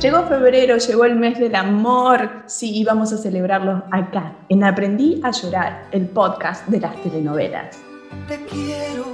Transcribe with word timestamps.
Llegó 0.00 0.22
febrero, 0.28 0.76
llegó 0.76 1.04
el 1.06 1.16
mes 1.16 1.40
del 1.40 1.56
amor. 1.56 2.44
Sí, 2.46 2.84
vamos 2.84 3.12
a 3.12 3.18
celebrarlo 3.18 3.82
acá, 3.90 4.32
en 4.48 4.62
Aprendí 4.62 5.20
a 5.24 5.32
llorar, 5.32 5.88
el 5.90 6.06
podcast 6.06 6.64
de 6.68 6.78
las 6.78 6.94
telenovelas. 7.02 7.80
Te 8.28 8.36
quiero 8.44 9.06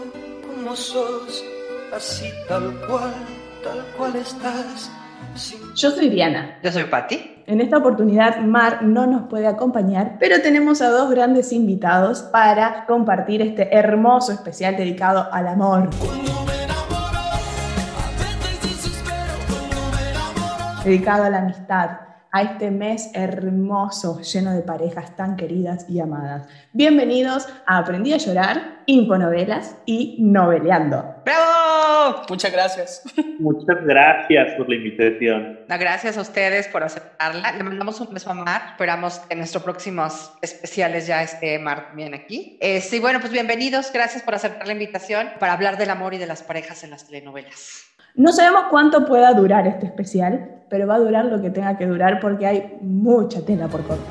como 0.47 0.77
sos, 0.77 1.43
así 1.97 2.29
tal 2.49 2.75
cual, 2.87 3.15
tal 3.63 3.83
cual 3.97 4.17
estás. 4.17 4.91
Yo 5.75 5.91
soy 5.91 6.11
Diana. 6.11 6.59
Yo 6.63 6.71
soy 6.71 6.85
Patti. 6.85 7.35
En 7.47 7.63
esta 7.63 7.79
oportunidad 7.79 8.43
Mar 8.43 8.83
no 8.83 9.07
nos 9.07 9.23
puede 9.31 9.47
acompañar, 9.47 10.17
pero 10.21 10.43
tenemos 10.43 10.83
a 10.83 10.91
dos 10.91 11.11
grandes 11.11 11.51
invitados 11.53 12.21
para 12.25 12.85
compartir 12.85 13.41
este 13.41 13.75
hermoso 13.75 14.33
especial 14.33 14.77
dedicado 14.77 15.29
al 15.33 15.49
amor. 15.49 15.89
Dedicado 20.85 21.25
a 21.25 21.31
la 21.31 21.39
amistad, 21.39 21.93
a 22.31 22.43
este 22.43 22.71
mes 22.71 23.11
hermoso, 23.15 24.21
lleno 24.21 24.53
de 24.53 24.61
parejas 24.61 25.17
tan 25.17 25.35
queridas 25.35 25.89
y 25.89 25.99
amadas. 25.99 26.47
Bienvenidos 26.75 27.49
a 27.65 27.79
Aprendí 27.79 28.13
a 28.13 28.19
llorar, 28.19 28.83
Infonovelas 28.85 29.79
y 29.87 30.19
Noveleando. 30.21 31.23
¡Bravo! 31.25 32.23
Muchas 32.29 32.53
gracias. 32.53 33.03
Muchas 33.39 33.83
gracias 33.87 34.55
por 34.59 34.69
la 34.69 34.75
invitación. 34.75 35.61
gracias 35.69 36.19
a 36.19 36.21
ustedes 36.21 36.69
por 36.69 36.83
aceptarla. 36.83 37.53
Le 37.53 37.63
mandamos 37.63 37.99
un 38.03 38.13
beso 38.13 38.31
a 38.31 38.35
Mar. 38.35 38.63
Esperamos 38.73 39.21
que 39.21 39.33
en 39.33 39.39
nuestros 39.39 39.63
próximos 39.63 40.35
especiales 40.43 41.07
ya 41.07 41.23
esté 41.23 41.59
Mar 41.59 41.87
también 41.87 42.13
aquí. 42.13 42.59
Eh, 42.61 42.83
sí, 42.83 43.01
bueno, 43.01 43.21
pues 43.21 43.33
bienvenidos. 43.33 43.91
Gracias 43.91 44.23
por 44.23 44.35
aceptar 44.35 44.67
la 44.67 44.75
invitación 44.75 45.29
para 45.41 45.55
hablar 45.55 45.79
del 45.79 45.89
amor 45.89 46.13
y 46.13 46.19
de 46.19 46.27
las 46.27 46.43
parejas 46.43 46.85
en 46.85 46.91
las 46.91 47.07
telenovelas. 47.07 47.95
No 48.17 48.31
sabemos 48.33 48.67
cuánto 48.71 49.07
pueda 49.07 49.33
durar 49.33 49.67
este 49.67 49.87
especial, 49.87 50.63
pero 50.75 50.89
va 50.89 50.97
a 50.97 50.99
durar 50.99 51.27
lo 51.27 51.41
que 51.41 51.51
tenga 51.51 51.79
que 51.79 51.87
durar 51.87 52.19
porque 52.19 52.49
hay 52.49 52.79
mucha 52.81 53.47
tela 53.47 53.69
por 53.69 53.87
cortar. 53.87 54.09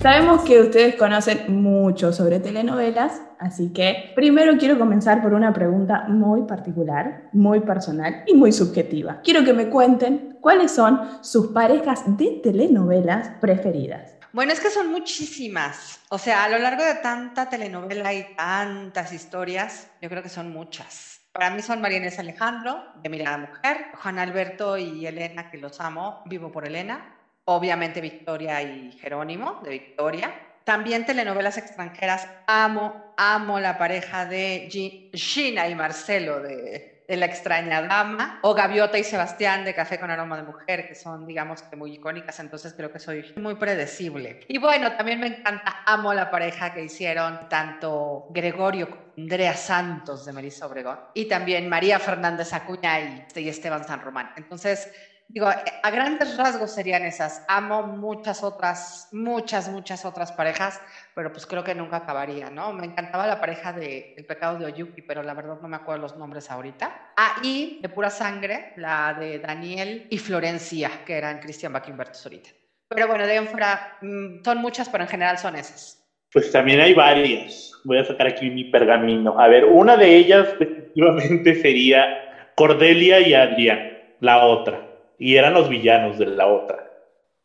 Sabemos 0.00 0.42
que 0.42 0.58
ustedes 0.58 0.96
conocen 0.96 1.62
mucho 1.62 2.12
sobre 2.12 2.40
telenovelas, 2.40 3.22
así 3.38 3.72
que 3.72 4.10
primero 4.16 4.58
quiero 4.58 4.76
comenzar 4.76 5.22
por 5.22 5.34
una 5.34 5.52
pregunta 5.52 6.06
muy 6.08 6.42
particular, 6.42 7.28
muy 7.32 7.60
personal 7.60 8.24
y 8.26 8.34
muy 8.34 8.50
subjetiva. 8.50 9.20
Quiero 9.22 9.44
que 9.44 9.52
me 9.52 9.68
cuenten 9.68 10.38
cuáles 10.40 10.72
son 10.72 10.98
sus 11.20 11.52
parejas 11.52 12.02
de 12.18 12.40
telenovelas 12.42 13.28
preferidas. 13.40 14.16
Bueno, 14.32 14.52
es 14.52 14.58
que 14.58 14.70
son 14.70 14.90
muchísimas. 14.90 16.00
O 16.08 16.18
sea, 16.18 16.42
a 16.42 16.48
lo 16.48 16.58
largo 16.58 16.82
de 16.82 16.96
tanta 16.96 17.48
telenovela 17.48 18.12
y 18.12 18.34
tantas 18.34 19.12
historias, 19.12 19.86
yo 20.02 20.08
creo 20.08 20.24
que 20.24 20.28
son 20.28 20.52
muchas. 20.52 21.13
Para 21.34 21.50
mí 21.50 21.62
son 21.62 21.80
María 21.80 21.98
Inés 21.98 22.20
Alejandro, 22.20 22.92
de 23.02 23.08
Mirada 23.08 23.38
Mujer, 23.38 23.88
Juan 24.00 24.20
Alberto 24.20 24.78
y 24.78 25.04
Elena, 25.04 25.50
que 25.50 25.58
los 25.58 25.80
amo, 25.80 26.22
vivo 26.26 26.52
por 26.52 26.64
Elena. 26.64 27.16
Obviamente 27.46 28.00
Victoria 28.00 28.62
y 28.62 28.92
Jerónimo, 28.92 29.60
de 29.64 29.70
Victoria. 29.70 30.32
También 30.62 31.04
telenovelas 31.04 31.58
extranjeras, 31.58 32.28
amo, 32.46 33.12
amo 33.16 33.58
la 33.58 33.76
pareja 33.78 34.26
de 34.26 34.68
Gina 35.12 35.68
y 35.68 35.74
Marcelo 35.74 36.38
de 36.38 36.93
de 37.06 37.16
La 37.16 37.26
extraña 37.26 37.82
dama, 37.82 38.38
o 38.42 38.54
Gaviota 38.54 38.98
y 38.98 39.04
Sebastián 39.04 39.64
de 39.64 39.74
Café 39.74 39.98
con 39.98 40.10
aroma 40.10 40.36
de 40.36 40.44
mujer, 40.44 40.88
que 40.88 40.94
son, 40.94 41.26
digamos, 41.26 41.62
que 41.62 41.76
muy 41.76 41.92
icónicas, 41.94 42.40
entonces 42.40 42.72
creo 42.74 42.90
que 42.90 42.98
soy 42.98 43.34
muy 43.36 43.56
predecible. 43.56 44.40
Y 44.48 44.58
bueno, 44.58 44.96
también 44.96 45.20
me 45.20 45.26
encanta, 45.26 45.82
amo 45.86 46.14
la 46.14 46.30
pareja 46.30 46.72
que 46.72 46.84
hicieron 46.84 47.48
tanto 47.48 48.26
Gregorio 48.30 49.12
Andrea 49.16 49.54
Santos 49.54 50.24
de 50.24 50.32
Melissa 50.32 50.66
Obregón, 50.66 50.98
y 51.14 51.26
también 51.26 51.68
María 51.68 51.98
Fernández 51.98 52.52
Acuña 52.52 53.00
y, 53.00 53.24
y 53.36 53.48
Esteban 53.48 53.86
San 53.86 54.00
Román. 54.00 54.32
Entonces, 54.36 54.90
digo, 55.34 55.48
a 55.48 55.90
grandes 55.90 56.36
rasgos 56.36 56.72
serían 56.72 57.04
esas. 57.04 57.44
Amo 57.48 57.82
muchas 57.82 58.44
otras, 58.44 59.08
muchas, 59.10 59.68
muchas 59.68 60.04
otras 60.04 60.30
parejas, 60.30 60.80
pero 61.12 61.32
pues 61.32 61.44
creo 61.44 61.64
que 61.64 61.74
nunca 61.74 61.96
acabaría, 61.96 62.50
¿no? 62.50 62.72
Me 62.72 62.86
encantaba 62.86 63.26
la 63.26 63.40
pareja 63.40 63.72
de 63.72 64.14
El 64.16 64.26
pecado 64.26 64.58
de 64.58 64.66
Oyuki, 64.66 65.02
pero 65.02 65.24
la 65.24 65.34
verdad 65.34 65.58
no 65.60 65.66
me 65.66 65.76
acuerdo 65.76 66.02
los 66.02 66.16
nombres 66.16 66.52
ahorita. 66.52 67.12
Ah, 67.16 67.42
de 67.42 67.88
pura 67.88 68.10
sangre, 68.10 68.74
la 68.76 69.16
de 69.18 69.40
Daniel 69.40 70.06
y 70.08 70.18
Florencia, 70.18 70.90
que 71.04 71.14
eran 71.14 71.40
Cristian 71.40 71.72
Bach 71.72 71.88
ahorita. 71.88 72.50
Pero 72.88 73.08
bueno, 73.08 73.26
de 73.26 73.42
fuera, 73.42 73.98
mm, 74.02 74.44
son 74.44 74.58
muchas, 74.58 74.88
pero 74.88 75.02
en 75.02 75.10
general 75.10 75.36
son 75.38 75.56
esas. 75.56 76.00
Pues 76.32 76.52
también 76.52 76.80
hay 76.80 76.94
varias. 76.94 77.72
Voy 77.84 77.98
a 77.98 78.04
sacar 78.04 78.28
aquí 78.28 78.50
mi 78.50 78.64
pergamino. 78.64 79.38
A 79.40 79.48
ver, 79.48 79.64
una 79.64 79.96
de 79.96 80.14
ellas 80.14 80.46
efectivamente 80.60 81.60
sería 81.60 82.06
Cordelia 82.54 83.18
y 83.18 83.34
Adrián, 83.34 83.90
la 84.20 84.44
otra 84.44 84.83
y 85.18 85.36
eran 85.36 85.54
los 85.54 85.68
villanos 85.68 86.18
de 86.18 86.26
la 86.26 86.46
otra. 86.46 86.84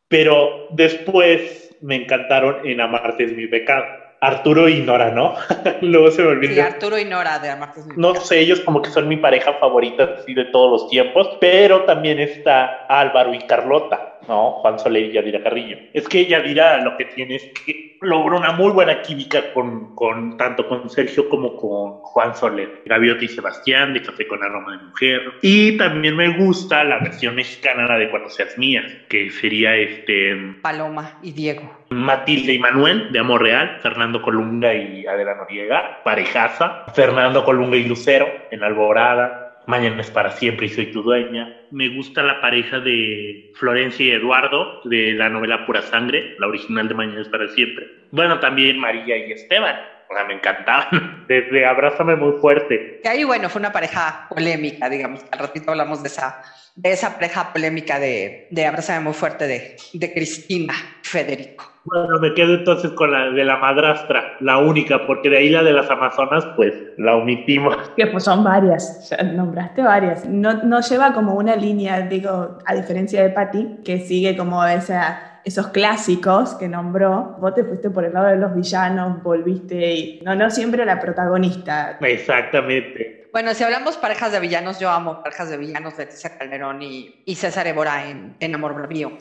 Pero 0.07 0.66
después 0.68 1.69
me 1.80 1.96
encantaron 1.96 2.57
en 2.63 2.81
Amarte 2.81 3.24
es 3.24 3.34
mi 3.34 3.47
pecado. 3.47 3.85
Arturo 4.22 4.68
y 4.68 4.81
Nora, 4.81 5.12
¿no? 5.12 5.34
Luego 5.80 6.12
se 6.12 6.22
me 6.24 6.30
olvidó. 6.30 6.53
Sí, 6.53 6.59
Arturo 6.59 7.00
y 7.00 7.06
Nora 7.06 7.40
de 7.40 7.50
Amarte 7.50 7.80
es 7.80 7.85
mi 7.85 7.96
pecado. 7.96 8.13
No 8.13 8.19
sé, 8.19 8.40
ellos 8.40 8.59
como 8.59 8.81
que 8.81 8.90
son 8.90 9.07
mi 9.07 9.18
pareja 9.18 9.53
favorita 9.53 10.12
así 10.13 10.34
de 10.34 10.46
todos 10.46 10.69
los 10.69 10.88
tiempos, 10.88 11.30
pero 11.40 11.81
también 11.84 12.19
está 12.19 12.74
Álvaro 12.88 13.34
y 13.34 13.40
Carlota, 13.40 14.09
¿no? 14.28 14.52
Juan 14.53 14.80
Soler 14.80 15.06
y 15.06 15.12
Yadira 15.13 15.41
Carrillo. 15.41 15.78
Es 15.94 16.07
que 16.07 16.25
Yadira 16.25 16.78
lo 16.84 16.96
que 16.97 17.06
tiene 17.06 17.35
es 17.35 17.50
que 17.66 17.97
logró 18.02 18.38
una 18.38 18.52
muy 18.52 18.72
buena 18.72 19.02
química 19.02 19.53
con, 19.53 19.96
con, 19.96 20.38
tanto 20.38 20.68
con 20.68 20.90
Sergio 20.90 21.28
como 21.30 21.56
con 21.56 22.00
Juan 22.02 22.35
Soler, 22.35 22.81
Gaviota 22.85 23.25
y 23.25 23.28
Sebastián 23.28 23.94
de 23.94 24.02
Café 24.02 24.28
con 24.28 24.44
Aroma 24.44 24.78
de 24.78 24.84
Mujer. 24.85 25.22
Y 25.41 25.78
también 25.78 26.16
me 26.16 26.38
gusta 26.38 26.84
la 26.84 27.00
versión 27.00 27.35
mexicana 27.35 27.97
de 27.97 28.09
Cuando 28.09 28.30
seas 28.30 28.57
mía, 28.57 28.84
que 29.09 29.30
sería 29.31 29.75
este... 29.75 30.36
Paloma 30.62 31.18
y 31.22 31.31
Diego. 31.31 31.69
Matilde 31.90 32.53
y 32.53 32.59
Manuel, 32.59 33.12
de 33.12 33.19
Amor 33.19 33.41
Real, 33.41 33.80
Fernando 33.81 34.22
Colunga 34.22 34.74
y 34.74 35.06
Adela 35.07 35.36
Noriega, 35.36 36.01
parejaza, 36.03 36.86
Fernando 36.94 37.44
Colunga 37.44 37.78
y 37.78 37.84
Lucero, 37.84 38.28
en 38.51 38.63
Alborada, 38.63 39.49
Mañana 39.69 40.02
es 40.02 40.09
para 40.09 40.31
siempre 40.31 40.66
y 40.66 40.69
soy 40.69 40.88
tu 40.88 41.03
dueña. 41.03 41.47
Me 41.69 41.90
gusta 41.90 42.24
la 42.24 42.41
pareja 42.41 42.80
de 42.80 43.38
Florencia 43.53 44.03
y 44.03 44.09
Eduardo 44.09 44.72
de 44.84 45.13
la 45.13 45.30
novela 45.30 45.63
Pura 45.63 45.84
Sangre, 45.84 46.25
la 46.40 46.47
original 46.47 46.88
de 46.88 46.96
Mañana 46.96 47.22
es 47.22 47.30
para 47.30 47.47
siempre. 47.47 47.85
Bueno, 48.09 48.40
también 48.40 48.80
María 48.80 49.16
y 49.18 49.31
Esteban. 49.31 49.78
O 50.07 50.16
sea, 50.16 50.24
me 50.24 50.34
encantaban. 50.34 50.88
Desde 51.28 51.68
Abrázame 51.68 52.16
muy 52.16 52.34
fuerte. 52.34 52.81
Y 53.03 53.07
ahí, 53.07 53.24
bueno, 53.24 53.47
fue 53.47 53.59
una 53.59 53.69
pareja 53.69 54.25
polémica, 54.28 54.90
digamos. 54.90 55.22
Al 55.30 55.38
ratito 55.38 55.69
hablamos 55.69 56.01
de 56.01 56.07
esa, 56.07 56.36
de 56.75 56.91
esa 56.91 57.16
pareja 57.16 57.52
polémica 57.53 58.00
de, 58.00 58.47
de 58.52 58.66
Abrázame 58.66 59.02
muy 59.02 59.13
fuerte 59.13 59.47
de, 59.47 59.75
de 59.94 60.13
Cristina 60.13 60.74
Federico. 61.03 61.66
Bueno, 61.85 62.19
me 62.19 62.34
quedo 62.34 62.56
entonces 62.56 62.91
con 62.91 63.12
la 63.12 63.31
de 63.31 63.44
la 63.44 63.57
madrastra, 63.57 64.35
la 64.41 64.59
única, 64.59 65.07
porque 65.07 65.30
de 65.30 65.38
ahí 65.38 65.50
la 65.50 65.63
de 65.63 65.74
las 65.74 65.90
Amazonas, 65.90 66.46
pues 66.56 66.74
la 66.97 67.16
omitimos. 67.16 67.75
Que 67.96 68.06
pues 68.07 68.25
son 68.25 68.44
varias, 68.44 69.09
nombraste 69.34 69.81
varias. 69.81 70.25
No, 70.25 70.53
no 70.63 70.81
lleva 70.81 71.13
como 71.13 71.34
una 71.34 71.56
línea, 71.56 72.02
digo, 72.02 72.59
a 72.66 72.75
diferencia 72.75 73.24
de 73.24 73.30
Patty, 73.30 73.78
que 73.84 74.00
sigue 74.00 74.38
como 74.38 74.63
esa, 74.66 75.41
esos 75.46 75.69
clásicos 75.69 76.53
que 76.56 76.68
nombró. 76.68 77.38
Vos 77.40 77.56
te 77.56 77.63
fuiste 77.63 77.90
por 77.90 78.06
el 78.06 78.13
lado 78.13 78.28
de 78.28 78.38
los 78.38 78.53
villanos, 78.53 79.24
volviste 79.24 79.94
y 79.94 80.22
no, 80.24 80.36
no 80.36 80.51
siempre 80.51 80.86
la 80.86 81.00
protagonista. 81.00 81.97
Exactamente. 82.01 83.19
Bueno, 83.31 83.53
si 83.53 83.63
hablamos 83.63 83.95
parejas 83.97 84.31
de 84.31 84.40
villanos, 84.40 84.79
yo 84.79 84.90
amo 84.90 85.22
parejas 85.22 85.50
de 85.50 85.57
villanos 85.57 85.95
de 85.95 86.06
Leticia 86.06 86.35
Calderón 86.35 86.81
y, 86.81 87.22
y 87.25 87.35
César 87.35 87.67
Évora 87.67 88.09
en, 88.09 88.35
en 88.40 88.56
Amor 88.56 88.73
Bravío. 88.73 89.12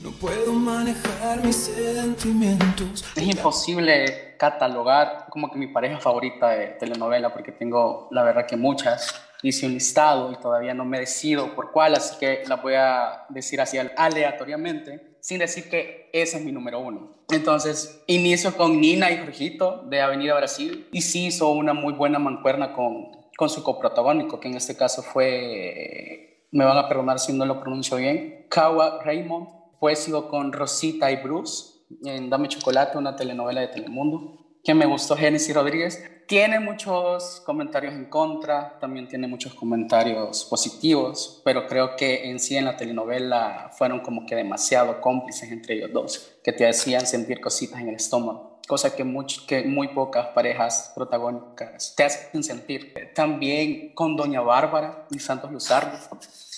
No 0.00 0.10
puedo 0.12 0.54
manejar 0.54 1.44
mis 1.44 1.56
sentimientos. 1.56 3.04
Es 3.14 3.22
imposible 3.22 4.36
catalogar 4.38 5.26
como 5.28 5.50
que 5.50 5.58
mi 5.58 5.66
pareja 5.66 6.00
favorita 6.00 6.48
de 6.48 6.68
telenovela 6.68 7.32
porque 7.32 7.52
tengo 7.52 8.08
la 8.10 8.22
verdad 8.22 8.46
que 8.46 8.56
muchas. 8.56 9.14
Hice 9.44 9.66
un 9.66 9.74
listado 9.74 10.32
y 10.32 10.36
todavía 10.36 10.72
no 10.72 10.84
me 10.84 11.00
decido 11.00 11.54
por 11.54 11.72
cuál, 11.72 11.96
así 11.96 12.16
que 12.18 12.44
la 12.46 12.56
voy 12.56 12.74
a 12.74 13.24
decir 13.28 13.60
así 13.60 13.76
aleatoriamente, 13.76 15.16
sin 15.20 15.40
decir 15.40 15.68
que 15.68 16.08
ese 16.12 16.38
es 16.38 16.44
mi 16.44 16.52
número 16.52 16.78
uno. 16.78 17.16
Entonces, 17.28 18.02
inicio 18.06 18.56
con 18.56 18.80
Nina 18.80 19.10
y 19.10 19.18
Jorgito 19.18 19.82
de 19.88 20.00
Avenida 20.00 20.36
Brasil 20.36 20.88
y 20.92 21.02
sí 21.02 21.26
hizo 21.26 21.50
una 21.50 21.74
muy 21.74 21.92
buena 21.92 22.20
mancuerna 22.20 22.72
con, 22.72 23.21
con 23.42 23.50
su 23.50 23.64
coprotagónico, 23.64 24.38
que 24.38 24.46
en 24.46 24.54
este 24.54 24.76
caso 24.76 25.02
fue, 25.02 26.46
me 26.52 26.64
van 26.64 26.78
a 26.78 26.88
perdonar 26.88 27.18
si 27.18 27.32
no 27.32 27.44
lo 27.44 27.58
pronuncio 27.58 27.96
bien, 27.96 28.46
Kawa 28.48 29.02
Raymond 29.02 29.48
Después 29.72 29.98
sigo 29.98 30.28
con 30.28 30.52
Rosita 30.52 31.10
y 31.10 31.16
Bruce 31.16 31.80
en 32.04 32.30
Dame 32.30 32.46
Chocolate, 32.46 32.96
una 32.96 33.16
telenovela 33.16 33.62
de 33.62 33.66
Telemundo, 33.66 34.38
que 34.62 34.74
me 34.74 34.86
gustó 34.86 35.16
Genesis 35.16 35.52
Rodríguez. 35.52 36.00
Tiene 36.28 36.60
muchos 36.60 37.42
comentarios 37.44 37.92
en 37.94 38.04
contra, 38.04 38.78
también 38.78 39.08
tiene 39.08 39.26
muchos 39.26 39.54
comentarios 39.54 40.44
positivos, 40.44 41.42
pero 41.44 41.66
creo 41.66 41.96
que 41.96 42.30
en 42.30 42.38
sí 42.38 42.56
en 42.56 42.66
la 42.66 42.76
telenovela 42.76 43.72
fueron 43.76 43.98
como 43.98 44.24
que 44.24 44.36
demasiado 44.36 45.00
cómplices 45.00 45.50
entre 45.50 45.74
ellos 45.74 45.90
dos, 45.92 46.38
que 46.44 46.52
te 46.52 46.68
hacían 46.68 47.04
sentir 47.04 47.40
cositas 47.40 47.80
en 47.80 47.88
el 47.88 47.96
estómago. 47.96 48.51
Cosa 48.66 48.94
que, 48.94 49.04
que 49.46 49.64
muy 49.64 49.88
pocas 49.88 50.28
parejas 50.28 50.92
protagónicas 50.94 51.94
te 51.96 52.04
hacen 52.04 52.42
sentir. 52.42 53.12
También 53.14 53.94
con 53.94 54.16
Doña 54.16 54.40
Bárbara 54.40 55.06
y 55.10 55.18
Santos 55.18 55.50
Luzardo, 55.50 55.98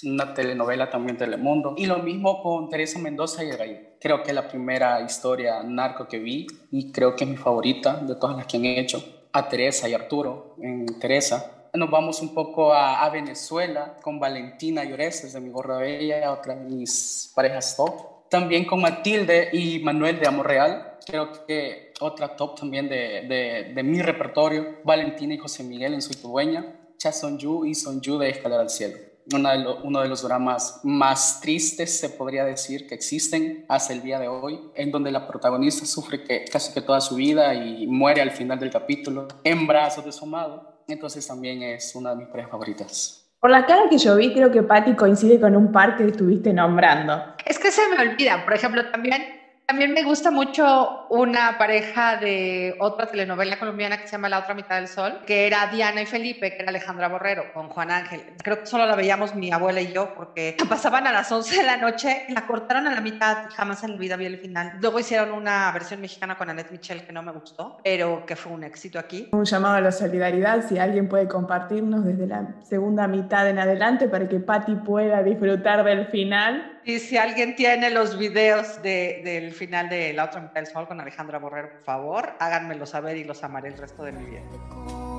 una 0.04 0.34
telenovela 0.34 0.90
también 0.90 1.16
Telemundo. 1.16 1.74
Y 1.76 1.86
lo 1.86 1.98
mismo 1.98 2.42
con 2.42 2.68
Teresa 2.68 2.98
Mendoza 2.98 3.44
y 3.44 3.50
El 3.50 3.94
Creo 4.00 4.22
que 4.22 4.30
es 4.30 4.34
la 4.34 4.48
primera 4.48 5.00
historia 5.00 5.62
narco 5.62 6.06
que 6.06 6.18
vi 6.18 6.46
y 6.70 6.92
creo 6.92 7.16
que 7.16 7.24
es 7.24 7.30
mi 7.30 7.36
favorita 7.36 7.96
de 7.96 8.14
todas 8.16 8.36
las 8.36 8.46
que 8.46 8.58
han 8.58 8.66
hecho. 8.66 9.02
A 9.32 9.48
Teresa 9.48 9.88
y 9.88 9.94
Arturo 9.94 10.54
en 10.60 10.86
Teresa. 11.00 11.68
Nos 11.72 11.90
vamos 11.90 12.22
un 12.22 12.32
poco 12.32 12.72
a, 12.72 13.08
Venezuela 13.10 13.96
con 14.00 14.20
Valentina 14.20 14.84
Lloreses 14.84 15.32
de 15.32 15.40
Mi 15.40 15.50
Gorra 15.50 15.78
Bella, 15.78 16.30
otra 16.30 16.54
de 16.54 16.60
mis 16.60 17.32
parejas 17.34 17.74
top. 17.76 18.28
También 18.30 18.64
con 18.64 18.80
Matilde 18.80 19.48
y 19.52 19.80
Manuel 19.80 20.20
de 20.20 20.28
Amor 20.28 20.46
Real. 20.46 20.93
Creo 21.06 21.46
que 21.46 21.92
otra 22.00 22.36
top 22.36 22.58
también 22.58 22.88
de, 22.88 23.26
de, 23.28 23.72
de 23.74 23.82
mi 23.82 24.02
repertorio. 24.02 24.78
Valentina 24.84 25.34
y 25.34 25.38
José 25.38 25.64
Miguel 25.64 25.94
en 25.94 26.02
Soy 26.02 26.16
tu 26.16 26.28
dueña. 26.28 26.80
Cha 26.98 27.12
Son 27.12 27.38
Yu 27.38 27.64
y 27.64 27.74
Son 27.74 28.00
Yu 28.00 28.18
de 28.18 28.30
Escalar 28.30 28.60
al 28.60 28.70
Cielo 28.70 28.96
uno 29.32 29.50
de, 29.50 29.66
uno 29.82 30.00
de, 30.02 30.08
los 30.08 30.22
dramas 30.22 30.80
más 30.82 31.40
tristes, 31.40 31.98
se 31.98 32.10
podría 32.10 32.44
decir, 32.44 32.86
que 32.86 32.94
existen 32.94 33.64
hasta 33.68 33.92
el 33.92 34.02
día 34.02 34.18
de 34.18 34.28
hoy, 34.28 34.60
en 34.74 34.90
donde 34.90 35.10
la 35.10 35.26
protagonista 35.26 35.86
sufre 35.86 36.22
que, 36.22 36.44
casi 36.44 36.72
que 36.72 36.80
toda 36.80 37.00
su 37.00 37.16
vida 37.16 37.54
y 37.54 37.86
muere 37.86 38.20
al 38.20 38.32
final 38.32 38.58
del 38.58 38.70
capítulo 38.70 39.28
en 39.42 39.66
brazos 39.66 40.04
de 40.04 40.12
su 40.12 40.24
amado. 40.24 40.82
Entonces 40.88 41.26
también 41.26 41.62
es 41.62 41.94
una 41.94 42.10
de 42.10 42.16
mis 42.16 42.28
parejas 42.28 42.50
favoritas. 42.50 43.20
Por 43.40 43.50
la 43.50 43.66
cara 43.66 43.88
que 43.88 43.98
yo 43.98 44.16
vi, 44.16 44.32
creo 44.32 44.50
que 44.50 44.62
Patty 44.62 44.94
coincide 44.94 45.40
con 45.40 45.56
un 45.56 45.72
par 45.72 45.96
que 45.96 46.06
estuviste 46.06 46.52
nombrando. 46.52 47.22
Es 47.44 47.58
que 47.58 47.70
se 47.70 47.82
me 47.88 48.00
olvida, 48.00 48.44
por 48.44 48.54
ejemplo, 48.54 48.90
también 48.90 49.22
también 49.66 49.94
me 49.94 50.02
gusta 50.02 50.30
mucho 50.30 51.06
una 51.08 51.56
pareja 51.56 52.16
de 52.16 52.76
otra 52.80 53.06
telenovela 53.06 53.58
colombiana 53.58 53.96
que 53.98 54.06
se 54.06 54.12
llama 54.12 54.28
La 54.28 54.40
otra 54.40 54.54
mitad 54.54 54.76
del 54.76 54.88
sol, 54.88 55.20
que 55.26 55.46
era 55.46 55.68
Diana 55.68 56.02
y 56.02 56.06
Felipe, 56.06 56.50
que 56.50 56.62
era 56.62 56.68
Alejandra 56.68 57.08
Borrero, 57.08 57.52
con 57.54 57.68
Juan 57.68 57.90
Ángel. 57.90 58.22
Creo 58.42 58.60
que 58.60 58.66
solo 58.66 58.84
la 58.86 58.94
veíamos 58.94 59.34
mi 59.34 59.50
abuela 59.52 59.80
y 59.80 59.92
yo, 59.92 60.14
porque 60.14 60.56
pasaban 60.68 61.06
a 61.06 61.12
las 61.12 61.32
11 61.32 61.56
de 61.56 61.62
la 61.62 61.76
noche, 61.78 62.26
la 62.28 62.46
cortaron 62.46 62.86
a 62.88 62.94
la 62.94 63.00
mitad 63.00 63.48
y 63.50 63.54
jamás 63.54 63.82
en 63.84 63.92
la 63.92 63.96
vida 63.96 64.16
vi 64.16 64.26
el 64.26 64.38
final. 64.38 64.74
Luego 64.80 65.00
hicieron 65.00 65.32
una 65.32 65.72
versión 65.72 66.00
mexicana 66.00 66.36
con 66.36 66.50
Annette 66.50 66.70
Michel 66.70 67.06
que 67.06 67.12
no 67.12 67.22
me 67.22 67.32
gustó, 67.32 67.78
pero 67.82 68.26
que 68.26 68.36
fue 68.36 68.52
un 68.52 68.64
éxito 68.64 68.98
aquí. 68.98 69.30
Un 69.32 69.44
llamado 69.44 69.76
a 69.76 69.80
la 69.80 69.92
solidaridad, 69.92 70.68
si 70.68 70.78
alguien 70.78 71.08
puede 71.08 71.26
compartirnos 71.26 72.04
desde 72.04 72.26
la 72.26 72.54
segunda 72.62 73.08
mitad 73.08 73.48
en 73.48 73.58
adelante 73.58 74.08
para 74.08 74.28
que 74.28 74.40
Patti 74.40 74.74
pueda 74.76 75.22
disfrutar 75.22 75.84
del 75.84 76.06
final 76.08 76.73
y 76.84 76.98
si 76.98 77.16
alguien 77.16 77.56
tiene 77.56 77.90
los 77.90 78.18
videos 78.18 78.82
de, 78.82 79.22
del 79.24 79.52
final 79.52 79.88
de 79.88 80.12
La 80.12 80.24
otra 80.24 80.40
mitad 80.40 80.62
del 80.62 80.86
con 80.86 81.00
Alejandra 81.00 81.38
Borrero, 81.38 81.70
por 81.70 81.82
favor, 81.82 82.34
háganmelo 82.38 82.86
saber 82.86 83.16
y 83.16 83.24
los 83.24 83.42
amaré 83.42 83.68
el 83.68 83.78
resto 83.78 84.04
de 84.04 84.12
mi 84.12 84.24
vida. 84.24 85.13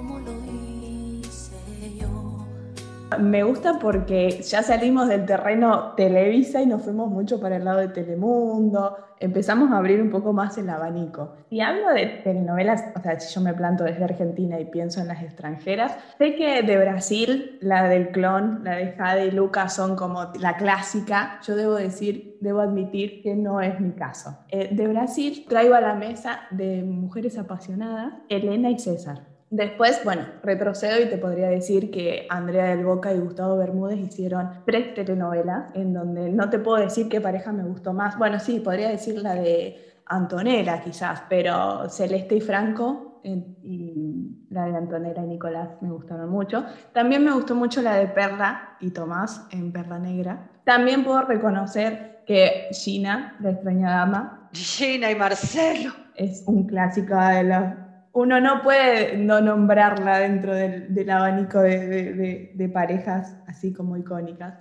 Me 3.19 3.43
gusta 3.43 3.77
porque 3.79 4.41
ya 4.41 4.63
salimos 4.63 5.07
del 5.07 5.25
terreno 5.25 5.93
Televisa 5.95 6.61
y 6.61 6.65
nos 6.65 6.81
fuimos 6.81 7.09
mucho 7.09 7.39
para 7.39 7.57
el 7.57 7.63
lado 7.63 7.79
de 7.79 7.89
Telemundo, 7.89 8.97
empezamos 9.19 9.71
a 9.71 9.77
abrir 9.77 10.01
un 10.01 10.09
poco 10.09 10.33
más 10.33 10.57
el 10.57 10.69
abanico. 10.69 11.35
Si 11.49 11.61
hablo 11.61 11.93
de 11.93 12.07
telenovelas, 12.23 12.83
o 12.95 13.01
sea, 13.01 13.19
si 13.19 13.33
yo 13.33 13.41
me 13.41 13.53
planto 13.53 13.83
desde 13.83 14.03
Argentina 14.03 14.59
y 14.59 14.65
pienso 14.65 15.01
en 15.01 15.07
las 15.07 15.21
extranjeras, 15.21 15.95
sé 16.17 16.35
que 16.35 16.63
de 16.63 16.77
Brasil, 16.77 17.59
la 17.61 17.87
del 17.87 18.09
clon, 18.09 18.63
la 18.63 18.75
de 18.75 18.93
Jade 18.93 19.27
y 19.27 19.31
Lucas 19.31 19.75
son 19.75 19.95
como 19.95 20.31
la 20.39 20.57
clásica. 20.57 21.39
Yo 21.45 21.55
debo 21.55 21.75
decir, 21.75 22.37
debo 22.41 22.61
admitir 22.61 23.21
que 23.21 23.35
no 23.35 23.61
es 23.61 23.79
mi 23.79 23.91
caso. 23.91 24.39
Eh, 24.49 24.69
de 24.71 24.87
Brasil 24.87 25.45
traigo 25.47 25.75
a 25.75 25.81
la 25.81 25.93
mesa 25.93 26.41
de 26.49 26.83
mujeres 26.83 27.37
apasionadas, 27.37 28.13
Elena 28.29 28.71
y 28.71 28.79
César. 28.79 29.34
Después, 29.49 30.01
bueno, 30.03 30.23
retrocedo 30.43 30.99
y 31.01 31.09
te 31.09 31.17
podría 31.17 31.47
decir 31.49 31.91
que 31.91 32.25
Andrea 32.29 32.65
del 32.75 32.83
Boca 32.83 33.13
y 33.13 33.19
Gustavo 33.19 33.57
Bermúdez 33.57 33.99
hicieron 33.99 34.49
tres 34.65 34.93
telenovelas 34.95 35.69
en 35.75 35.93
donde 35.93 36.29
no 36.29 36.49
te 36.49 36.59
puedo 36.59 36.83
decir 36.83 37.09
qué 37.09 37.21
pareja 37.21 37.51
me 37.51 37.63
gustó 37.63 37.93
más. 37.93 38.17
Bueno, 38.17 38.39
sí, 38.39 38.59
podría 38.59 38.89
decir 38.89 39.19
la 39.19 39.35
de 39.35 40.01
Antonella 40.07 40.81
quizás, 40.81 41.23
pero 41.29 41.87
Celeste 41.89 42.35
y 42.35 42.41
Franco 42.41 43.21
y 43.23 44.37
la 44.49 44.65
de 44.65 44.77
Antonella 44.77 45.23
y 45.23 45.27
Nicolás 45.27 45.69
me 45.81 45.89
gustaron 45.89 46.29
mucho. 46.29 46.65
También 46.93 47.23
me 47.23 47.31
gustó 47.31 47.55
mucho 47.55 47.81
la 47.81 47.95
de 47.95 48.07
Perla 48.07 48.77
y 48.79 48.91
Tomás 48.91 49.47
en 49.51 49.71
Perla 49.71 49.99
Negra. 49.99 50.49
También 50.63 51.03
puedo 51.03 51.21
reconocer 51.21 52.23
que 52.25 52.67
Gina, 52.71 53.35
la 53.39 53.51
extraña 53.51 53.91
dama. 53.91 54.49
Gina 54.53 55.11
y 55.11 55.15
Marcelo. 55.15 55.91
Es 56.15 56.43
un 56.45 56.65
clásico 56.65 57.15
de 57.15 57.43
los 57.43 57.84
uno 58.15 58.39
no 58.39 58.61
puede 58.61 59.17
no 59.17 59.41
nombrarla 59.41 60.19
dentro 60.19 60.55
del, 60.55 61.09
abanico 61.09 61.59
de, 61.59 62.71
parejas 62.73 63.35
así 63.45 63.73
como 63.73 63.97
icónicas. 63.97 64.57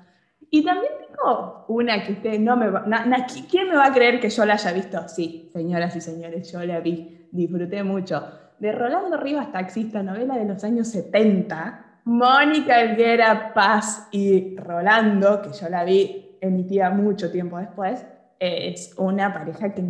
Y 0.51 0.65
también 0.65 0.93
tengo 0.99 1.65
una 1.69 2.03
que 2.05 2.13
usted 2.13 2.39
no 2.41 2.57
me 2.57 2.69
va... 2.69 2.85
¿Quién 3.49 3.69
me 3.69 3.77
va 3.77 3.87
a 3.87 3.93
creer 3.93 4.19
que 4.19 4.29
yo 4.29 4.45
la 4.45 4.55
haya 4.55 4.73
visto? 4.73 5.09
Sí, 5.09 5.51
señoras 5.53 5.95
y 5.95 6.01
señores, 6.01 6.51
yo 6.51 6.65
la 6.65 6.81
vi, 6.81 7.29
disfruté 7.31 7.85
mucho. 7.85 8.25
De 8.59 8.73
Rolando 8.73 9.17
Rivas, 9.19 9.53
taxista, 9.53 10.03
novela 10.03 10.37
de 10.37 10.47
los 10.47 10.63
años 10.65 10.89
70. 10.89 12.01
Mónica 12.07 12.81
Elguera, 12.81 13.55
Paz 13.55 14.09
y 14.11 14.57
Rolando, 14.57 15.41
que 15.43 15.53
yo 15.53 15.69
la 15.69 15.85
vi 15.85 16.39
emitida 16.41 16.91
mucho 16.91 17.31
tiempo 17.31 17.59
después, 17.59 18.05
es 18.41 18.95
una 18.99 19.33
pareja 19.33 19.73
que 19.73 19.83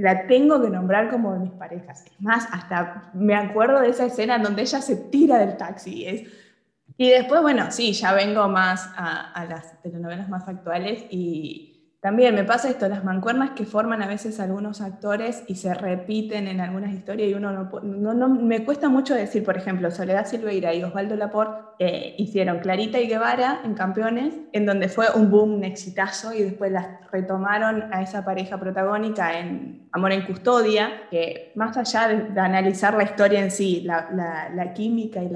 la 0.00 0.26
tengo 0.26 0.60
que 0.60 0.70
nombrar 0.70 1.10
como 1.10 1.32
de 1.34 1.40
mis 1.40 1.52
parejas. 1.52 2.04
Es 2.06 2.20
más, 2.20 2.48
hasta 2.52 3.10
me 3.14 3.34
acuerdo 3.34 3.80
de 3.80 3.90
esa 3.90 4.06
escena 4.06 4.38
donde 4.38 4.62
ella 4.62 4.80
se 4.80 4.96
tira 4.96 5.38
del 5.38 5.56
taxi. 5.56 6.06
Es, 6.06 6.22
y 6.96 7.10
después, 7.10 7.40
bueno, 7.42 7.70
sí, 7.70 7.92
ya 7.92 8.12
vengo 8.12 8.48
más 8.48 8.90
a, 8.96 9.32
a 9.32 9.44
las 9.46 9.80
telenovelas 9.82 10.28
más 10.28 10.46
actuales 10.48 11.04
y 11.10 11.69
también 12.00 12.34
me 12.34 12.44
pasa 12.44 12.70
esto, 12.70 12.88
las 12.88 13.04
mancuernas 13.04 13.50
que 13.50 13.66
forman 13.66 14.00
a 14.00 14.06
veces 14.06 14.40
algunos 14.40 14.80
actores 14.80 15.44
y 15.48 15.56
se 15.56 15.74
repiten 15.74 16.48
en 16.48 16.62
algunas 16.62 16.94
historias 16.94 17.28
y 17.28 17.34
uno 17.34 17.52
no, 17.82 18.28
me 18.30 18.64
cuesta 18.64 18.88
mucho 18.88 19.14
decir, 19.14 19.44
por 19.44 19.58
ejemplo, 19.58 19.90
Soledad 19.90 20.26
Silveira 20.26 20.72
y 20.72 20.82
Osvaldo 20.82 21.14
Laporte 21.14 21.60
eh, 21.78 22.14
hicieron 22.16 22.60
Clarita 22.60 22.98
y 22.98 23.06
Guevara 23.06 23.60
en 23.64 23.74
Campeones, 23.74 24.34
en 24.52 24.64
donde 24.64 24.88
fue 24.88 25.08
un 25.14 25.30
boom, 25.30 25.56
un 25.56 25.64
exitazo 25.64 26.32
y 26.32 26.42
después 26.42 26.72
las 26.72 26.86
retomaron 27.12 27.92
a 27.92 28.00
esa 28.00 28.24
pareja 28.24 28.58
protagónica 28.58 29.38
en 29.38 29.86
Amor 29.92 30.12
en 30.12 30.24
Custodia, 30.24 31.02
que 31.10 31.52
más 31.54 31.76
allá 31.76 32.08
de, 32.08 32.40
analizar 32.40 32.94
la 32.94 33.02
historia 33.02 33.40
en 33.40 33.50
sí, 33.50 33.82
la, 33.82 34.72
química 34.74 35.22
y 35.22 35.30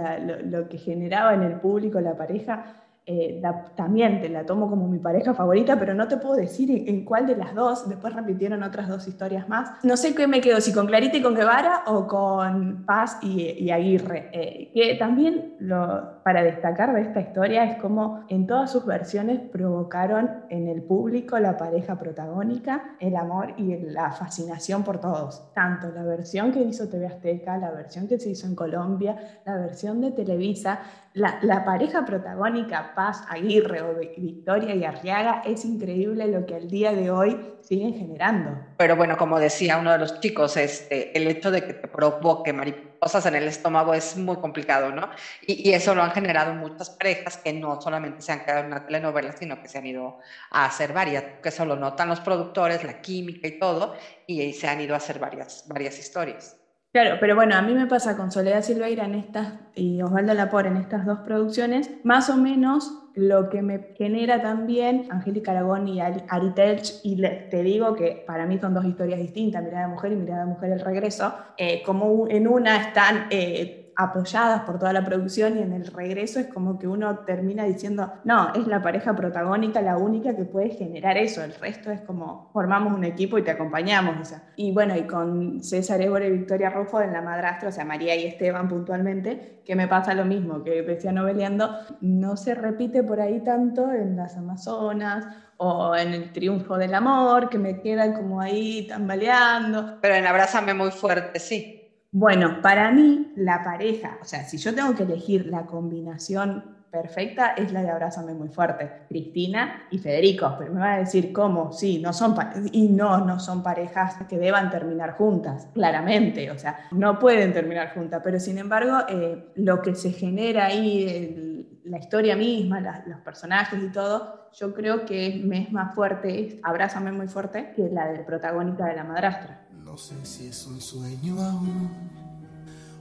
lo 0.48 0.66
que 0.66 0.78
generaba 0.78 1.34
en 1.34 1.42
el 1.42 1.60
público 1.60 2.00
la 2.00 2.16
pareja, 2.16 2.83
eh, 3.06 3.42
también 3.76 4.22
te 4.22 4.30
la 4.30 4.46
tomo 4.46 4.70
como 4.70 4.88
mi 4.88 4.98
pareja 4.98 5.34
favorita, 5.34 5.78
pero 5.78 5.92
no 5.92 6.08
te 6.08 6.16
puedo 6.16 6.36
decir 6.36 6.70
en, 6.88 7.04
cuál 7.04 7.26
de 7.26 7.36
las 7.36 7.54
dos. 7.54 7.86
Después 7.88 8.14
repitieron 8.14 8.62
otras 8.62 8.88
dos 8.88 9.06
historias 9.06 9.46
más. 9.48 9.72
No 9.82 9.96
sé 9.96 10.14
qué 10.14 10.26
me 10.26 10.40
quedo, 10.40 10.60
si 10.60 10.72
con 10.72 10.86
Clarita 10.86 11.18
y 11.18 11.22
con 11.22 11.34
Guevara 11.34 11.82
o 11.86 12.06
con 12.06 12.84
Paz 12.86 13.18
y, 13.22 13.70
Aguirre. 13.70 14.30
Eh, 14.32 14.70
que 14.72 14.94
también 14.94 15.54
lo, 15.58 16.13
para 16.24 16.42
destacar 16.42 16.94
de 16.94 17.02
esta 17.02 17.20
historia 17.20 17.64
es 17.64 17.76
como 17.82 18.24
en 18.30 18.46
todas 18.46 18.72
sus 18.72 18.86
versiones 18.86 19.40
provocaron 19.40 20.30
en 20.48 20.68
el 20.68 20.82
público 20.82 21.38
la 21.38 21.58
pareja 21.58 21.98
protagónica, 21.98 22.96
el 22.98 23.14
amor 23.14 23.52
y 23.58 23.76
la 23.76 24.10
fascinación 24.10 24.84
por 24.84 25.02
todos. 25.02 25.52
Tanto 25.52 25.90
la 25.90 26.02
versión 26.02 26.50
que 26.50 26.62
hizo 26.62 26.88
TV 26.88 27.06
Azteca, 27.06 27.58
la 27.58 27.70
versión 27.72 28.08
que 28.08 28.18
se 28.18 28.30
hizo 28.30 28.46
en 28.46 28.54
Colombia, 28.54 29.40
la 29.44 29.58
versión 29.58 30.00
de 30.00 30.12
Televisa, 30.12 30.80
la, 31.12 31.62
pareja 31.66 32.06
protagónica 32.06 32.92
Paz 32.94 33.22
Aguirre 33.28 33.82
o 33.82 33.94
Victoria 34.16 34.74
y 34.74 34.84
Arriaga 34.84 35.42
es 35.44 35.66
increíble 35.66 36.26
lo 36.28 36.46
que 36.46 36.54
al 36.54 36.68
día 36.68 36.92
de 36.92 37.10
hoy 37.10 37.53
siguen 37.66 37.94
generando. 37.94 38.58
Pero 38.76 38.96
bueno, 38.96 39.16
como 39.16 39.38
decía 39.38 39.78
uno 39.78 39.92
de 39.92 39.98
los 39.98 40.20
chicos, 40.20 40.56
este, 40.56 41.16
el 41.16 41.26
hecho 41.28 41.50
de 41.50 41.64
que 41.64 41.74
te 41.74 41.88
provoque 41.88 42.52
mariposas 42.52 43.26
en 43.26 43.34
el 43.36 43.44
estómago 43.44 43.94
es 43.94 44.16
muy 44.16 44.36
complicado, 44.36 44.90
¿no? 44.90 45.10
Y, 45.46 45.72
eso 45.72 45.94
lo 45.94 46.02
han 46.02 46.12
generado 46.12 46.54
muchas 46.54 46.90
parejas 46.90 47.38
que 47.38 47.52
no 47.52 47.80
solamente 47.80 48.22
se 48.22 48.32
han 48.32 48.44
quedado 48.44 48.60
en 48.60 48.66
una 48.66 48.86
telenovela, 48.86 49.32
sino 49.32 49.60
que 49.60 49.68
se 49.68 49.78
han 49.78 49.86
ido 49.86 50.18
a 50.50 50.66
hacer 50.66 50.92
varias, 50.92 51.24
que 51.42 51.48
eso 51.48 51.64
lo 51.64 51.76
notan 51.76 52.08
los 52.08 52.20
productores, 52.20 52.84
la 52.84 53.00
química 53.00 53.48
y 53.48 53.58
todo, 53.58 53.94
y 54.26 54.52
se 54.52 54.68
han 54.68 54.80
ido 54.80 54.94
a 54.94 54.98
hacer 54.98 55.18
varias, 55.18 55.64
varias 55.66 55.98
historias. 55.98 56.63
Claro, 56.94 57.16
pero 57.18 57.34
bueno, 57.34 57.56
a 57.56 57.62
mí 57.62 57.74
me 57.74 57.88
pasa 57.88 58.16
con 58.16 58.30
Soledad 58.30 58.62
Silveira 58.62 59.04
en 59.04 59.16
estas 59.16 59.54
y 59.74 60.00
Osvaldo 60.00 60.32
Lapor 60.32 60.68
en 60.68 60.76
estas 60.76 61.04
dos 61.04 61.18
producciones, 61.18 61.90
más 62.04 62.30
o 62.30 62.36
menos 62.36 62.92
lo 63.16 63.50
que 63.50 63.62
me 63.62 63.88
genera 63.98 64.40
también 64.40 65.08
Angélica 65.10 65.50
Aragón 65.50 65.88
y 65.88 66.00
Ari 66.00 66.50
Telch, 66.54 67.00
y 67.02 67.20
te 67.20 67.64
digo 67.64 67.96
que 67.96 68.22
para 68.24 68.46
mí 68.46 68.58
son 68.60 68.74
dos 68.74 68.84
historias 68.84 69.18
distintas, 69.18 69.64
Mirada 69.64 69.88
de 69.88 69.92
Mujer 69.92 70.12
y 70.12 70.14
Mirada 70.14 70.44
de 70.44 70.50
Mujer 70.50 70.70
el 70.70 70.78
Regreso, 70.78 71.34
eh, 71.56 71.82
como 71.84 72.28
en 72.28 72.46
una 72.46 72.76
están... 72.76 73.26
Eh, 73.30 73.80
apoyadas 73.96 74.62
por 74.62 74.78
toda 74.78 74.92
la 74.92 75.04
producción 75.04 75.58
y 75.58 75.62
en 75.62 75.72
el 75.72 75.86
regreso 75.86 76.40
es 76.40 76.46
como 76.46 76.78
que 76.78 76.88
uno 76.88 77.20
termina 77.20 77.64
diciendo, 77.64 78.12
no, 78.24 78.52
es 78.54 78.66
la 78.66 78.82
pareja 78.82 79.14
protagónica 79.14 79.80
la 79.82 79.96
única 79.96 80.34
que 80.34 80.44
puede 80.44 80.70
generar 80.70 81.16
eso, 81.16 81.42
el 81.42 81.54
resto 81.54 81.90
es 81.90 82.00
como 82.00 82.50
formamos 82.52 82.92
un 82.92 83.04
equipo 83.04 83.38
y 83.38 83.42
te 83.42 83.50
acompañamos. 83.50 84.16
O 84.20 84.24
sea. 84.24 84.42
Y 84.56 84.72
bueno, 84.72 84.96
y 84.96 85.02
con 85.02 85.62
César 85.62 86.00
Évora 86.00 86.26
y 86.26 86.30
Victoria 86.30 86.70
Rufo 86.70 87.00
en 87.00 87.12
La 87.12 87.22
Madrastra, 87.22 87.68
o 87.68 87.72
sea, 87.72 87.84
María 87.84 88.14
y 88.16 88.24
Esteban 88.24 88.68
puntualmente, 88.68 89.62
que 89.64 89.76
me 89.76 89.88
pasa 89.88 90.14
lo 90.14 90.24
mismo, 90.24 90.62
que 90.62 90.82
decía 90.82 91.12
noveleando, 91.12 91.70
no 92.00 92.36
se 92.36 92.54
repite 92.54 93.02
por 93.02 93.20
ahí 93.20 93.40
tanto 93.40 93.92
en 93.92 94.16
las 94.16 94.36
Amazonas 94.36 95.26
o 95.56 95.94
en 95.94 96.12
el 96.14 96.32
triunfo 96.32 96.76
del 96.76 96.94
amor, 96.94 97.48
que 97.48 97.58
me 97.58 97.80
quedan 97.80 98.14
como 98.14 98.40
ahí 98.40 98.86
tambaleando. 98.88 99.98
Pero 100.00 100.14
en 100.14 100.26
Abrázame 100.26 100.74
muy 100.74 100.90
fuerte, 100.90 101.38
sí. 101.38 101.83
Bueno, 102.16 102.62
para 102.62 102.92
mí 102.92 103.32
la 103.34 103.64
pareja, 103.64 104.18
o 104.22 104.24
sea, 104.24 104.44
si 104.44 104.56
yo 104.56 104.72
tengo 104.72 104.94
que 104.94 105.02
elegir 105.02 105.46
la 105.46 105.66
combinación 105.66 106.62
perfecta 106.88 107.54
es 107.56 107.72
la 107.72 107.82
de 107.82 107.90
Abrázame 107.90 108.34
muy 108.34 108.46
fuerte, 108.50 108.88
Cristina 109.08 109.82
y 109.90 109.98
Federico, 109.98 110.54
pero 110.56 110.72
me 110.72 110.78
va 110.78 110.92
a 110.92 110.98
decir 110.98 111.32
cómo, 111.32 111.72
sí, 111.72 111.98
no 111.98 112.12
son 112.12 112.36
y 112.70 112.86
no, 112.86 113.24
no 113.24 113.40
son 113.40 113.64
parejas 113.64 114.14
que 114.28 114.38
deban 114.38 114.70
terminar 114.70 115.14
juntas, 115.16 115.66
claramente, 115.74 116.52
o 116.52 116.56
sea, 116.56 116.86
no 116.92 117.18
pueden 117.18 117.52
terminar 117.52 117.92
juntas, 117.92 118.20
pero 118.22 118.38
sin 118.38 118.58
embargo, 118.58 118.98
eh, 119.08 119.50
lo 119.56 119.82
que 119.82 119.96
se 119.96 120.12
genera 120.12 120.66
ahí, 120.66 121.53
la 121.84 121.98
historia 121.98 122.34
misma, 122.34 122.80
los 123.06 123.20
personajes 123.20 123.78
y 123.82 123.88
todo, 123.88 124.48
yo 124.52 124.74
creo 124.74 125.04
que 125.04 125.40
me 125.44 125.62
es 125.62 125.72
más 125.72 125.94
fuerte, 125.94 126.60
Abrázame 126.62 127.12
muy 127.12 127.28
fuerte, 127.28 127.72
que 127.76 127.88
la 127.90 128.08
del 128.08 128.24
protagonista 128.24 128.86
de 128.86 128.96
la 128.96 129.04
madrastra. 129.04 129.66
No 129.84 129.96
sé 129.98 130.14
si 130.24 130.48
es 130.48 130.66
un 130.66 130.80
sueño 130.80 131.40
aún 131.42 131.90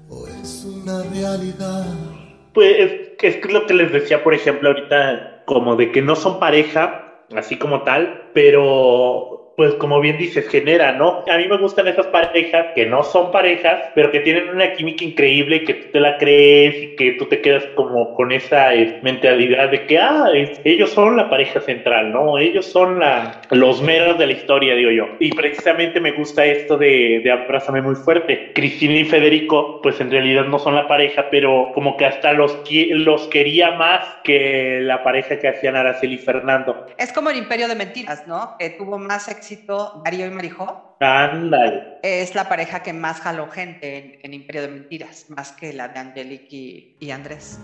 o 0.10 0.28
es 0.28 0.66
una 0.66 1.02
realidad. 1.04 1.86
Pues 2.54 2.76
es 2.78 3.18
que 3.18 3.28
es 3.28 3.52
lo 3.52 3.66
que 3.66 3.74
les 3.74 3.92
decía, 3.92 4.24
por 4.24 4.34
ejemplo, 4.34 4.70
ahorita, 4.70 5.44
como 5.46 5.76
de 5.76 5.92
que 5.92 6.02
no 6.02 6.16
son 6.16 6.40
pareja, 6.40 7.24
así 7.36 7.58
como 7.58 7.84
tal, 7.84 8.30
pero 8.34 9.43
pues 9.56 9.76
como 9.76 10.00
bien 10.00 10.18
dices, 10.18 10.48
genera, 10.48 10.94
¿no? 10.94 11.24
A 11.28 11.38
mí 11.38 11.48
me 11.48 11.58
gustan 11.58 11.88
esas 11.88 12.08
parejas 12.08 12.68
que 12.74 12.86
no 12.86 13.04
son 13.04 13.32
parejas, 13.32 13.82
pero 13.94 14.12
que 14.12 14.20
tienen 14.20 14.50
una 14.50 14.72
química 14.72 15.04
increíble 15.04 15.58
y 15.58 15.64
que 15.64 15.76
tú 15.76 15.88
te 15.92 16.00
la 16.00 16.18
crees 16.18 16.82
y 16.82 16.88
que 16.96 17.14
tú 17.18 17.28
te 17.28 17.42
quedas 17.42 17.68
como 17.76 18.14
con 18.14 18.32
esa 18.32 18.74
eh, 18.74 18.98
mentalidad 19.02 19.70
de 19.70 19.86
que, 19.86 20.00
ah, 20.00 20.26
ellos 20.64 20.92
son 20.92 21.16
la 21.16 21.30
pareja 21.30 21.60
central, 21.62 22.12
¿no? 22.12 22.38
Ellos 22.38 22.70
son 22.70 23.00
la, 23.00 23.32
los 23.52 23.82
meros 23.82 24.18
de 24.18 24.28
la 24.28 24.34
historia, 24.34 24.76
digo 24.76 24.92
yo. 24.92 25.06
Y 25.20 25.32
precisamente 25.32 26.00
me 26.00 26.12
gusta 26.12 26.46
esto 26.46 26.78
de, 26.78 27.22
de 27.24 27.32
Abrázame 27.32 27.82
muy 27.82 27.96
fuerte. 27.96 28.52
Cristina 28.54 28.98
y 29.00 29.06
Federico, 29.06 29.80
pues 29.82 30.00
en 30.00 30.12
realidad 30.12 30.46
no 30.46 30.60
son 30.60 30.76
la 30.76 30.88
pareja, 30.88 31.28
pero 31.30 31.70
como 31.74 31.96
que 31.98 32.06
hasta 32.06 32.34
los, 32.34 32.62
los 32.90 33.28
quería 33.28 33.72
más 33.72 34.18
que 34.24 34.80
la 34.82 35.04
pareja 35.04 35.38
que 35.38 35.48
hacían 35.48 35.76
Araceli 35.76 36.16
y 36.16 36.18
Fernando. 36.18 36.84
Es 36.98 37.12
como 37.12 37.30
el 37.30 37.38
imperio 37.38 37.68
de 37.68 37.76
mentiras, 37.76 38.26
¿no? 38.26 38.56
Que 38.58 38.70
tuvo 38.70 38.98
más 38.98 39.28
Darío 40.04 40.26
y 40.26 40.30
Marijó. 40.30 40.98
Ándale. 41.00 42.00
Es 42.02 42.34
la 42.36 42.48
pareja 42.48 42.82
que 42.82 42.94
más 42.94 43.20
jaló 43.20 43.50
gente 43.50 44.20
en, 44.24 44.34
Imperio 44.34 44.62
de 44.64 44.68
Mentiras, 44.70 45.26
más 45.30 45.52
que 45.52 45.74
la 45.74 45.90
de 45.90 46.00
Angelique 46.00 46.56
y, 46.56 46.98
y 47.00 47.12
Andrés. 47.12 47.60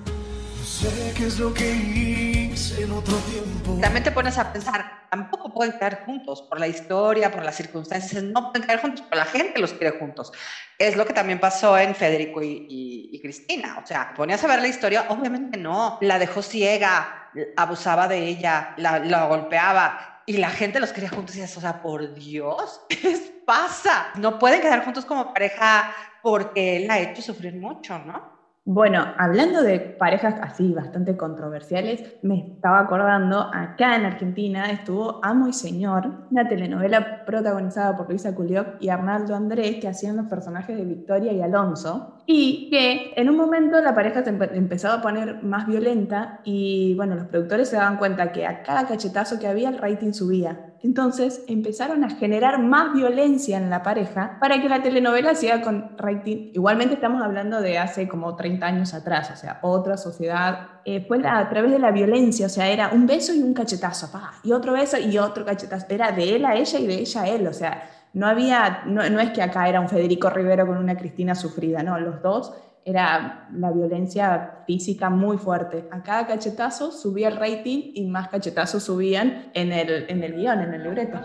Sé 0.63 1.13
qué 1.15 1.27
es 1.27 1.39
lo 1.39 1.53
que 1.53 1.71
hice 1.71 2.83
en 2.83 2.91
otro 2.91 3.15
tiempo. 3.17 3.77
También 3.81 4.03
te 4.03 4.11
pones 4.11 4.37
a 4.37 4.51
pensar, 4.51 5.07
tampoco 5.09 5.53
pueden 5.53 5.77
caer 5.79 6.01
juntos 6.05 6.41
por 6.43 6.59
la 6.59 6.67
historia, 6.67 7.31
por 7.31 7.43
las 7.43 7.55
circunstancias, 7.55 8.21
no 8.23 8.51
pueden 8.51 8.67
caer 8.67 8.81
juntos, 8.81 9.05
pero 9.09 9.21
la 9.21 9.25
gente 9.25 9.59
los 9.59 9.73
quiere 9.73 9.97
juntos. 9.97 10.31
Es 10.77 10.97
lo 10.97 11.05
que 11.05 11.13
también 11.13 11.39
pasó 11.39 11.77
en 11.77 11.95
Federico 11.95 12.43
y, 12.43 12.67
y 13.11 13.21
Cristina. 13.21 13.79
O 13.81 13.87
sea, 13.87 14.13
ponías 14.15 14.43
a 14.43 14.47
ver 14.47 14.61
la 14.61 14.67
historia, 14.67 15.05
obviamente 15.09 15.57
no, 15.57 15.97
la 16.01 16.19
dejó 16.19 16.41
ciega, 16.41 17.19
abusaba 17.55 18.07
de 18.07 18.25
ella, 18.27 18.73
la, 18.77 18.99
la 18.99 19.27
golpeaba, 19.27 20.08
y 20.29 20.37
la 20.37 20.51
gente 20.51 20.79
los 20.79 20.93
quería 20.93 21.09
juntos 21.09 21.35
y 21.35 21.39
decías, 21.39 21.57
o 21.57 21.61
sea, 21.61 21.81
por 21.81 22.13
Dios, 22.13 22.81
¿qué 22.89 23.41
pasa? 23.47 24.11
No 24.13 24.37
pueden 24.37 24.61
quedar 24.61 24.85
juntos 24.85 25.03
como 25.03 25.33
pareja 25.33 25.91
porque 26.21 26.77
él 26.77 26.91
ha 26.91 26.99
hecho 26.99 27.23
sufrir 27.23 27.55
mucho, 27.55 27.97
¿no? 27.97 28.38
Bueno, 28.71 29.03
hablando 29.17 29.63
de 29.63 29.79
parejas 29.79 30.35
así 30.43 30.71
bastante 30.73 31.17
controversiales, 31.17 32.03
me 32.21 32.51
estaba 32.53 32.81
acordando, 32.81 33.49
acá 33.51 33.95
en 33.95 34.05
Argentina 34.05 34.69
estuvo 34.69 35.19
Amo 35.25 35.47
y 35.47 35.53
Señor, 35.53 36.27
una 36.29 36.47
telenovela 36.47 37.25
protagonizada 37.25 37.97
por 37.97 38.07
Luisa 38.07 38.35
Culioc 38.35 38.79
y 38.79 38.89
Arnaldo 38.89 39.35
Andrés, 39.35 39.77
que 39.81 39.87
hacían 39.87 40.17
los 40.17 40.27
personajes 40.27 40.77
de 40.77 40.85
Victoria 40.85 41.33
y 41.33 41.41
Alonso, 41.41 42.19
y 42.27 42.69
que 42.69 43.19
en 43.19 43.27
un 43.31 43.37
momento 43.37 43.81
la 43.81 43.95
pareja 43.95 44.23
se 44.23 44.29
empezaba 44.29 44.99
a 44.99 45.01
poner 45.01 45.41
más 45.41 45.65
violenta 45.65 46.39
y 46.43 46.93
bueno, 46.93 47.15
los 47.15 47.25
productores 47.25 47.69
se 47.69 47.77
daban 47.77 47.97
cuenta 47.97 48.31
que 48.31 48.45
a 48.45 48.61
cada 48.61 48.85
cachetazo 48.85 49.39
que 49.39 49.47
había 49.47 49.69
el 49.69 49.79
rating 49.79 50.11
subía. 50.13 50.68
Entonces 50.81 51.43
empezaron 51.47 52.03
a 52.03 52.09
generar 52.09 52.61
más 52.61 52.93
violencia 52.93 53.57
en 53.57 53.69
la 53.69 53.83
pareja 53.83 54.37
para 54.39 54.61
que 54.61 54.69
la 54.69 54.81
telenovela 54.81 55.35
siga 55.35 55.61
con 55.61 55.97
rating. 55.97 56.51
Igualmente 56.53 56.95
estamos 56.95 57.21
hablando 57.21 57.61
de 57.61 57.77
hace 57.77 58.07
como 58.07 58.35
30 58.35 58.65
años 58.65 58.93
atrás, 58.93 59.29
o 59.33 59.35
sea, 59.35 59.59
otra 59.61 59.97
sociedad. 59.97 60.67
Eh, 60.85 61.05
fue 61.05 61.19
a 61.27 61.49
través 61.49 61.71
de 61.71 61.79
la 61.79 61.91
violencia, 61.91 62.45
o 62.45 62.49
sea, 62.49 62.69
era 62.69 62.89
un 62.89 63.05
beso 63.05 63.33
y 63.33 63.43
un 63.43 63.53
cachetazo, 63.53 64.09
y 64.43 64.51
otro 64.53 64.73
beso 64.73 64.97
y 64.97 65.17
otro 65.17 65.45
cachetazo. 65.45 65.85
Era 65.89 66.11
de 66.11 66.35
él 66.35 66.45
a 66.45 66.55
ella 66.55 66.79
y 66.79 66.87
de 66.87 66.95
ella 66.95 67.21
a 67.21 67.27
él, 67.27 67.47
o 67.47 67.53
sea, 67.53 67.89
no 68.13 68.27
había, 68.27 68.83
no, 68.85 69.07
no 69.09 69.19
es 69.19 69.31
que 69.31 69.41
acá 69.41 69.67
era 69.67 69.81
un 69.81 69.89
Federico 69.89 70.29
Rivero 70.29 70.65
con 70.65 70.77
una 70.77 70.95
Cristina 70.95 71.35
sufrida, 71.35 71.83
no, 71.83 71.99
los 71.99 72.21
dos 72.21 72.53
era 72.89 73.47
la 73.53 73.71
violencia 73.71 74.63
física 74.65 75.09
muy 75.09 75.37
fuerte. 75.37 75.85
A 75.91 76.01
cada 76.01 76.27
cachetazo 76.27 76.91
subía 76.91 77.27
el 77.27 77.37
rating 77.37 77.91
y 77.93 78.05
más 78.07 78.29
cachetazos 78.29 78.83
subían 78.83 79.51
en 79.53 79.71
el, 79.71 80.05
en 80.09 80.23
el 80.23 80.33
guion, 80.33 80.61
en 80.61 80.73
el 80.73 80.83
libreto. 80.83 81.19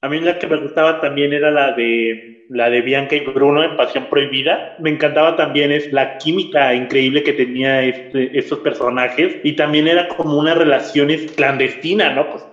A 0.00 0.08
mí 0.08 0.20
la 0.20 0.38
que 0.38 0.46
me 0.48 0.56
gustaba 0.56 1.00
también 1.00 1.32
era 1.32 1.50
la 1.50 1.72
de 1.72 2.32
la 2.48 2.68
de 2.68 2.82
Bianca 2.82 3.16
y 3.16 3.20
Bruno 3.20 3.62
en 3.62 3.76
Pasión 3.76 4.06
Prohibida. 4.10 4.76
Me 4.78 4.90
encantaba 4.90 5.36
también 5.36 5.72
es 5.72 5.90
la 5.92 6.18
química 6.18 6.74
increíble 6.74 7.22
que 7.22 7.32
tenía 7.32 7.82
este, 7.82 8.36
estos 8.38 8.58
personajes 8.58 9.36
y 9.42 9.52
también 9.52 9.88
era 9.88 10.08
como 10.08 10.36
una 10.36 10.54
relación 10.54 11.08
clandestina, 11.34 12.12
¿no? 12.14 12.28
Pues 12.30 12.44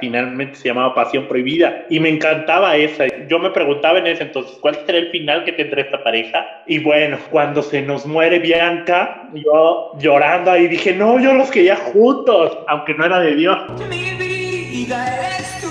finalmente 0.00 0.56
se 0.56 0.68
llamaba 0.68 0.94
Pasión 0.94 1.28
Prohibida 1.28 1.84
y 1.88 2.00
me 2.00 2.08
encantaba 2.08 2.76
esa. 2.76 3.04
Yo 3.28 3.38
me 3.38 3.50
preguntaba 3.50 3.98
en 3.98 4.06
ese 4.06 4.24
entonces, 4.24 4.58
¿cuál 4.60 4.74
será 4.86 4.98
el 4.98 5.10
final 5.10 5.44
que 5.44 5.52
tendrá 5.52 5.82
esta 5.82 6.02
pareja? 6.02 6.44
Y 6.66 6.78
bueno, 6.80 7.18
cuando 7.30 7.62
se 7.62 7.82
nos 7.82 8.06
muere 8.06 8.38
Bianca, 8.38 9.28
yo 9.34 9.92
llorando 9.98 10.50
ahí 10.50 10.68
dije, 10.68 10.94
no, 10.94 11.20
yo 11.20 11.34
los 11.34 11.50
quería 11.50 11.76
juntos, 11.76 12.58
aunque 12.68 12.94
no 12.94 13.04
era 13.04 13.20
de 13.20 13.34
Dios. 13.36 13.58
Mi 13.88 14.14
vida 14.14 15.06
eres 15.16 15.60
tú. 15.60 15.68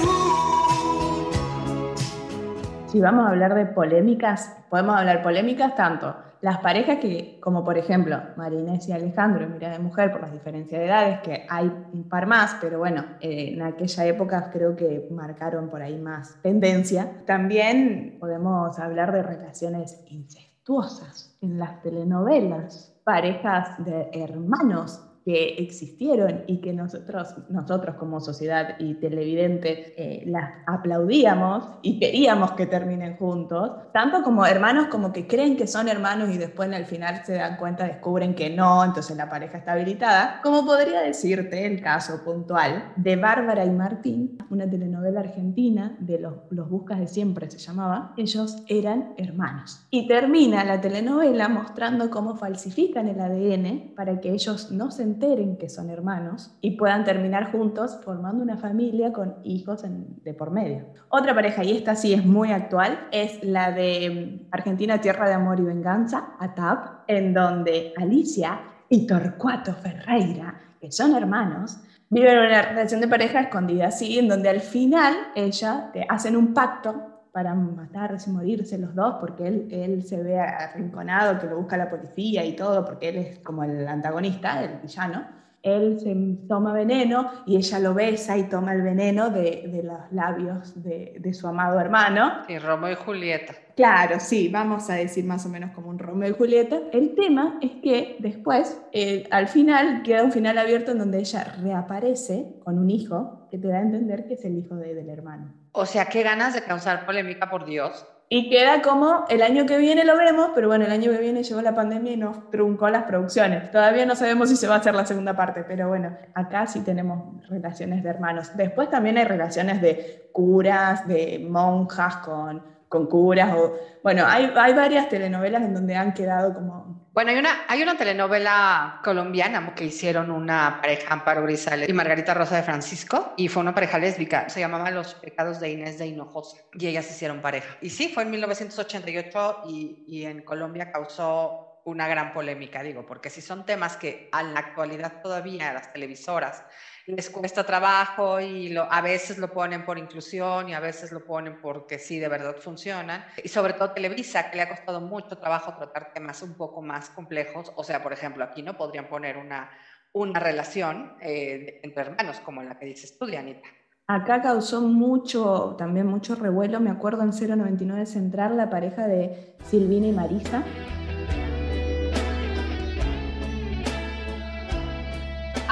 Si 2.88 3.00
vamos 3.02 3.26
a 3.28 3.30
hablar 3.30 3.56
de 3.56 3.66
polémicas, 3.66 4.58
podemos 4.70 4.96
hablar 4.96 5.22
polémicas 5.22 5.76
tanto 5.76 6.27
las 6.42 6.60
parejas 6.60 6.98
que, 7.00 7.40
como 7.40 7.64
por 7.64 7.78
ejemplo 7.78 8.20
Marinés 8.36 8.88
y 8.88 8.92
Alejandro 8.92 9.46
en 9.46 9.54
Mira 9.54 9.70
de 9.70 9.80
Mujer, 9.80 10.12
por 10.12 10.22
las 10.22 10.32
diferencias 10.32 10.80
de 10.80 10.88
edades, 10.88 11.20
que 11.22 11.46
hay 11.50 11.72
un 11.94 12.08
par 12.08 12.28
más, 12.28 12.58
pero 12.62 12.80
bueno, 12.80 13.04
eh, 13.22 13.54
en 13.54 13.62
aquella 13.62 14.06
época 14.06 14.50
creo 14.52 14.76
que 14.76 15.08
marcaron 15.12 15.70
por 15.70 15.82
ahí 15.82 15.98
más 15.98 16.42
tendencia. 16.42 17.24
También 17.26 18.18
podemos 18.20 18.78
hablar 18.80 19.12
de 19.12 19.24
relaciones 19.24 20.04
incestuosas 20.08 21.38
en 21.42 21.58
las 21.58 21.82
telenovelas, 21.82 22.94
parejas 23.04 23.84
de 23.84 24.10
hermanos 24.14 25.07
que 25.28 25.56
existieron 25.58 26.46
y 26.48 26.62
que 26.62 26.72
nosotros, 26.72 27.36
nosotros 27.50 27.98
como 27.98 28.22
sociedad 28.22 28.78
y 28.80 28.94
televidentes 28.94 29.92
eh, 29.98 30.24
las 30.26 30.52
aplaudíamos 30.66 31.66
y 31.82 32.00
queríamos 32.00 32.54
que 32.54 32.66
terminen 32.66 33.18
juntos, 33.18 33.72
tanto 33.92 34.24
como 34.24 34.46
hermanos 34.46 34.88
como 34.88 35.12
que 35.12 35.28
creen 35.28 35.58
que 35.58 35.68
son 35.68 35.90
hermanos 35.90 36.30
y 36.34 36.38
después 36.38 36.72
al 36.72 36.86
final 36.86 37.26
se 37.26 37.34
dan 37.34 37.58
cuenta, 37.58 37.84
descubren 37.84 38.36
que 38.36 38.50
no, 38.50 38.86
entonces 38.86 39.18
la 39.18 39.30
pareja 39.30 39.58
está 39.58 39.74
habilitada, 39.74 40.40
como 40.42 40.66
podría 40.66 41.02
decirte 41.02 41.66
el 41.66 41.82
caso 41.82 42.24
puntual 42.24 42.94
de 42.96 43.18
Bárbara 43.18 43.66
y 43.66 43.72
Martín, 43.72 44.38
una 44.50 44.70
telenovela 44.70 45.20
argentina 45.20 45.98
de 46.00 46.20
los, 46.20 46.36
los 46.52 46.70
Buscas 46.70 47.00
de 47.02 47.08
Siempre 47.08 47.52
se 47.52 47.58
llamaba, 47.58 48.14
ellos 48.16 48.64
eran 48.70 49.14
hermanos. 49.18 49.86
Y 49.92 50.08
termina 50.08 50.64
la 50.64 50.80
telenovela 50.80 51.50
mostrando 51.50 52.10
cómo 52.10 52.38
falsifican 52.38 53.10
el 53.10 53.20
ADN 53.20 53.94
para 53.94 54.22
que 54.22 54.32
ellos 54.32 54.72
no 54.72 54.90
se 54.90 55.17
enteren 55.18 55.58
que 55.58 55.68
son 55.68 55.90
hermanos 55.90 56.56
y 56.62 56.78
puedan 56.78 57.04
terminar 57.04 57.52
juntos 57.52 58.00
formando 58.04 58.44
una 58.44 58.58
familia 58.58 59.12
con 59.12 59.38
hijos 59.44 59.84
de 60.24 60.34
por 60.36 60.52
medio. 60.52 60.86
Otra 61.10 61.34
pareja, 61.34 61.64
y 61.64 61.76
esta 61.76 61.96
sí 61.96 62.14
es 62.14 62.24
muy 62.24 62.52
actual, 62.52 63.08
es 63.12 63.44
la 63.44 63.72
de 63.72 64.42
mm, 64.46 64.48
Argentina 64.52 65.02
Tierra 65.02 65.28
de 65.28 65.34
Amor 65.34 65.60
y 65.60 65.64
Venganza, 65.64 66.36
ATAP, 66.40 67.04
en 67.08 67.34
donde 67.34 67.94
Alicia 67.98 68.62
y 68.90 69.08
Torcuato 69.08 69.74
Ferreira, 69.74 70.54
que 70.80 70.92
son 70.92 71.16
hermanos, 71.16 71.80
Viven 72.10 72.38
una 72.38 72.62
relación 72.62 73.02
de 73.02 73.10
pareja 73.10 73.42
escondida, 73.42 73.92
sí, 73.92 74.18
en 74.18 74.30
donde 74.30 74.48
al 74.48 74.62
final 74.62 75.14
ella 75.36 75.90
te 75.92 76.06
hacen 76.08 76.38
un 76.38 76.54
pacto 76.54 77.17
para 77.38 77.54
matarse, 77.54 78.32
morirse 78.32 78.80
los 78.80 78.96
dos, 78.96 79.18
porque 79.20 79.46
él, 79.48 79.68
él 79.70 80.02
se 80.02 80.24
ve 80.24 80.40
arrinconado, 80.40 81.38
que 81.38 81.46
lo 81.46 81.58
busca 81.58 81.78
la 81.78 81.88
policía 81.88 82.44
y 82.44 82.56
todo, 82.56 82.84
porque 82.84 83.10
él 83.10 83.18
es 83.18 83.38
como 83.42 83.64
el 83.64 83.88
antagonista, 83.88 84.64
el 84.64 84.80
villano 84.82 85.38
él 85.64 86.00
se 86.00 86.16
toma 86.48 86.74
veneno 86.74 87.30
y 87.46 87.58
ella 87.58 87.80
lo 87.80 87.94
besa 87.94 88.38
y 88.38 88.44
toma 88.44 88.74
el 88.74 88.82
veneno 88.82 89.30
de, 89.30 89.68
de 89.68 89.84
los 89.84 90.00
labios 90.12 90.82
de, 90.82 91.18
de, 91.20 91.34
su 91.34 91.48
amado 91.48 91.80
hermano. 91.80 92.32
Y 92.48 92.58
Romeo 92.58 92.94
y 92.94 92.96
Julieta. 92.96 93.54
Claro, 93.76 94.20
sí, 94.20 94.50
vamos 94.50 94.90
a 94.90 94.96
decir 94.96 95.26
más 95.26 95.46
o 95.46 95.50
menos 95.50 95.72
como 95.72 95.90
un 95.90 96.00
Romeo 96.00 96.30
y 96.30 96.34
Julieta. 96.34 96.80
El 96.92 97.16
tema 97.16 97.60
es 97.62 97.72
que 97.84 98.18
después, 98.20 98.82
eh, 98.92 99.28
al 99.30 99.48
final, 99.48 100.04
queda 100.04 100.24
un 100.24 100.32
final 100.32 100.58
abierto 100.58 100.92
en 100.92 101.00
donde 101.00 101.20
ella 101.20 101.44
reaparece 101.62 102.56
con 102.64 102.80
un 102.80 102.90
hijo 102.90 103.48
que 103.52 103.58
te 103.58 103.68
da 103.68 103.78
a 103.78 103.82
entender 103.82 104.26
que 104.28 104.36
es 104.36 104.46
el 104.46 104.58
hijo 104.58 104.76
de, 104.76 104.96
del 104.96 105.10
hermano. 105.10 105.54
O 105.78 105.86
sea, 105.86 106.06
qué 106.06 106.24
ganas 106.24 106.56
de 106.56 106.64
causar 106.64 107.06
polémica, 107.06 107.52
por 107.52 107.64
Dios. 107.64 108.04
Y 108.30 108.50
queda 108.50 108.82
como 108.82 109.26
el 109.30 109.44
año 109.44 109.68
que 109.68 109.78
viene 109.78 110.04
lo 110.04 110.18
vemos, 110.18 110.50
pero 110.56 110.68
bueno, 110.68 110.86
el 110.86 110.92
año 110.92 111.12
que 111.12 111.20
viene 111.20 111.44
llegó 111.44 111.62
la 111.62 111.76
pandemia 111.76 112.14
y 112.14 112.18
nos 112.18 112.50
truncó 112.50 112.90
las 112.90 113.04
producciones. 113.04 113.70
Todavía 113.70 114.04
no 114.08 114.16
sabemos 114.16 114.50
si 114.50 114.56
se 114.56 114.68
va 114.68 114.74
a 114.74 114.78
hacer 114.80 114.96
la 114.96 115.06
segunda 115.06 115.36
parte, 115.36 115.64
pero 115.64 115.88
bueno, 115.88 116.18
acá 116.34 116.66
sí 116.66 116.80
tenemos 116.80 117.48
relaciones 117.48 118.02
de 118.04 118.10
hermanos. 118.10 118.58
Después 118.58 118.90
también 118.90 119.20
hay 119.20 119.26
relaciones 119.26 119.80
de 119.80 120.30
curas, 120.34 121.08
de 121.08 121.46
monjas 121.48 122.18
con, 122.18 122.64
con 122.90 123.06
curas. 123.06 123.56
O, 123.56 123.76
bueno, 124.02 124.24
hay, 124.26 124.52
hay 124.58 124.74
varias 124.74 125.10
telenovelas 125.10 125.62
en 125.62 125.76
donde 125.76 125.96
han 125.96 126.12
quedado 126.16 126.56
como 126.56 126.97
bueno, 127.18 127.32
hay 127.32 127.40
una, 127.40 127.66
hay 127.68 127.82
una 127.82 127.98
telenovela 127.98 129.02
colombiana 129.04 129.74
que 129.74 129.86
hicieron 129.86 130.30
una 130.30 130.78
pareja, 130.80 131.12
Amparo 131.12 131.42
Grisales 131.42 131.90
y 131.90 131.94
Margarita 131.94 132.36
Rosa 132.36 132.58
de 132.58 132.62
Francisco, 132.62 133.34
y 133.36 133.48
fue 133.48 133.64
una 133.64 133.74
pareja 133.74 133.98
lésbica, 133.98 134.48
se 134.50 134.60
llamaba 134.60 134.92
Los 134.92 135.16
pecados 135.16 135.60
de 135.60 135.72
Inés 135.72 135.98
de 135.98 136.06
Hinojosa, 136.06 136.58
y 136.74 136.86
ellas 136.86 137.10
hicieron 137.10 137.42
pareja. 137.42 137.76
Y 137.82 137.90
sí, 137.90 138.10
fue 138.10 138.22
en 138.22 138.30
1988 138.30 139.64
y, 139.68 140.06
y 140.08 140.26
en 140.26 140.44
Colombia 140.44 140.92
causó 140.92 141.82
una 141.86 142.08
gran 142.08 142.34
polémica, 142.34 142.84
digo, 142.84 143.04
porque 143.08 143.32
si 143.32 143.42
son 143.42 143.66
temas 143.66 143.98
que 143.98 144.30
a 144.32 144.44
la 144.44 144.60
actualidad 144.60 145.20
todavía 145.24 145.74
las 145.74 145.92
televisoras 145.92 146.66
les 147.08 147.30
cuesta 147.30 147.66
trabajo 147.66 148.40
y 148.40 148.70
lo, 148.70 148.84
a 148.92 149.02
veces 149.02 149.38
lo 149.38 149.52
ponen 149.52 149.86
por 149.86 149.98
inclusión 149.98 150.68
y 150.68 150.74
a 150.74 150.82
veces 150.82 151.12
lo 151.14 151.24
ponen 151.24 151.62
porque 151.62 152.00
sí, 152.00 152.20
de 152.20 152.28
verdad 152.28 152.58
funcionan. 152.58 153.26
Y 153.42 153.48
sobre 153.48 153.74
todo 153.74 153.92
Televisa, 153.92 154.52
que 154.52 154.58
le 154.58 154.64
ha 154.64 154.70
costado 154.70 155.00
mucho 155.00 155.38
trabajo 155.38 155.74
tratar 155.78 156.12
temas 156.14 156.42
un 156.42 156.56
poco 156.56 156.82
más 156.82 157.10
complejos. 157.10 157.72
O 157.76 157.84
sea, 157.84 158.04
por 158.04 158.12
ejemplo, 158.12 158.44
aquí 158.44 158.62
no 158.62 158.76
podrían 158.78 159.08
poner 159.08 159.38
una, 159.38 159.72
una 160.12 160.40
relación 160.40 161.16
eh, 161.22 161.80
entre 161.82 162.04
hermanos 162.04 162.40
como 162.42 162.62
la 162.62 162.78
que 162.78 162.86
dices 162.86 163.18
tú, 163.18 163.26
Dianita. 163.26 163.70
Acá 164.10 164.42
causó 164.42 164.82
mucho, 164.82 165.76
también 165.78 166.08
mucho 166.08 166.36
revuelo, 166.36 166.80
me 166.80 166.90
acuerdo 166.90 167.24
en 167.24 167.32
099 167.32 168.06
Central, 168.06 168.56
la 168.56 168.70
pareja 168.70 169.06
de 169.06 169.56
Silvina 169.66 170.08
y 170.08 170.14
Marisa, 170.14 170.64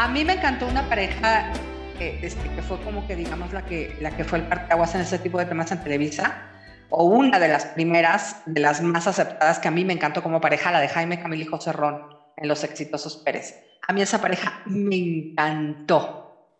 A 0.05 0.07
mí 0.07 0.23
me 0.23 0.33
encantó 0.33 0.67
una 0.67 0.87
pareja 0.87 1.51
eh, 1.99 2.19
este, 2.21 2.47
que 2.53 2.61
fue 2.61 2.77
como 2.81 3.07
que, 3.07 3.15
digamos, 3.15 3.51
la 3.51 3.65
que, 3.65 3.97
la 4.01 4.15
que 4.15 4.23
fue 4.23 4.37
el 4.37 4.45
parteaguas 4.45 4.93
en 4.93 5.01
ese 5.01 5.17
tipo 5.17 5.39
de 5.39 5.47
temas 5.47 5.71
en 5.71 5.81
Televisa, 5.81 6.47
o 6.91 7.05
una 7.05 7.39
de 7.39 7.47
las 7.47 7.65
primeras, 7.65 8.43
de 8.45 8.61
las 8.61 8.83
más 8.83 9.07
aceptadas 9.07 9.57
que 9.57 9.67
a 9.67 9.71
mí 9.71 9.83
me 9.83 9.93
encantó 9.93 10.21
como 10.21 10.39
pareja, 10.39 10.71
la 10.71 10.79
de 10.79 10.89
Jaime 10.89 11.19
Camil 11.19 11.41
y 11.41 11.45
José 11.45 11.73
Ron 11.73 12.03
en 12.37 12.47
Los 12.47 12.63
Exitosos 12.63 13.17
Pérez. 13.17 13.59
A 13.87 13.93
mí 13.93 14.01
esa 14.03 14.21
pareja 14.21 14.61
me 14.67 14.95
encantó. 14.95 16.51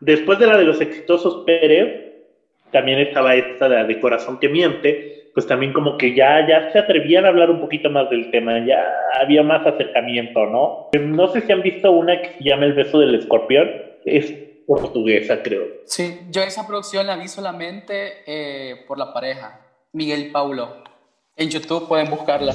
Después 0.00 0.40
de 0.40 0.48
la 0.48 0.58
de 0.58 0.64
Los 0.64 0.80
Exitosos 0.80 1.44
Pérez, 1.46 2.16
también 2.72 2.98
estaba 2.98 3.36
esta 3.36 3.68
de 3.68 3.76
la 3.76 3.84
de 3.84 4.00
Corazón 4.00 4.40
que 4.40 4.48
Miente, 4.48 5.27
pues 5.38 5.46
también 5.46 5.72
como 5.72 5.96
que 5.96 6.16
ya, 6.16 6.44
ya 6.48 6.72
se 6.72 6.80
atrevían 6.80 7.24
a 7.24 7.28
hablar 7.28 7.48
un 7.48 7.60
poquito 7.60 7.88
más 7.90 8.10
del 8.10 8.28
tema, 8.32 8.58
ya 8.66 8.82
había 9.22 9.44
más 9.44 9.64
acercamiento, 9.64 10.46
¿no? 10.46 10.88
No 10.98 11.28
sé 11.28 11.42
si 11.42 11.52
han 11.52 11.62
visto 11.62 11.92
una 11.92 12.20
que 12.20 12.30
se 12.30 12.42
llama 12.42 12.64
El 12.64 12.72
beso 12.72 12.98
del 12.98 13.14
escorpión, 13.14 13.70
es 14.04 14.34
portuguesa, 14.66 15.40
creo. 15.40 15.62
Sí, 15.84 16.22
yo 16.28 16.42
esa 16.42 16.66
producción 16.66 17.06
la 17.06 17.14
vi 17.14 17.28
solamente 17.28 18.14
eh, 18.26 18.84
por 18.88 18.98
la 18.98 19.12
pareja, 19.12 19.60
Miguel 19.92 20.32
Paulo. 20.32 20.82
En 21.36 21.50
YouTube 21.50 21.86
pueden 21.86 22.10
buscarla. 22.10 22.52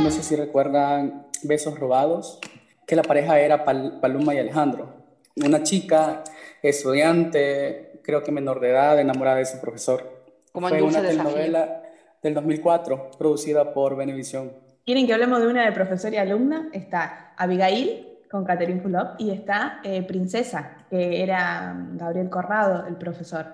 No 0.00 0.10
sé 0.12 0.22
si 0.22 0.36
recuerdan 0.36 1.26
Besos 1.42 1.76
Robados, 1.76 2.38
que 2.86 2.94
la 2.94 3.02
pareja 3.02 3.40
era 3.40 3.64
Paloma 3.64 4.32
y 4.32 4.38
Alejandro 4.38 5.01
una 5.36 5.62
chica, 5.62 6.24
estudiante, 6.62 8.00
creo 8.02 8.22
que 8.22 8.32
menor 8.32 8.60
de 8.60 8.70
edad, 8.70 8.98
enamorada 9.00 9.36
de 9.36 9.46
su 9.46 9.60
profesor. 9.60 10.24
Como 10.52 10.68
Fue 10.68 10.82
una 10.82 11.00
telenovela 11.00 11.82
del 12.22 12.34
2004, 12.34 13.12
producida 13.18 13.72
por 13.72 13.96
Venevisión. 13.96 14.52
¿Quieren 14.84 15.06
que 15.06 15.14
hablemos 15.14 15.40
de 15.40 15.46
una 15.46 15.64
de 15.64 15.72
profesor 15.72 16.12
y 16.12 16.16
alumna? 16.16 16.68
Está 16.72 17.34
Abigail, 17.36 18.08
con 18.30 18.44
Catherine 18.44 18.80
Fulop, 18.80 19.14
y 19.18 19.30
está 19.30 19.80
eh, 19.84 20.02
Princesa, 20.02 20.86
que 20.90 21.22
era 21.22 21.74
Gabriel 21.92 22.28
Corrado, 22.28 22.86
el 22.86 22.96
profesor. 22.96 23.46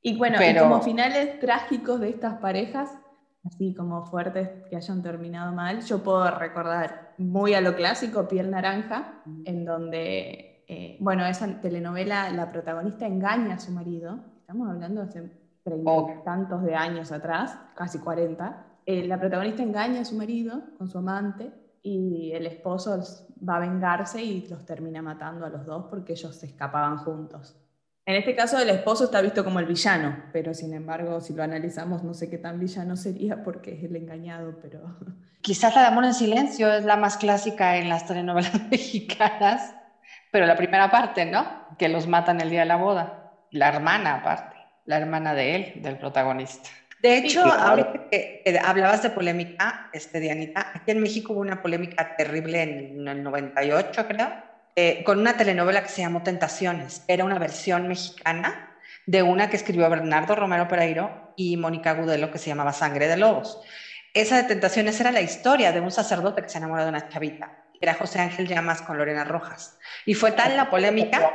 Y 0.00 0.16
bueno, 0.16 0.38
como 0.60 0.80
finales 0.82 1.40
trágicos 1.40 2.00
de 2.00 2.10
estas 2.10 2.38
parejas, 2.38 2.90
así 3.44 3.74
como 3.74 4.06
fuertes 4.06 4.48
que 4.70 4.76
hayan 4.76 5.02
terminado 5.02 5.52
mal, 5.52 5.84
yo 5.84 6.02
puedo 6.02 6.30
recordar 6.30 7.14
muy 7.18 7.54
a 7.54 7.60
lo 7.60 7.74
clásico, 7.74 8.28
Piel 8.28 8.50
Naranja, 8.50 9.22
en 9.44 9.64
donde 9.64 10.55
eh, 10.68 10.96
bueno, 11.00 11.24
esa 11.24 11.60
telenovela, 11.60 12.30
la 12.32 12.50
protagonista 12.50 13.06
engaña 13.06 13.54
a 13.54 13.58
su 13.58 13.70
marido, 13.70 14.18
estamos 14.40 14.68
hablando 14.68 15.02
de 15.02 15.08
hace 15.08 15.30
treinta 15.62 16.22
tantos 16.24 16.62
de 16.62 16.74
años 16.74 17.12
atrás, 17.12 17.56
casi 17.76 17.98
40, 17.98 18.64
eh, 18.84 19.06
la 19.06 19.18
protagonista 19.18 19.62
engaña 19.62 20.00
a 20.00 20.04
su 20.04 20.16
marido 20.16 20.62
con 20.78 20.88
su 20.88 20.98
amante 20.98 21.52
y 21.82 22.32
el 22.32 22.46
esposo 22.46 23.00
va 23.48 23.56
a 23.56 23.60
vengarse 23.60 24.22
y 24.22 24.46
los 24.48 24.64
termina 24.64 25.02
matando 25.02 25.46
a 25.46 25.50
los 25.50 25.64
dos 25.64 25.86
porque 25.88 26.14
ellos 26.14 26.34
se 26.34 26.46
escapaban 26.46 26.98
juntos. 26.98 27.56
En 28.04 28.16
este 28.16 28.34
caso 28.34 28.58
el 28.58 28.70
esposo 28.70 29.04
está 29.04 29.20
visto 29.20 29.44
como 29.44 29.60
el 29.60 29.66
villano, 29.66 30.16
pero 30.32 30.52
sin 30.52 30.74
embargo 30.74 31.20
si 31.20 31.32
lo 31.32 31.44
analizamos 31.44 32.02
no 32.02 32.14
sé 32.14 32.28
qué 32.28 32.38
tan 32.38 32.58
villano 32.58 32.96
sería 32.96 33.44
porque 33.44 33.74
es 33.74 33.84
el 33.84 33.94
engañado, 33.94 34.56
pero... 34.60 34.96
Quizás 35.42 35.76
la 35.76 35.82
de 35.82 35.86
Amor 35.88 36.04
en 36.04 36.14
Silencio 36.14 36.72
es 36.72 36.84
la 36.84 36.96
más 36.96 37.16
clásica 37.18 37.76
en 37.76 37.88
las 37.88 38.06
telenovelas 38.06 38.52
mexicanas 38.70 39.75
pero 40.36 40.44
la 40.44 40.54
primera 40.54 40.90
parte, 40.90 41.24
¿no? 41.24 41.66
Que 41.78 41.88
los 41.88 42.06
matan 42.06 42.42
el 42.42 42.50
día 42.50 42.60
de 42.60 42.66
la 42.66 42.76
boda. 42.76 43.32
La 43.52 43.68
hermana, 43.68 44.16
aparte. 44.16 44.54
La 44.84 44.98
hermana 44.98 45.32
de 45.32 45.54
él, 45.54 45.72
del 45.76 45.96
protagonista. 45.96 46.68
De 47.00 47.16
hecho, 47.16 47.42
ahorita 47.42 48.10
que, 48.10 48.60
hablabas 48.62 49.02
de 49.02 49.08
polémica, 49.08 49.88
este, 49.94 50.20
Dianita, 50.20 50.72
aquí 50.74 50.90
en 50.90 51.00
México 51.00 51.32
hubo 51.32 51.40
una 51.40 51.62
polémica 51.62 52.16
terrible 52.16 52.60
en 52.60 53.08
el 53.08 53.22
98, 53.22 54.06
creo, 54.06 54.30
eh, 54.74 55.02
con 55.04 55.20
una 55.20 55.38
telenovela 55.38 55.82
que 55.82 55.88
se 55.88 56.02
llamó 56.02 56.22
Tentaciones. 56.22 57.02
Era 57.08 57.24
una 57.24 57.38
versión 57.38 57.88
mexicana 57.88 58.76
de 59.06 59.22
una 59.22 59.48
que 59.48 59.56
escribió 59.56 59.88
Bernardo 59.88 60.34
Romero 60.34 60.68
Pereiro 60.68 61.32
y 61.34 61.56
Mónica 61.56 61.94
Gudelo 61.94 62.30
que 62.30 62.36
se 62.36 62.50
llamaba 62.50 62.74
Sangre 62.74 63.08
de 63.08 63.16
Lobos. 63.16 63.58
Esa 64.12 64.36
de 64.36 64.42
Tentaciones 64.42 65.00
era 65.00 65.12
la 65.12 65.22
historia 65.22 65.72
de 65.72 65.80
un 65.80 65.90
sacerdote 65.90 66.42
que 66.42 66.50
se 66.50 66.58
enamora 66.58 66.82
de 66.84 66.90
una 66.90 67.08
chavita 67.08 67.65
era 67.80 67.94
José 67.94 68.20
Ángel 68.20 68.46
Llamas 68.46 68.82
con 68.82 68.98
Lorena 68.98 69.24
Rojas. 69.24 69.78
Y 70.04 70.14
fue 70.14 70.32
tal 70.32 70.56
la 70.56 70.70
polémica 70.70 71.30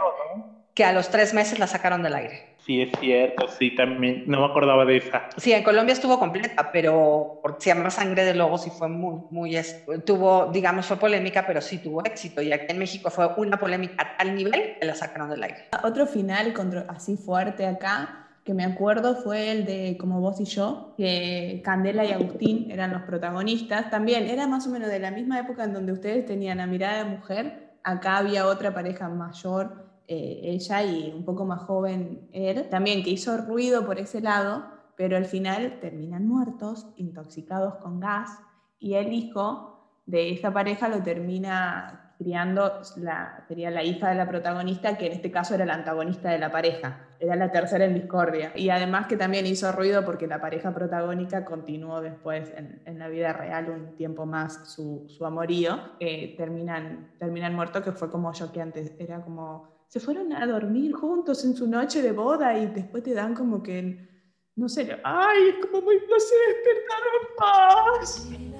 que 0.73 0.85
a 0.85 0.93
los 0.93 1.09
tres 1.09 1.33
meses 1.33 1.59
la 1.59 1.67
sacaron 1.67 2.01
del 2.01 2.15
aire. 2.15 2.55
Sí, 2.65 2.81
es 2.81 2.91
cierto, 2.99 3.47
sí, 3.47 3.75
también, 3.75 4.23
no 4.27 4.39
me 4.39 4.45
acordaba 4.45 4.85
de 4.85 4.97
esa. 4.97 5.29
Sí, 5.35 5.51
en 5.51 5.63
Colombia 5.63 5.93
estuvo 5.93 6.19
completa, 6.19 6.71
pero 6.71 7.41
se 7.57 7.73
llama 7.73 7.89
Sangre 7.89 8.23
de 8.23 8.35
Lobos 8.35 8.67
y 8.67 8.69
fue 8.69 8.87
muy, 8.87 9.23
muy, 9.31 9.57
tuvo, 10.05 10.45
digamos, 10.53 10.85
fue 10.85 10.97
polémica, 10.97 11.45
pero 11.45 11.59
sí 11.59 11.79
tuvo 11.79 12.05
éxito. 12.05 12.41
Y 12.41 12.53
aquí 12.53 12.67
en 12.69 12.77
México 12.77 13.09
fue 13.09 13.27
una 13.37 13.57
polémica 13.57 13.95
a 13.97 14.17
tal 14.17 14.35
nivel 14.35 14.77
que 14.79 14.85
la 14.85 14.93
sacaron 14.93 15.29
del 15.31 15.43
aire. 15.43 15.69
Otro 15.83 16.05
final 16.05 16.53
así 16.87 17.17
fuerte 17.17 17.65
acá 17.65 18.30
que 18.43 18.53
me 18.53 18.63
acuerdo 18.65 19.15
fue 19.15 19.51
el 19.51 19.65
de 19.65 19.97
Como 19.99 20.19
vos 20.19 20.39
y 20.39 20.45
yo, 20.45 20.93
que 20.97 21.61
Candela 21.63 22.03
y 22.05 22.11
Agustín 22.11 22.71
eran 22.71 22.91
los 22.91 23.03
protagonistas. 23.03 23.89
También 23.89 24.25
era 24.27 24.47
más 24.47 24.65
o 24.67 24.71
menos 24.71 24.89
de 24.89 24.99
la 24.99 25.11
misma 25.11 25.39
época 25.39 25.63
en 25.63 25.73
donde 25.73 25.93
ustedes 25.93 26.25
tenían 26.25 26.57
la 26.57 26.67
mirada 26.67 27.03
de 27.03 27.09
mujer. 27.09 27.75
Acá 27.83 28.17
había 28.17 28.47
otra 28.47 28.73
pareja 28.73 29.09
mayor, 29.09 29.85
eh, 30.07 30.39
ella, 30.43 30.83
y 30.83 31.13
un 31.15 31.23
poco 31.23 31.45
más 31.45 31.61
joven 31.61 32.27
él, 32.31 32.67
también 32.69 33.03
que 33.03 33.11
hizo 33.11 33.37
ruido 33.37 33.85
por 33.85 33.99
ese 33.99 34.21
lado, 34.21 34.65
pero 34.95 35.17
al 35.17 35.25
final 35.25 35.79
terminan 35.79 36.27
muertos, 36.27 36.87
intoxicados 36.97 37.75
con 37.75 37.99
gas, 37.99 38.39
y 38.79 38.95
el 38.95 39.13
hijo 39.13 39.87
de 40.05 40.31
esta 40.31 40.51
pareja 40.51 40.89
lo 40.89 41.01
termina 41.01 42.00
criando, 42.21 42.81
la, 42.97 43.43
sería 43.47 43.71
la 43.71 43.83
hija 43.83 44.09
de 44.09 44.15
la 44.15 44.27
protagonista, 44.27 44.95
que 44.95 45.07
en 45.07 45.13
este 45.13 45.31
caso 45.31 45.55
era 45.55 45.65
la 45.65 45.73
antagonista 45.73 46.29
de 46.29 46.37
la 46.37 46.51
pareja, 46.51 47.07
era 47.19 47.35
la 47.35 47.51
tercera 47.51 47.85
en 47.85 47.95
discordia. 47.95 48.51
Y 48.55 48.69
además 48.69 49.07
que 49.07 49.17
también 49.17 49.47
hizo 49.47 49.71
ruido 49.71 50.05
porque 50.05 50.27
la 50.27 50.39
pareja 50.39 50.71
protagónica 50.71 51.43
continuó 51.43 51.99
después 51.99 52.53
en, 52.55 52.83
en 52.85 52.99
la 52.99 53.07
vida 53.07 53.33
real 53.33 53.71
un 53.71 53.95
tiempo 53.95 54.27
más 54.27 54.71
su, 54.71 55.05
su 55.07 55.25
amorío, 55.25 55.79
eh, 55.99 56.35
terminan, 56.37 57.11
terminan 57.17 57.55
muertos, 57.55 57.83
que 57.83 57.91
fue 57.91 58.11
como 58.11 58.31
yo 58.33 58.51
que 58.51 58.61
antes, 58.61 58.93
era 58.99 59.21
como, 59.21 59.85
se 59.87 59.99
fueron 59.99 60.31
a 60.33 60.45
dormir 60.45 60.93
juntos 60.93 61.43
en 61.43 61.55
su 61.55 61.67
noche 61.67 62.03
de 62.03 62.11
boda 62.11 62.55
y 62.55 62.67
después 62.67 63.01
te 63.01 63.15
dan 63.15 63.33
como 63.33 63.63
que, 63.63 64.07
no 64.55 64.69
sé, 64.69 64.99
ay, 65.03 65.49
es 65.49 65.65
como 65.65 65.81
muy, 65.81 65.95
no 65.95 66.19
se 66.19 66.35
despertaron 66.53 67.23
más. 67.39 68.50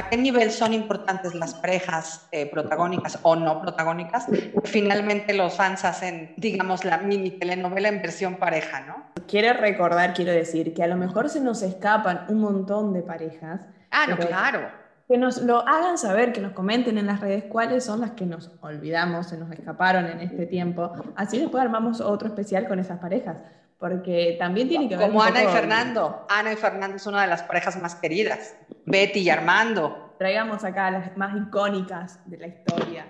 ¿A 0.00 0.08
qué 0.08 0.16
nivel 0.16 0.50
son 0.50 0.72
importantes 0.72 1.34
las 1.34 1.52
parejas 1.52 2.26
eh, 2.32 2.50
protagónicas 2.50 3.18
o 3.20 3.36
no 3.36 3.60
protagónicas? 3.60 4.28
Finalmente 4.64 5.34
los 5.34 5.52
fans 5.52 5.84
hacen, 5.84 6.32
digamos, 6.38 6.86
la 6.86 6.96
mini 6.96 7.32
telenovela 7.32 7.90
en 7.90 8.00
versión 8.00 8.36
pareja, 8.36 8.80
¿no? 8.80 9.04
Quiero 9.28 9.60
recordar, 9.60 10.14
quiero 10.14 10.32
decir, 10.32 10.72
que 10.72 10.82
a 10.82 10.86
lo 10.86 10.96
mejor 10.96 11.28
se 11.28 11.42
nos 11.42 11.60
escapan 11.60 12.24
un 12.28 12.40
montón 12.40 12.94
de 12.94 13.02
parejas. 13.02 13.60
Ah, 13.90 14.06
no, 14.08 14.16
claro. 14.16 14.70
Que 15.06 15.18
nos 15.18 15.42
lo 15.42 15.68
hagan 15.68 15.98
saber, 15.98 16.32
que 16.32 16.40
nos 16.40 16.52
comenten 16.52 16.96
en 16.96 17.06
las 17.06 17.20
redes 17.20 17.44
cuáles 17.50 17.84
son 17.84 18.00
las 18.00 18.12
que 18.12 18.24
nos 18.24 18.50
olvidamos, 18.62 19.26
se 19.26 19.36
nos 19.36 19.52
escaparon 19.52 20.06
en 20.06 20.20
este 20.20 20.46
tiempo. 20.46 20.92
Así 21.14 21.38
después 21.38 21.62
armamos 21.62 22.00
otro 22.00 22.28
especial 22.28 22.66
con 22.68 22.78
esas 22.78 23.00
parejas 23.00 23.36
porque 23.80 24.36
también 24.38 24.68
tiene 24.68 24.88
que 24.88 24.96
ver 24.96 25.08
como 25.08 25.22
Ana 25.22 25.42
y 25.42 25.46
Fernando. 25.46 26.26
Ana 26.28 26.52
y 26.52 26.56
Fernando 26.56 26.96
es 26.96 27.06
una 27.06 27.22
de 27.22 27.28
las 27.28 27.42
parejas 27.42 27.80
más 27.80 27.94
queridas. 27.94 28.54
Betty 28.84 29.20
y 29.20 29.30
Armando. 29.30 30.14
Traigamos 30.18 30.62
acá 30.64 30.90
las 30.90 31.16
más 31.16 31.34
icónicas 31.34 32.20
de 32.26 32.36
la 32.36 32.46
historia. 32.46 33.06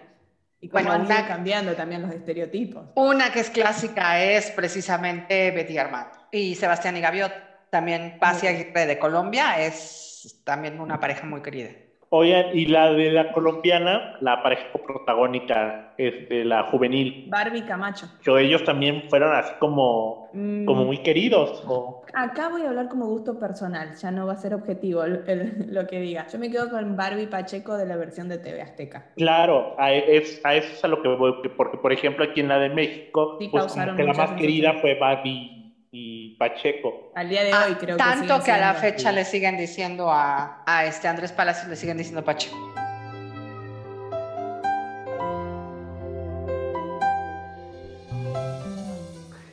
Y 0.61 0.69
cómo 0.69 0.85
bueno, 0.85 1.09
van 1.09 1.27
cambiando 1.27 1.75
también 1.75 2.03
los 2.03 2.13
estereotipos. 2.13 2.87
Una 2.95 3.33
que 3.33 3.41
es 3.41 3.51
clásica 3.51 4.23
es 4.23 4.53
precisamente 4.53 5.51
Betty 5.51 5.73
y 5.73 5.79
Armando. 5.79 6.17
Y 6.31 6.55
Sebastián 6.55 6.97
y 6.97 7.01
Gaviot, 7.01 7.33
también 7.71 8.19
Paz 8.21 8.45
y 8.45 8.47
Aguirre 8.47 8.87
de 8.87 8.97
Colombia, 8.97 9.61
es 9.61 10.41
también 10.45 10.81
una 10.81 11.01
pareja 11.01 11.27
muy 11.27 11.43
querida. 11.43 11.71
Oigan, 12.13 12.47
y 12.59 12.67
la 12.67 12.93
de 12.93 13.13
la 13.13 13.31
colombiana, 13.31 14.17
la 14.21 14.43
pareja 14.43 14.65
protagónica, 14.85 15.95
este, 15.97 16.45
la 16.45 16.65
juvenil. 16.65 17.27
Barbie 17.29 17.63
Camacho. 17.63 18.09
Que 18.25 18.37
ellos 18.41 18.65
también 18.65 19.05
fueron 19.09 19.33
así 19.33 19.53
como, 19.61 20.29
mm. 20.33 20.65
como 20.65 20.85
muy 20.87 20.99
queridos. 20.99 21.65
Acá 22.13 22.49
voy 22.49 22.63
a 22.63 22.71
hablar 22.71 22.89
como 22.89 23.07
gusto 23.07 23.39
personal, 23.39 23.95
ya 23.95 24.11
no 24.11 24.27
va 24.27 24.33
a 24.33 24.37
ser 24.37 24.55
objetivo 24.55 25.05
lo 25.69 25.87
que 25.87 26.01
diga. 26.01 26.27
Yo 26.27 26.41
me 26.41 26.51
quedo 26.51 26.69
con 26.69 26.97
Barbie 26.97 27.29
Pacheco 27.29 27.77
de 27.77 27.87
la 27.87 27.97
versión 27.97 28.29
de 28.29 28.39
TV 28.39 28.61
Azteca. 28.61 29.07
Claro, 29.15 29.77
a, 29.79 29.93
es, 29.93 30.45
a 30.45 30.57
eso 30.57 30.73
es 30.73 30.85
a 30.85 30.89
lo 30.89 31.03
que 31.03 31.09
voy, 31.11 31.35
porque 31.57 31.79
por 31.79 31.93
ejemplo 31.93 32.25
aquí 32.25 32.41
en 32.41 32.49
la 32.49 32.59
de 32.59 32.71
México, 32.71 33.37
pues 33.39 33.73
como 33.73 33.97
que 33.97 34.03
la 34.03 34.15
más 34.15 34.33
querida 34.33 34.75
fue 34.81 34.99
Barbie 34.99 35.60
y 35.93 36.37
Pacheco. 36.37 37.13
Al 37.15 37.29
día 37.29 37.43
de 37.43 37.53
hoy 37.53 37.75
creo 37.75 37.97
que 37.97 38.03
Tanto 38.03 38.43
que 38.45 38.53
a 38.53 38.59
la 38.59 38.75
fecha 38.75 39.11
le 39.11 39.25
siguen 39.25 39.57
diciendo 39.57 40.11
a, 40.11 40.63
a, 40.65 40.85
este 40.85 41.09
Andrés 41.09 41.33
Palacios, 41.33 41.69
le 41.69 41.77
siguen 41.77 41.99
diciendo 41.99 42.25
Pacheco. 42.25 42.57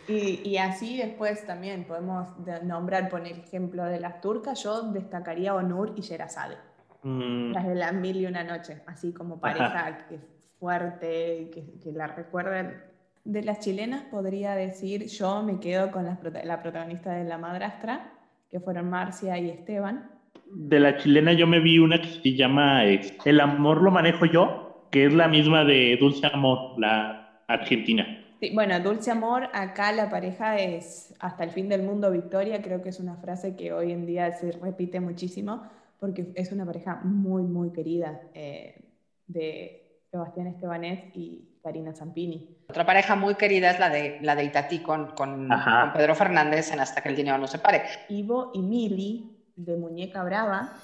Y, 0.07 0.41
y, 0.45 0.57
así 0.57 0.97
después 0.97 1.45
también 1.45 1.83
podemos 1.83 2.29
nombrar, 2.63 3.09
por 3.09 3.25
ejemplo, 3.27 3.83
de 3.83 3.99
las 3.99 4.21
turcas, 4.21 4.63
yo 4.63 4.83
destacaría 4.93 5.53
Onur 5.53 5.93
y 5.97 6.01
Sherazade. 6.01 6.57
Mm. 7.03 7.51
Las 7.51 7.67
de 7.67 7.75
las 7.75 7.93
mil 7.93 8.15
y 8.15 8.25
una 8.25 8.43
noche, 8.43 8.81
así 8.85 9.11
como 9.11 9.39
pareja 9.39 10.05
que 10.09 10.19
fuerte, 10.59 11.51
que, 11.53 11.79
que 11.83 11.91
la 11.91 12.07
recuerden 12.07 12.86
de 13.27 13.43
las 13.43 13.59
chilenas 13.59 14.03
podría 14.03 14.55
decir, 14.55 15.07
yo 15.07 15.43
me 15.43 15.59
quedo 15.59 15.91
con 15.91 16.05
la, 16.05 16.17
la 16.45 16.61
protagonista 16.61 17.11
de 17.13 17.25
La 17.25 17.37
Madrastra, 17.37 18.13
que 18.49 18.61
fueron 18.61 18.89
Marcia 18.89 19.37
y 19.37 19.49
Esteban. 19.49 20.09
De 20.45 20.79
la 20.79 20.97
chilena 20.97 21.33
yo 21.33 21.45
me 21.45 21.59
vi 21.59 21.77
una 21.77 22.01
que 22.01 22.07
se 22.07 22.35
llama 22.35 22.85
El 22.85 23.39
amor 23.41 23.81
lo 23.81 23.91
manejo 23.91 24.25
yo, 24.25 24.87
que 24.91 25.05
es 25.05 25.13
la 25.13 25.27
misma 25.27 25.65
de 25.65 25.97
Dulce 25.99 26.25
Amor, 26.27 26.79
la 26.79 27.43
argentina. 27.49 28.05
Sí, 28.39 28.51
bueno, 28.53 28.79
Dulce 28.79 29.11
Amor, 29.11 29.49
acá 29.51 29.91
la 29.91 30.09
pareja 30.09 30.57
es 30.57 31.13
hasta 31.19 31.43
el 31.43 31.49
fin 31.49 31.67
del 31.67 31.83
mundo 31.83 32.09
Victoria, 32.09 32.61
creo 32.61 32.81
que 32.81 32.89
es 32.89 32.99
una 33.01 33.17
frase 33.17 33.57
que 33.57 33.73
hoy 33.73 33.91
en 33.91 34.05
día 34.05 34.31
se 34.31 34.53
repite 34.53 35.01
muchísimo, 35.01 35.63
porque 35.99 36.31
es 36.35 36.53
una 36.53 36.65
pareja 36.65 37.01
muy, 37.03 37.43
muy 37.43 37.73
querida 37.73 38.21
eh, 38.33 38.85
de 39.27 40.01
Sebastián 40.11 40.47
Estebanés 40.47 41.13
y 41.13 41.46
Karina 41.67 41.91
Zampini. 41.93 42.47
Otra 42.69 42.85
pareja 42.85 43.17
muy 43.17 43.35
querida 43.35 43.71
es 43.71 43.77
la 43.77 43.89
de, 43.89 44.19
la 44.21 44.35
de 44.35 44.45
Itatí 44.45 44.79
con, 44.79 45.11
con, 45.11 45.49
Pedro 45.93 46.15
Fernández 46.15 46.71
en 46.71 46.79
Hasta 46.79 47.01
que 47.01 47.09
el 47.09 47.15
dinero 47.17 47.37
no 47.37 47.45
se 47.45 47.59
pare. 47.59 47.83
Ivo 48.07 48.51
y 48.53 48.61
Mili, 48.61 49.37
de 49.53 49.75
Muñeca 49.75 50.23
Brava. 50.23 50.75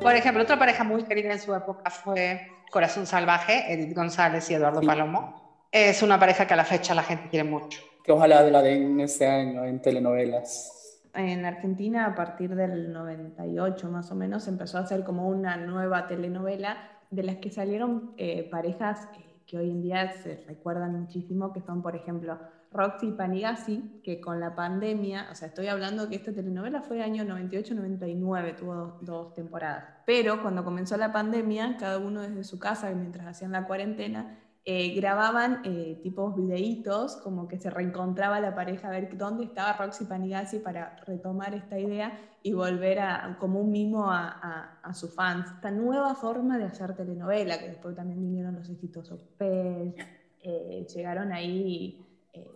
Por 0.00 0.16
ejemplo, 0.16 0.42
otra 0.42 0.58
pareja 0.58 0.82
muy 0.82 1.04
querida 1.04 1.30
en 1.30 1.38
su 1.38 1.54
época 1.54 1.88
fue 1.88 2.48
Corazón 2.72 3.06
Salvaje, 3.06 3.72
Edith 3.72 3.94
González 3.94 4.50
y 4.50 4.54
Eduardo 4.54 4.80
Palomo. 4.80 5.68
Es 5.70 6.02
una 6.02 6.18
pareja 6.18 6.48
que 6.48 6.54
a 6.54 6.56
la 6.56 6.64
fecha 6.64 6.96
la 6.96 7.04
gente 7.04 7.28
quiere 7.28 7.48
mucho. 7.48 7.78
Que 8.02 8.10
ojalá 8.10 8.42
la 8.42 8.60
den 8.60 8.98
este 8.98 9.28
año 9.28 9.64
en 9.64 9.80
telenovelas. 9.80 11.00
En 11.14 11.44
Argentina, 11.44 12.06
a 12.06 12.16
partir 12.16 12.56
del 12.56 12.92
98 12.92 13.88
más 13.88 14.10
o 14.10 14.16
menos, 14.16 14.48
empezó 14.48 14.78
a 14.78 14.80
hacer 14.80 15.04
como 15.04 15.28
una 15.28 15.56
nueva 15.56 16.08
telenovela 16.08 16.91
de 17.12 17.22
las 17.22 17.36
que 17.36 17.50
salieron 17.50 18.12
eh, 18.16 18.48
parejas 18.50 19.08
eh, 19.16 19.32
que 19.46 19.58
hoy 19.58 19.70
en 19.70 19.82
día 19.82 20.12
se 20.22 20.42
recuerdan 20.48 20.98
muchísimo, 20.98 21.52
que 21.52 21.60
son, 21.60 21.82
por 21.82 21.94
ejemplo, 21.94 22.38
Roxy 22.72 23.08
y 23.08 23.12
Panigasi, 23.12 24.00
que 24.02 24.18
con 24.18 24.40
la 24.40 24.54
pandemia, 24.54 25.28
o 25.30 25.34
sea, 25.34 25.48
estoy 25.48 25.66
hablando 25.66 26.08
que 26.08 26.16
esta 26.16 26.32
telenovela 26.32 26.80
fue 26.80 27.02
año 27.02 27.24
98-99, 27.24 28.56
tuvo 28.56 28.98
dos, 29.02 29.34
temporadas, 29.34 29.84
pero 30.06 30.40
cuando 30.40 30.64
comenzó 30.64 30.96
la 30.96 31.12
pandemia, 31.12 31.76
cada 31.76 31.98
uno 31.98 32.22
desde 32.22 32.44
su 32.44 32.58
casa, 32.58 32.90
mientras 32.94 33.26
hacían 33.26 33.52
la 33.52 33.66
cuarentena, 33.66 34.38
eh, 34.64 34.94
grababan 34.94 35.60
eh, 35.64 35.98
tipos 36.04 36.36
videitos, 36.36 37.16
como 37.16 37.48
que 37.48 37.58
se 37.58 37.68
reencontraba 37.68 38.38
la 38.38 38.54
pareja 38.54 38.86
a 38.86 38.90
ver 38.92 39.16
dónde 39.18 39.42
estaba 39.42 39.72
Roxy 39.72 40.04
Panigasi 40.04 40.60
para 40.60 40.94
retomar 41.04 41.52
esta 41.52 41.80
idea 41.80 42.16
y 42.44 42.52
volver 42.52 43.00
a, 43.00 43.38
como 43.40 43.60
un 43.60 43.72
mimo 43.72 44.08
a, 44.08 44.78
a, 44.80 44.94
sus 44.94 45.12
fans. 45.16 45.50
Esta 45.50 45.72
nueva 45.72 46.14
forma 46.14 46.58
de 46.58 46.64
hacer 46.64 46.94
telenovela, 46.94 47.58
que 47.58 47.70
después 47.70 47.96
también 47.96 48.20
vinieron 48.20 48.54
los 48.54 48.68
exitosos 48.68 49.24
Pez, 49.36 49.96
eh, 50.42 50.86
llegaron 50.94 51.32
ahí 51.32 52.06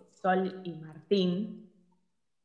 Sol 0.08 0.60
y 0.62 0.74
Martín, 0.74 1.72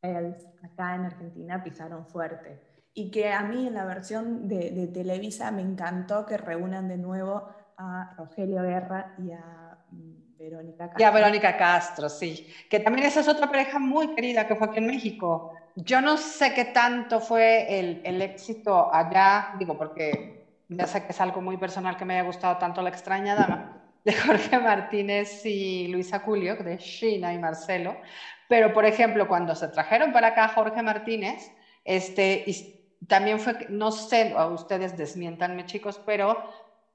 acá 0.02 0.96
en 0.96 1.06
Argentina 1.06 1.64
pisaron 1.64 2.08
fuerte. 2.08 2.60
Y 2.96 3.12
que 3.12 3.32
a 3.32 3.44
mí 3.44 3.68
en 3.68 3.76
la 3.76 3.86
versión 3.86 4.48
de, 4.48 4.72
de 4.72 4.88
Televisa 4.88 5.52
me 5.52 5.62
encantó 5.62 6.26
que 6.26 6.38
reúnan 6.38 6.88
de 6.88 6.98
nuevo 6.98 7.48
a 7.82 8.14
Rogelio 8.18 8.62
Guerra 8.62 9.14
y 9.18 9.32
a 9.32 9.78
mm, 9.90 10.38
Verónica 10.38 10.86
Castro. 10.86 11.02
Y 11.02 11.04
a 11.04 11.12
Verónica 11.12 11.58
Castro, 11.58 12.10
sí. 12.10 12.48
Que 12.70 12.80
también 12.80 13.08
esa 13.08 13.22
es 13.22 13.28
otra 13.28 13.48
pareja 13.48 13.80
muy 13.80 14.14
querida 14.14 14.48
que 14.48 14.56
fue 14.56 14.68
aquí 14.68 14.80
en 14.80 14.88
México. 14.88 15.52
Yo 15.76 16.02
no 16.02 16.18
sé 16.18 16.54
qué 16.54 16.66
tanto 16.66 17.20
fue 17.20 17.80
el, 17.80 18.02
el 18.04 18.22
éxito 18.22 18.94
allá, 18.94 19.56
digo, 19.58 19.78
porque 19.78 20.46
ya 20.68 20.88
sé 20.88 21.06
que 21.06 21.12
es 21.12 21.22
algo 21.22 21.42
muy 21.42 21.58
personal 21.58 21.98
que 21.98 22.06
me 22.06 22.16
haya 22.16 22.24
gustado 22.24 22.58
tanto 22.58 22.82
La 22.82 22.90
extraña 22.90 23.36
dama 23.36 23.82
de 24.04 24.14
Jorge 24.14 24.60
Martínez 24.60 25.46
y 25.46 25.88
Luisa 25.88 26.20
Julio, 26.20 26.56
de 26.56 26.78
Sheena 26.78 27.34
y 27.34 27.40
Marcelo. 27.40 27.98
Pero, 28.48 28.74
por 28.74 28.86
ejemplo, 28.86 29.28
cuando 29.28 29.56
se 29.56 29.70
trajeron 29.70 30.12
para 30.12 30.28
acá 30.28 30.50
Jorge 30.50 30.82
Martínez, 30.82 31.52
este, 31.84 32.44
y 32.46 32.82
también 33.08 33.40
fue, 33.40 33.58
no 33.70 33.92
sé, 33.92 34.34
a 34.36 34.48
ustedes 34.48 34.96
desmientanme 34.98 35.66
chicos, 35.66 36.02
pero 36.06 36.38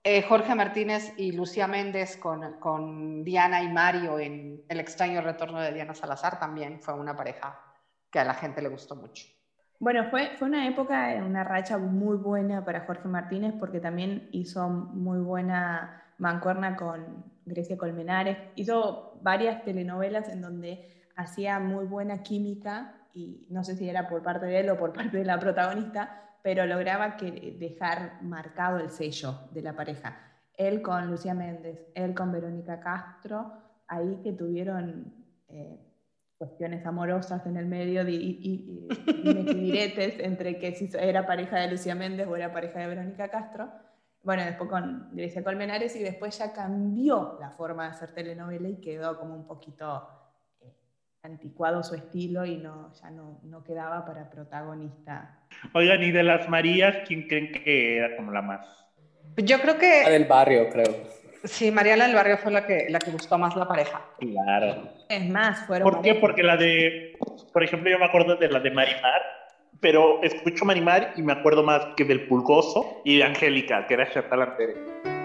eh, 0.08 0.22
Jorge 0.22 0.54
Martínez 0.54 1.12
y 1.16 1.32
Lucía 1.32 1.66
Méndez 1.66 2.16
con, 2.16 3.24
Diana 3.24 3.64
y 3.64 3.68
Mario 3.72 4.20
en 4.20 4.62
El 4.68 4.78
extraño 4.78 5.20
retorno 5.20 5.60
de 5.60 5.72
Diana 5.72 5.94
Salazar 5.94 6.38
también 6.38 6.80
fue 6.80 6.94
una 6.94 7.16
pareja 7.16 7.60
que 8.08 8.20
a 8.20 8.24
la 8.24 8.34
gente 8.34 8.62
le 8.62 8.68
gustó 8.68 8.94
mucho. 8.94 9.26
Bueno, 9.80 10.08
fue, 10.08 10.36
fue 10.36 10.46
una 10.46 10.68
época, 10.68 11.12
una 11.26 11.42
racha 11.42 11.76
muy 11.76 12.18
buena 12.18 12.64
para 12.64 12.82
Jorge 12.82 13.08
Martínez 13.08 13.54
porque 13.58 13.80
también 13.80 14.28
hizo 14.30 14.68
muy 14.68 15.18
buena 15.18 16.04
mancuerna 16.18 16.76
con 16.76 17.24
Grecia 17.44 17.76
Colmenares. 17.76 18.38
Hizo 18.54 19.18
varias 19.22 19.64
telenovelas 19.64 20.28
en 20.28 20.40
donde 20.40 21.02
hacía 21.16 21.58
muy 21.58 21.84
buena 21.84 22.22
química 22.22 22.94
y 23.12 23.44
no 23.50 23.64
sé 23.64 23.74
si 23.74 23.88
era 23.88 24.06
por 24.06 24.22
parte 24.22 24.46
de 24.46 24.60
él 24.60 24.70
o 24.70 24.78
por 24.78 24.92
parte 24.92 25.16
de 25.16 25.24
la 25.24 25.40
protagonista, 25.40 26.25
pero 26.46 26.64
lograba 26.64 27.16
que 27.16 27.56
dejar 27.58 28.22
marcado 28.22 28.78
el 28.78 28.92
sello 28.92 29.48
de 29.50 29.62
la 29.62 29.74
pareja. 29.74 30.16
Él 30.56 30.80
con 30.80 31.10
Lucía 31.10 31.34
Méndez, 31.34 31.88
él 31.96 32.14
con 32.14 32.30
Verónica 32.30 32.78
Castro, 32.78 33.52
ahí 33.88 34.20
que 34.22 34.32
tuvieron 34.32 35.12
eh, 35.48 35.76
cuestiones 36.38 36.86
amorosas 36.86 37.44
en 37.46 37.56
el 37.56 37.66
medio 37.66 38.08
y, 38.08 38.14
y, 38.14 39.76
entre 40.20 40.60
que 40.60 40.72
si 40.76 40.88
era 40.96 41.26
pareja 41.26 41.58
de 41.58 41.68
Lucía 41.68 41.96
Méndez 41.96 42.28
o 42.28 42.36
era 42.36 42.52
pareja 42.52 42.78
de 42.78 42.86
Verónica 42.86 43.28
Castro. 43.28 43.68
Bueno, 44.22 44.44
después 44.44 44.70
con 44.70 45.08
Grecia 45.16 45.42
Colmenares 45.42 45.96
y 45.96 46.02
después 46.04 46.38
ya 46.38 46.52
cambió 46.52 47.38
la 47.40 47.50
forma 47.50 47.86
de 47.86 47.90
hacer 47.90 48.14
telenovela 48.14 48.68
y 48.68 48.80
quedó 48.80 49.18
como 49.18 49.34
un 49.34 49.48
poquito 49.48 50.08
anticuado 51.26 51.82
su 51.82 51.94
estilo 51.94 52.44
y 52.46 52.56
no, 52.56 52.92
ya 53.00 53.10
no, 53.10 53.40
no 53.44 53.62
quedaba 53.62 54.04
para 54.06 54.30
protagonista. 54.30 55.40
Oigan, 55.74 56.02
y 56.02 56.10
de 56.10 56.22
las 56.22 56.48
Marías, 56.48 56.96
¿quién 57.06 57.28
creen 57.28 57.52
que 57.52 57.98
era 57.98 58.16
como 58.16 58.32
la 58.32 58.42
más? 58.42 58.66
Yo 59.36 59.60
creo 59.60 59.78
que... 59.78 60.02
La 60.04 60.10
del 60.10 60.24
barrio, 60.24 60.70
creo. 60.70 61.16
Sí, 61.44 61.70
Mariana 61.70 62.06
del 62.06 62.14
Barrio 62.14 62.38
fue 62.38 62.50
la 62.50 62.66
que, 62.66 62.86
la 62.88 62.98
que 62.98 63.10
gustó 63.10 63.38
más 63.38 63.54
la 63.56 63.68
pareja. 63.68 64.00
Claro. 64.18 64.88
Es 65.08 65.28
más, 65.28 65.64
fueron. 65.66 65.88
¿Por 65.90 66.02
qué? 66.02 66.14
Porque 66.14 66.42
la 66.42 66.56
de, 66.56 67.16
por 67.52 67.62
ejemplo, 67.62 67.90
yo 67.90 67.98
me 67.98 68.06
acuerdo 68.06 68.36
de 68.36 68.48
la 68.48 68.58
de 68.58 68.70
Marimar, 68.70 69.22
pero 69.80 70.22
escucho 70.22 70.64
Marimar 70.64 71.12
y 71.16 71.22
me 71.22 71.32
acuerdo 71.32 71.62
más 71.62 71.86
que 71.96 72.04
del 72.04 72.26
Pulgoso 72.26 73.00
y 73.04 73.18
de 73.18 73.24
Angélica, 73.24 73.86
que 73.86 73.94
era 73.94 74.10
Chantal 74.10 74.42
Andere. 74.42 75.15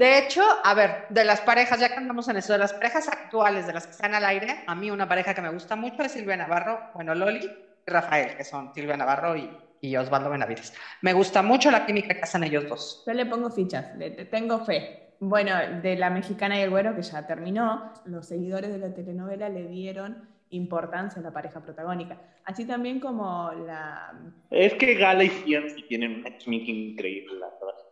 De 0.00 0.18
hecho, 0.18 0.42
a 0.64 0.74
ver, 0.74 1.06
de 1.10 1.24
las 1.24 1.42
parejas, 1.42 1.78
ya 1.78 1.90
que 1.90 1.96
andamos 1.96 2.26
en 2.28 2.38
eso, 2.38 2.54
de 2.54 2.58
las 2.58 2.72
parejas 2.72 3.06
actuales, 3.06 3.66
de 3.66 3.74
las 3.74 3.86
que 3.86 3.92
están 3.92 4.14
al 4.14 4.24
aire, 4.24 4.64
a 4.66 4.74
mí 4.74 4.90
una 4.90 5.06
pareja 5.06 5.34
que 5.34 5.42
me 5.42 5.50
gusta 5.50 5.76
mucho 5.76 6.02
es 6.02 6.12
Silvia 6.12 6.38
Navarro, 6.38 6.80
bueno, 6.94 7.14
Loli 7.14 7.44
y 7.44 7.50
Rafael, 7.90 8.34
que 8.34 8.44
son 8.44 8.72
Silvia 8.74 8.96
Navarro 8.96 9.36
y 9.36 9.50
y 9.82 9.96
Osvaldo 9.96 10.30
Benavides. 10.30 10.74
Me 11.02 11.12
gusta 11.12 11.42
mucho 11.42 11.70
la 11.70 11.86
química 11.86 12.14
que 12.14 12.20
hacen 12.20 12.44
ellos 12.44 12.68
dos. 12.68 13.02
Yo 13.06 13.14
le 13.14 13.26
pongo 13.26 13.50
fichas, 13.50 13.96
le 13.96 14.10
tengo 14.26 14.64
fe. 14.64 15.14
Bueno, 15.20 15.52
de 15.82 15.96
la 15.96 16.10
mexicana 16.10 16.58
y 16.58 16.62
el 16.62 16.70
güero, 16.70 16.94
que 16.94 17.02
ya 17.02 17.26
terminó, 17.26 17.92
los 18.06 18.26
seguidores 18.26 18.72
de 18.72 18.78
la 18.78 18.94
telenovela 18.94 19.48
le 19.48 19.66
dieron 19.66 20.28
importancia 20.50 21.20
a 21.20 21.22
la 21.22 21.30
pareja 21.30 21.60
protagónica. 21.60 22.18
Así 22.44 22.66
también 22.66 23.00
como 23.00 23.52
la... 23.66 24.12
Es 24.50 24.74
que 24.74 24.94
Gala 24.94 25.24
y 25.24 25.30
sí 25.30 25.84
tienen 25.88 26.20
una 26.20 26.36
química 26.36 26.70
increíble. 26.70 27.34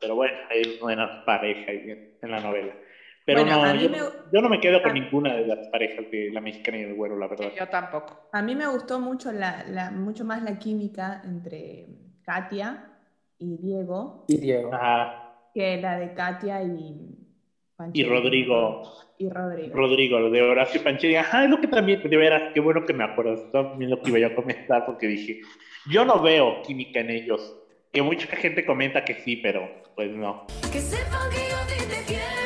Pero 0.00 0.14
bueno, 0.14 0.36
hay 0.50 0.78
buenas 0.80 1.24
parejas 1.24 1.74
en 2.22 2.30
la 2.30 2.40
novela. 2.40 2.72
Pero 3.28 3.44
no, 3.44 3.74
yo, 3.74 4.40
no 4.40 4.48
me 4.48 4.58
quedo 4.58 4.82
con 4.82 4.94
ninguna 4.94 5.34
de 5.34 5.46
las 5.46 5.68
parejas 5.68 6.10
de 6.10 6.30
la 6.32 6.40
mexicana 6.40 6.78
y 6.78 6.82
el 6.84 6.94
güero, 6.94 7.18
la 7.18 7.26
verdad. 7.26 7.52
Yo 7.54 7.68
tampoco. 7.68 8.30
A 8.32 8.40
mí 8.40 8.56
me 8.56 8.66
gustó 8.66 9.00
mucho, 9.00 9.30
la, 9.32 9.90
mucho 9.94 10.24
más 10.24 10.42
la 10.42 10.58
química 10.58 11.20
entre 11.22 11.88
Katia 12.22 12.86
y 13.38 13.58
Diego. 13.58 14.24
Y 14.28 14.38
Diego. 14.38 14.70
Que 15.52 15.78
la 15.78 15.98
de 15.98 16.14
Katia 16.14 16.62
y 16.62 17.18
Y 17.92 18.04
Rodrigo. 18.04 18.82
Y 19.18 19.28
Rodrigo. 19.28 19.76
Rodrigo, 19.76 20.20
lo 20.20 20.30
de 20.30 20.40
Horacio 20.40 20.82
Pancheri. 20.82 21.16
Ajá, 21.16 21.44
es 21.44 21.50
lo 21.50 21.60
que 21.60 21.66
también, 21.66 22.02
de 22.02 22.16
veras, 22.16 22.52
qué 22.54 22.60
bueno 22.60 22.86
que 22.86 22.94
me 22.94 23.04
acuerdo. 23.04 23.36
También 23.50 23.90
lo 23.90 24.00
que 24.00 24.10
iba 24.10 24.26
a 24.26 24.34
comentar 24.34 24.86
porque 24.86 25.06
dije, 25.06 25.42
yo 25.90 26.02
no 26.06 26.22
veo 26.22 26.62
química 26.62 27.00
en 27.00 27.10
ellos. 27.10 27.54
Que 27.92 28.02
mucha 28.02 28.26
gente 28.36 28.64
comenta 28.66 29.04
que 29.04 29.14
sí, 29.14 29.36
pero 29.36 29.68
pues 29.96 30.10
no. 30.10 30.46
Que 30.70 30.80
sepan 30.80 31.30
que 31.30 31.48
yo 31.48 31.86
te 31.88 32.04
quiero. 32.04 32.37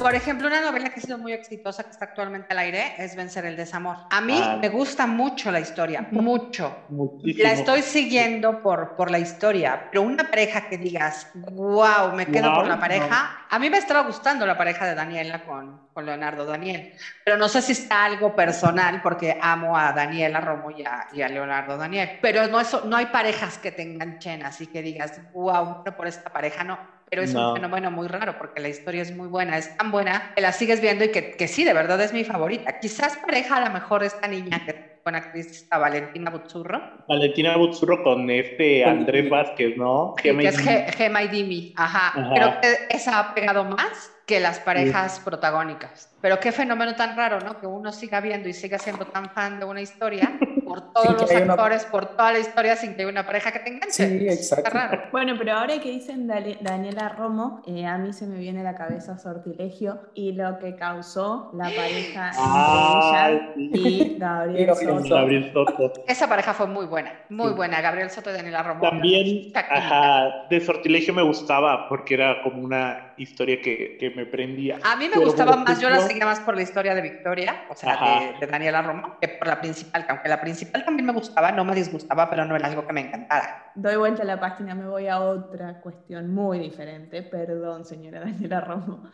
Por 0.00 0.14
ejemplo, 0.14 0.46
una 0.46 0.62
novela 0.62 0.88
que 0.88 0.98
ha 0.98 1.02
sido 1.02 1.18
muy 1.18 1.34
exitosa, 1.34 1.84
que 1.84 1.90
está 1.90 2.06
actualmente 2.06 2.46
al 2.52 2.58
aire, 2.58 2.94
es 2.96 3.14
Vencer 3.14 3.44
el 3.44 3.54
Desamor. 3.54 3.96
A 4.10 4.22
mí 4.22 4.40
ah. 4.42 4.56
me 4.58 4.70
gusta 4.70 5.06
mucho 5.06 5.50
la 5.50 5.60
historia, 5.60 6.08
mucho. 6.10 6.74
La 7.22 7.52
estoy 7.52 7.82
siguiendo 7.82 8.62
por, 8.62 8.96
por 8.96 9.10
la 9.10 9.18
historia, 9.18 9.88
pero 9.90 10.02
una 10.02 10.24
pareja 10.24 10.68
que 10.68 10.78
digas, 10.78 11.30
wow, 11.34 12.12
me 12.14 12.24
quedo 12.24 12.54
por 12.54 12.66
la 12.66 12.80
pareja. 12.80 13.44
A 13.50 13.58
mí 13.58 13.68
me 13.68 13.76
estaba 13.76 14.00
gustando 14.00 14.46
la 14.46 14.56
pareja 14.56 14.86
de 14.86 14.94
Daniela 14.94 15.44
con, 15.44 15.88
con 15.92 16.06
Leonardo 16.06 16.46
Daniel, 16.46 16.94
pero 17.22 17.36
no 17.36 17.48
sé 17.48 17.60
si 17.60 17.72
está 17.72 18.06
algo 18.06 18.34
personal 18.34 19.02
porque 19.02 19.38
amo 19.40 19.76
a 19.76 19.92
Daniela 19.92 20.40
Romo 20.40 20.70
y 20.70 20.82
a, 20.82 21.08
y 21.12 21.20
a 21.20 21.28
Leonardo 21.28 21.76
Daniel. 21.76 22.18
Pero 22.22 22.46
no, 22.46 22.58
eso, 22.58 22.84
no 22.86 22.96
hay 22.96 23.06
parejas 23.06 23.58
que 23.58 23.70
te 23.70 23.82
enganchen 23.82 24.46
así 24.46 24.66
que 24.66 24.80
digas, 24.80 25.20
wow, 25.34 25.84
por 25.84 26.06
esta 26.06 26.32
pareja 26.32 26.64
no 26.64 26.99
pero 27.10 27.22
es 27.22 27.34
un 27.34 27.54
fenómeno 27.54 27.90
muy 27.90 28.06
raro 28.06 28.34
porque 28.34 28.60
la 28.60 28.68
historia 28.68 29.02
es 29.02 29.12
muy 29.12 29.28
buena, 29.28 29.58
es 29.58 29.68
tan 29.76 29.90
buena 29.90 30.22
que 30.34 30.40
la 30.40 30.52
sigues 30.52 30.80
viendo 30.80 31.04
y 31.04 31.08
que, 31.08 31.24
que 31.36 31.48
sí, 31.48 31.64
de 31.64 31.72
verdad 31.72 32.00
es 32.00 32.12
mi 32.12 32.24
favorita. 32.24 32.72
Quizás 32.80 33.16
pareja 33.16 33.56
a 33.56 33.60
lo 33.60 33.70
mejor 33.70 34.04
esta 34.04 34.28
niña 34.28 34.60
que 34.64 34.72
buena 35.04 35.18
actriz 35.18 35.46
está 35.50 35.78
Valentina 35.78 36.30
Buzzurro. 36.30 36.80
Valentina 37.08 37.56
Buzzurro 37.56 38.00
con 38.02 38.30
este 38.30 38.84
Andrés 38.84 39.28
Vázquez, 39.28 39.72
¿no? 39.76 40.12
que 40.16 40.30
es 40.30 40.56
Gemma 40.96 41.22
y 41.24 41.28
Dimi, 41.28 41.72
ajá. 41.74 42.08
Ajá. 42.08 42.30
Creo 42.34 42.54
que 42.60 42.76
esa 42.88 43.18
ha 43.18 43.34
pegado 43.34 43.64
más 43.64 44.12
que 44.26 44.38
las 44.38 44.60
parejas 44.60 45.18
protagónicas. 45.20 46.08
Pero 46.20 46.38
qué 46.38 46.52
fenómeno 46.52 46.94
tan 46.94 47.16
raro, 47.16 47.40
¿no? 47.40 47.54
Que 47.54 47.66
uno 47.66 47.90
siga 47.90 48.20
viendo 48.20 48.48
y 48.48 48.52
siga 48.52 48.78
siendo 48.78 49.04
tan 49.04 49.24
fan 49.30 49.58
de 49.58 49.64
una 49.64 49.80
historia 49.80 50.30
por 50.70 50.92
todos 50.92 51.20
los 51.20 51.30
actores, 51.30 51.84
por 51.86 52.06
toda 52.06 52.32
la 52.32 52.38
historia 52.38 52.76
sin 52.76 52.94
que 52.94 53.02
haya 53.02 53.10
una 53.10 53.26
pareja 53.26 53.50
que 53.50 53.58
te 53.58 53.70
enganche. 53.70 54.08
Sí, 54.08 54.28
exacto. 54.28 54.70
raro. 54.70 55.02
Bueno, 55.10 55.34
pero 55.36 55.54
ahora 55.54 55.80
que 55.80 55.90
dicen 55.90 56.28
Daniela 56.28 57.08
Romo, 57.08 57.60
eh, 57.66 57.86
a 57.86 57.98
mí 57.98 58.12
se 58.12 58.26
me 58.26 58.38
viene 58.38 58.60
a 58.60 58.64
la 58.64 58.74
cabeza 58.76 59.18
Sortilegio 59.18 60.00
y 60.14 60.32
lo 60.32 60.58
que 60.60 60.76
causó 60.76 61.50
la 61.54 61.64
pareja 61.64 62.30
ah, 62.36 63.30
ella 63.56 63.74
y 63.74 64.16
Gabriel 64.18 65.50
Soto. 65.52 66.04
Esa 66.06 66.28
pareja 66.28 66.54
fue 66.54 66.68
muy 66.68 66.86
buena, 66.86 67.12
muy 67.28 67.52
buena. 67.52 67.80
Gabriel 67.80 68.10
Soto 68.10 68.30
y 68.30 68.34
Daniela 68.34 68.62
Romo. 68.62 68.80
También, 68.80 69.52
ajá, 69.54 70.46
de 70.48 70.60
Sortilegio 70.60 71.12
me 71.14 71.22
gustaba 71.22 71.88
porque 71.88 72.14
era 72.14 72.42
como 72.42 72.62
una 72.62 73.14
historia 73.16 73.60
que, 73.60 73.96
que 73.98 74.10
me 74.10 74.26
prendía. 74.26 74.78
A 74.84 74.96
mí 74.96 75.08
me 75.08 75.22
gustaba 75.22 75.56
más, 75.56 75.80
yo 75.80 75.90
la 75.90 76.00
seguía 76.00 76.24
más 76.24 76.40
por 76.40 76.54
la 76.54 76.62
historia 76.62 76.94
de 76.94 77.02
Victoria, 77.02 77.64
o 77.68 77.74
sea, 77.74 78.34
de, 78.40 78.46
Daniela 78.46 78.82
Romo, 78.82 79.16
que 79.20 79.28
por 79.28 79.48
la 79.48 79.60
principal, 79.60 80.06
que 80.06 80.12
aunque 80.12 80.28
la 80.28 80.40
principal 80.40 80.59
también 80.66 81.06
me 81.06 81.12
gustaba, 81.12 81.52
no 81.52 81.64
me 81.64 81.74
disgustaba, 81.74 82.28
pero 82.28 82.44
no 82.44 82.56
era 82.56 82.68
algo 82.68 82.86
que 82.86 82.92
me 82.92 83.02
encantara. 83.02 83.72
Doy 83.74 83.96
vuelta 83.96 84.22
a 84.22 84.26
la 84.26 84.40
página, 84.40 84.74
me 84.74 84.86
voy 84.86 85.06
a 85.08 85.20
otra 85.20 85.80
cuestión 85.80 86.32
muy 86.32 86.58
diferente, 86.58 87.22
perdón, 87.22 87.84
señora 87.84 88.20
Daniela 88.20 88.60
Romo, 88.60 89.04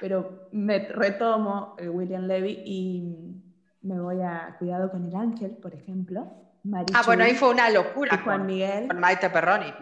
pero 0.00 0.48
me 0.52 0.78
retomo 0.78 1.76
el 1.78 1.90
William 1.90 2.24
Levy 2.24 2.62
y 2.64 3.42
me 3.82 4.00
voy 4.00 4.20
a 4.20 4.56
Cuidado 4.58 4.90
con 4.90 5.04
el 5.04 5.14
Ángel, 5.14 5.52
por 5.52 5.74
ejemplo. 5.74 6.26
ah, 6.94 7.02
bueno, 7.06 7.24
ahí 7.24 7.34
fue 7.34 7.50
una 7.50 7.70
locura. 7.70 8.20
Juan 8.24 8.46
Miguel. 8.46 8.88
Con 8.88 8.98
Maite 8.98 9.30
Perroni. 9.30 9.72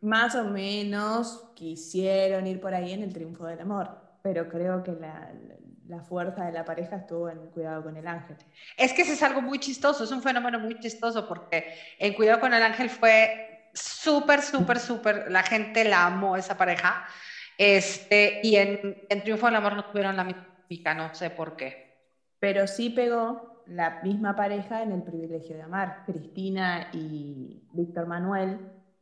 Más 0.00 0.34
o 0.34 0.44
menos 0.44 1.50
quisieron 1.54 2.46
ir 2.46 2.60
por 2.60 2.74
ahí 2.74 2.92
en 2.92 3.02
el 3.02 3.12
triunfo 3.12 3.46
del 3.46 3.60
amor, 3.60 3.88
pero 4.22 4.48
creo 4.48 4.82
que 4.82 4.92
la, 4.92 5.30
la 5.88 6.00
fuerza 6.00 6.46
de 6.46 6.52
la 6.52 6.64
pareja 6.64 6.96
estuvo 6.96 7.28
en 7.28 7.50
Cuidado 7.50 7.82
con 7.82 7.96
el 7.96 8.06
Ángel. 8.06 8.36
Es 8.76 8.92
que 8.92 9.02
eso 9.02 9.12
es 9.12 9.22
algo 9.22 9.42
muy 9.42 9.58
chistoso, 9.58 10.04
es 10.04 10.10
un 10.10 10.22
fenómeno 10.22 10.58
muy 10.58 10.78
chistoso 10.80 11.28
porque 11.28 11.76
en 11.98 12.14
Cuidado 12.14 12.40
con 12.40 12.54
el 12.54 12.62
Ángel 12.62 12.90
fue 12.90 13.68
súper, 13.72 14.40
súper, 14.40 14.78
súper, 14.78 15.30
la 15.30 15.42
gente 15.42 15.84
la 15.84 16.06
amó 16.06 16.36
esa 16.36 16.56
pareja, 16.56 17.06
este, 17.58 18.40
y 18.42 18.56
en, 18.56 19.04
en 19.08 19.22
Triunfo 19.22 19.46
del 19.46 19.56
Amor 19.56 19.74
no 19.74 19.84
tuvieron 19.84 20.16
la 20.16 20.24
mística, 20.24 20.94
no 20.94 21.14
sé 21.14 21.30
por 21.30 21.56
qué. 21.56 21.84
Pero 22.40 22.66
sí 22.66 22.90
pegó 22.90 23.62
la 23.66 24.00
misma 24.02 24.36
pareja 24.36 24.82
en 24.82 24.92
El 24.92 25.02
Privilegio 25.02 25.56
de 25.56 25.62
Amar. 25.62 26.02
Cristina 26.06 26.88
y 26.92 27.62
Víctor 27.72 28.06
Manuel 28.06 28.58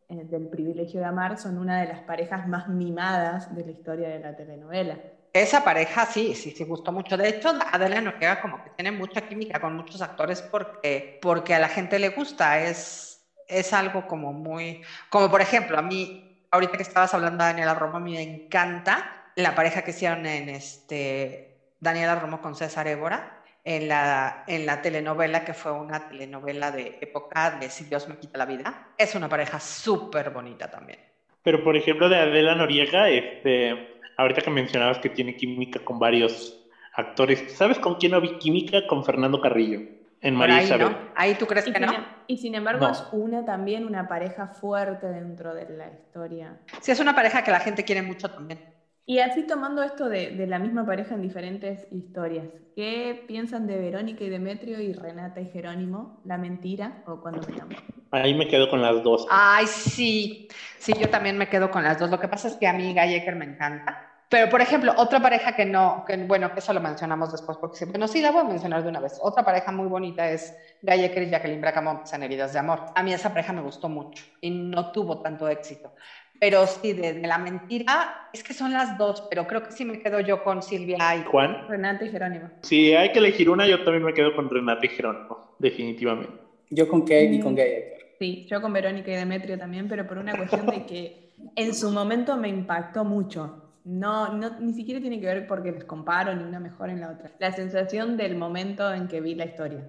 eh, 0.08 0.24
del 0.24 0.48
Privilegio 0.48 1.00
de 1.00 1.06
Amar 1.06 1.38
son 1.38 1.58
una 1.58 1.80
de 1.80 1.88
las 1.88 2.00
parejas 2.00 2.46
más 2.46 2.68
mimadas 2.68 3.54
de 3.54 3.64
la 3.64 3.70
historia 3.70 4.08
de 4.08 4.20
la 4.20 4.36
telenovela. 4.36 4.98
Esa 5.32 5.64
pareja 5.64 6.04
sí, 6.04 6.34
sí, 6.34 6.50
sí 6.50 6.64
gustó 6.64 6.92
mucho. 6.92 7.16
De 7.16 7.28
hecho, 7.28 7.54
Adela 7.72 8.18
queda 8.18 8.40
como 8.40 8.62
que 8.62 8.70
tiene 8.70 8.92
mucha 8.92 9.22
química 9.22 9.60
con 9.60 9.74
muchos 9.74 10.02
actores 10.02 10.42
porque, 10.42 11.18
porque 11.22 11.54
a 11.54 11.58
la 11.58 11.68
gente 11.68 11.98
le 11.98 12.10
gusta. 12.10 12.60
Es, 12.62 13.24
es 13.48 13.72
algo 13.72 14.06
como 14.06 14.32
muy. 14.32 14.82
Como 15.08 15.30
por 15.30 15.40
ejemplo, 15.40 15.78
a 15.78 15.82
mí, 15.82 16.46
ahorita 16.50 16.76
que 16.76 16.82
estabas 16.82 17.14
hablando 17.14 17.44
de 17.44 17.50
Daniela 17.50 17.74
Romo, 17.74 17.96
a 17.96 18.00
mí 18.00 18.12
me 18.12 18.22
encanta 18.22 19.30
la 19.36 19.54
pareja 19.54 19.82
que 19.82 19.92
hicieron 19.92 20.26
en 20.26 20.50
este 20.50 21.72
Daniela 21.80 22.16
Romo 22.16 22.42
con 22.42 22.54
César 22.54 22.86
Évora 22.86 23.42
en 23.64 23.88
la, 23.88 24.44
en 24.46 24.66
la 24.66 24.82
telenovela, 24.82 25.44
que 25.44 25.54
fue 25.54 25.72
una 25.72 26.08
telenovela 26.08 26.70
de 26.70 26.98
época 27.00 27.52
de 27.52 27.70
Si 27.70 27.84
Dios 27.84 28.08
me 28.08 28.18
quita 28.18 28.38
la 28.38 28.46
vida. 28.46 28.88
Es 28.98 29.14
una 29.14 29.28
pareja 29.28 29.60
súper 29.60 30.30
bonita 30.30 30.70
también. 30.70 30.98
Pero, 31.42 31.64
por 31.64 31.76
ejemplo, 31.76 32.08
de 32.08 32.16
Adela 32.16 32.54
Noriega, 32.54 33.08
este, 33.08 33.91
ahorita 34.16 34.42
que 34.42 34.50
mencionabas 34.50 34.98
que 34.98 35.10
tiene 35.10 35.36
química 35.36 35.80
con 35.84 35.98
varios 35.98 36.66
actores, 36.94 37.44
¿sabes 37.56 37.78
con 37.78 37.96
quién 37.96 38.12
no 38.12 38.20
vi 38.20 38.38
química? 38.38 38.86
Con 38.86 39.04
Fernando 39.04 39.40
Carrillo. 39.40 39.80
En 40.20 40.36
María 40.36 40.58
ahí, 40.58 40.64
Isabel. 40.64 40.96
Ahí 41.16 41.34
tú 41.34 41.46
crees 41.46 41.64
que 41.64 41.80
no. 41.80 41.92
Em, 41.92 42.04
y 42.28 42.38
sin 42.38 42.54
embargo 42.54 42.88
es 42.88 43.04
una 43.10 43.44
también 43.44 43.84
una 43.84 44.06
pareja 44.06 44.46
fuerte 44.46 45.08
dentro 45.08 45.52
de 45.52 45.68
la 45.68 45.88
historia. 45.88 46.60
Sí, 46.80 46.92
es 46.92 47.00
una 47.00 47.14
pareja 47.14 47.42
que 47.42 47.50
la 47.50 47.58
gente 47.58 47.84
quiere 47.84 48.02
mucho 48.02 48.30
también. 48.30 48.60
Y 49.04 49.18
así 49.18 49.46
tomando 49.46 49.82
esto 49.82 50.08
de, 50.08 50.30
de, 50.30 50.46
la 50.46 50.58
misma 50.58 50.86
pareja 50.86 51.14
en 51.14 51.22
diferentes 51.22 51.86
historias, 51.90 52.46
¿qué 52.76 53.24
piensan 53.26 53.66
de 53.66 53.76
Verónica 53.78 54.22
y 54.22 54.28
Demetrio 54.28 54.80
y 54.80 54.92
Renata 54.92 55.40
y 55.40 55.50
Jerónimo? 55.50 56.20
¿La 56.24 56.38
mentira 56.38 57.02
o 57.06 57.20
cuando 57.20 57.46
me 57.46 57.56
llamo? 57.56 57.70
Ahí 58.12 58.34
me 58.34 58.46
quedo 58.46 58.68
con 58.70 58.80
las 58.80 59.02
dos. 59.02 59.26
Ay, 59.30 59.66
sí, 59.66 60.46
sí, 60.78 60.92
yo 61.00 61.08
también 61.08 61.36
me 61.36 61.48
quedo 61.48 61.70
con 61.70 61.82
las 61.82 61.98
dos. 61.98 62.10
Lo 62.10 62.20
que 62.20 62.28
pasa 62.28 62.46
es 62.46 62.54
que 62.54 62.68
a 62.68 62.72
mí 62.72 62.92
Gallecker 62.94 63.34
me 63.34 63.46
encanta. 63.46 64.12
Pero, 64.32 64.48
por 64.48 64.62
ejemplo, 64.62 64.94
otra 64.96 65.20
pareja 65.20 65.54
que 65.54 65.66
no, 65.66 66.04
que, 66.06 66.16
bueno, 66.16 66.52
que 66.54 66.60
eso 66.60 66.72
lo 66.72 66.80
mencionamos 66.80 67.32
después, 67.32 67.58
porque 67.58 67.76
siempre, 67.76 67.98
no, 67.98 68.08
sí, 68.08 68.22
la 68.22 68.30
voy 68.30 68.40
a 68.40 68.44
mencionar 68.44 68.82
de 68.82 68.88
una 68.88 68.98
vez. 68.98 69.18
Otra 69.20 69.44
pareja 69.44 69.72
muy 69.72 69.88
bonita 69.88 70.26
es 70.30 70.56
Gaia 70.80 71.06
y 71.06 71.28
Jacqueline 71.28 71.60
Bracamont, 71.60 72.08
que 72.08 72.24
Heridas 72.24 72.54
de 72.54 72.58
Amor. 72.58 72.86
A 72.94 73.02
mí 73.02 73.12
esa 73.12 73.28
pareja 73.28 73.52
me 73.52 73.60
gustó 73.60 73.90
mucho 73.90 74.24
y 74.40 74.50
no 74.50 74.90
tuvo 74.90 75.20
tanto 75.20 75.48
éxito. 75.48 75.92
Pero 76.42 76.66
sí, 76.66 76.92
de, 76.92 77.20
la 77.20 77.38
mentira, 77.38 78.28
es 78.32 78.42
que 78.42 78.52
son 78.52 78.72
las 78.72 78.98
dos, 78.98 79.28
pero 79.30 79.46
creo 79.46 79.62
que 79.62 79.70
sí 79.70 79.84
me 79.84 80.00
quedo 80.00 80.18
yo 80.18 80.42
con 80.42 80.60
Silvia 80.60 80.96
y 81.14 81.22
Juan. 81.22 81.68
Renata 81.68 82.04
y 82.04 82.08
Jerónimo. 82.08 82.50
Si 82.62 82.92
hay 82.94 83.12
que 83.12 83.20
elegir 83.20 83.48
una, 83.48 83.64
yo 83.64 83.84
también 83.84 84.02
me 84.02 84.12
quedo 84.12 84.34
con 84.34 84.50
Renata 84.50 84.84
y 84.84 84.88
Jerónimo, 84.88 85.54
definitivamente. 85.60 86.32
Yo 86.68 86.88
con 86.88 87.02
Kate 87.02 87.34
y 87.34 87.38
con 87.38 87.52
mm. 87.52 87.54
Gaya. 87.54 87.76
Sí, 88.18 88.44
yo 88.50 88.60
con 88.60 88.72
Verónica 88.72 89.12
y 89.12 89.14
Demetrio 89.14 89.56
también, 89.56 89.86
pero 89.86 90.04
por 90.04 90.18
una 90.18 90.36
cuestión 90.36 90.66
de 90.66 90.84
que 90.84 91.30
en 91.54 91.76
su 91.76 91.92
momento 91.92 92.36
me 92.36 92.48
impactó 92.48 93.04
mucho. 93.04 93.62
No, 93.84 94.34
no, 94.34 94.58
ni 94.58 94.72
siquiera 94.72 95.00
tiene 95.00 95.20
que 95.20 95.26
ver 95.26 95.46
porque 95.46 95.70
les 95.70 95.84
comparo 95.84 96.34
ni 96.34 96.42
una 96.42 96.58
mejor 96.58 96.90
en 96.90 97.02
la 97.02 97.10
otra. 97.12 97.30
La 97.38 97.52
sensación 97.52 98.16
del 98.16 98.34
momento 98.34 98.92
en 98.92 99.06
que 99.06 99.20
vi 99.20 99.36
la 99.36 99.44
historia. 99.44 99.88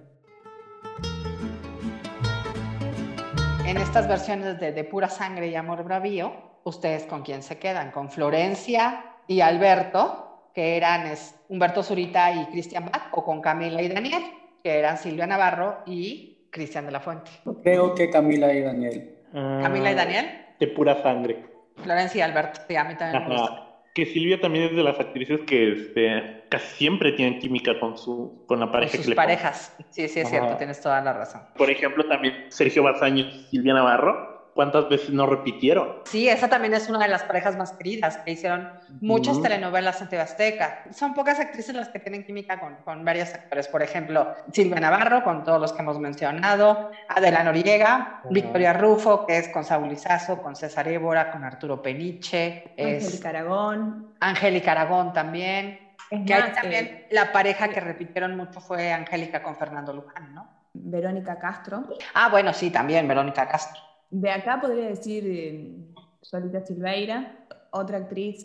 En 3.74 3.80
estas 3.80 4.06
versiones 4.06 4.60
de, 4.60 4.70
de 4.70 4.84
Pura 4.84 5.08
Sangre 5.08 5.48
y 5.48 5.56
Amor 5.56 5.82
Bravío, 5.82 6.32
¿ustedes 6.62 7.06
con 7.06 7.22
quién 7.22 7.42
se 7.42 7.58
quedan? 7.58 7.90
¿Con 7.90 8.08
Florencia 8.08 9.04
y 9.26 9.40
Alberto, 9.40 10.50
que 10.54 10.76
eran 10.76 11.12
Humberto 11.48 11.82
Zurita 11.82 12.30
y 12.30 12.46
Cristian 12.52 12.84
Bach, 12.84 13.08
o 13.10 13.24
con 13.24 13.40
Camila 13.40 13.82
y 13.82 13.88
Daniel, 13.88 14.22
que 14.62 14.78
eran 14.78 14.96
Silvia 14.96 15.26
Navarro 15.26 15.78
y 15.86 16.46
Cristian 16.52 16.86
de 16.86 16.92
la 16.92 17.00
Fuente? 17.00 17.32
Creo 17.64 17.96
que 17.96 18.10
Camila 18.10 18.52
y 18.52 18.60
Daniel. 18.60 19.16
¿Camila 19.32 19.90
y 19.90 19.94
Daniel? 19.96 20.26
De 20.60 20.68
pura 20.68 21.02
sangre. 21.02 21.44
Florencia 21.78 22.20
y 22.20 22.22
Alberto, 22.22 22.60
sí, 22.68 22.76
a 22.76 22.84
mí 22.84 22.94
también 22.94 23.28
me 23.28 23.40
gusta 23.40 23.63
que 23.94 24.06
Silvia 24.06 24.40
también 24.40 24.64
es 24.64 24.76
de 24.76 24.82
las 24.82 24.98
actrices 24.98 25.40
que 25.46 25.72
este, 25.72 26.44
casi 26.50 26.76
siempre 26.76 27.12
tienen 27.12 27.38
química 27.38 27.78
con 27.78 27.96
su 27.96 28.44
con 28.46 28.58
la 28.58 28.70
pareja 28.70 28.96
con 28.96 29.04
sus 29.04 29.14
parejas. 29.14 29.74
Sí, 29.90 30.08
sí, 30.08 30.20
es 30.20 30.28
cierto, 30.28 30.56
tienes 30.56 30.80
toda 30.80 31.00
la 31.00 31.12
razón. 31.12 31.42
Por 31.56 31.70
ejemplo, 31.70 32.04
también 32.06 32.46
Sergio 32.48 32.82
Bazaño 32.82 33.24
y 33.24 33.46
Silvia 33.50 33.74
Navarro 33.74 34.33
¿Cuántas 34.54 34.88
veces 34.88 35.10
no 35.10 35.26
repitieron? 35.26 36.02
Sí, 36.04 36.28
esa 36.28 36.48
también 36.48 36.74
es 36.74 36.88
una 36.88 37.00
de 37.00 37.08
las 37.08 37.24
parejas 37.24 37.56
más 37.56 37.72
queridas, 37.72 38.18
que 38.18 38.30
hicieron 38.30 38.70
muchas 39.00 39.42
telenovelas 39.42 40.00
en 40.00 40.08
TV 40.08 40.22
Azteca. 40.22 40.84
Son 40.92 41.12
pocas 41.12 41.40
actrices 41.40 41.74
las 41.74 41.88
que 41.88 41.98
tienen 41.98 42.24
química 42.24 42.60
con, 42.60 42.76
con 42.84 43.04
varios 43.04 43.34
actores. 43.34 43.66
Por 43.66 43.82
ejemplo, 43.82 44.32
Silvia 44.52 44.78
Navarro, 44.78 45.24
con 45.24 45.42
todos 45.42 45.60
los 45.60 45.72
que 45.72 45.82
hemos 45.82 45.98
mencionado, 45.98 46.92
Adela 47.08 47.42
Noriega, 47.42 48.20
Victoria 48.30 48.72
Rufo, 48.72 49.26
que 49.26 49.38
es 49.38 49.48
con 49.48 49.64
Saúl 49.64 49.90
Izazo, 49.90 50.40
con 50.40 50.54
César 50.54 50.86
Évora, 50.86 51.32
con 51.32 51.42
Arturo 51.42 51.82
Peniche. 51.82 52.74
Angélica 52.78 53.30
Aragón. 53.30 54.14
Angélica 54.20 54.70
Aragón 54.70 55.12
también. 55.12 55.80
que 56.10 56.34
también 56.54 56.86
eh, 56.86 57.08
la 57.10 57.32
pareja 57.32 57.68
que 57.68 57.80
repitieron 57.80 58.36
mucho 58.36 58.60
fue 58.60 58.92
Angélica 58.92 59.42
con 59.42 59.56
Fernando 59.56 59.92
Luján, 59.92 60.32
¿no? 60.32 60.48
Verónica 60.74 61.38
Castro. 61.40 61.88
Ah, 62.14 62.28
bueno, 62.28 62.52
sí, 62.52 62.70
también 62.70 63.08
Verónica 63.08 63.48
Castro. 63.48 63.80
De 64.14 64.30
acá 64.30 64.60
podría 64.60 64.86
decir 64.86 65.24
eh, 65.26 65.74
Solita 66.20 66.60
Silveira, 66.60 67.48
otra 67.72 67.98
actriz 67.98 68.44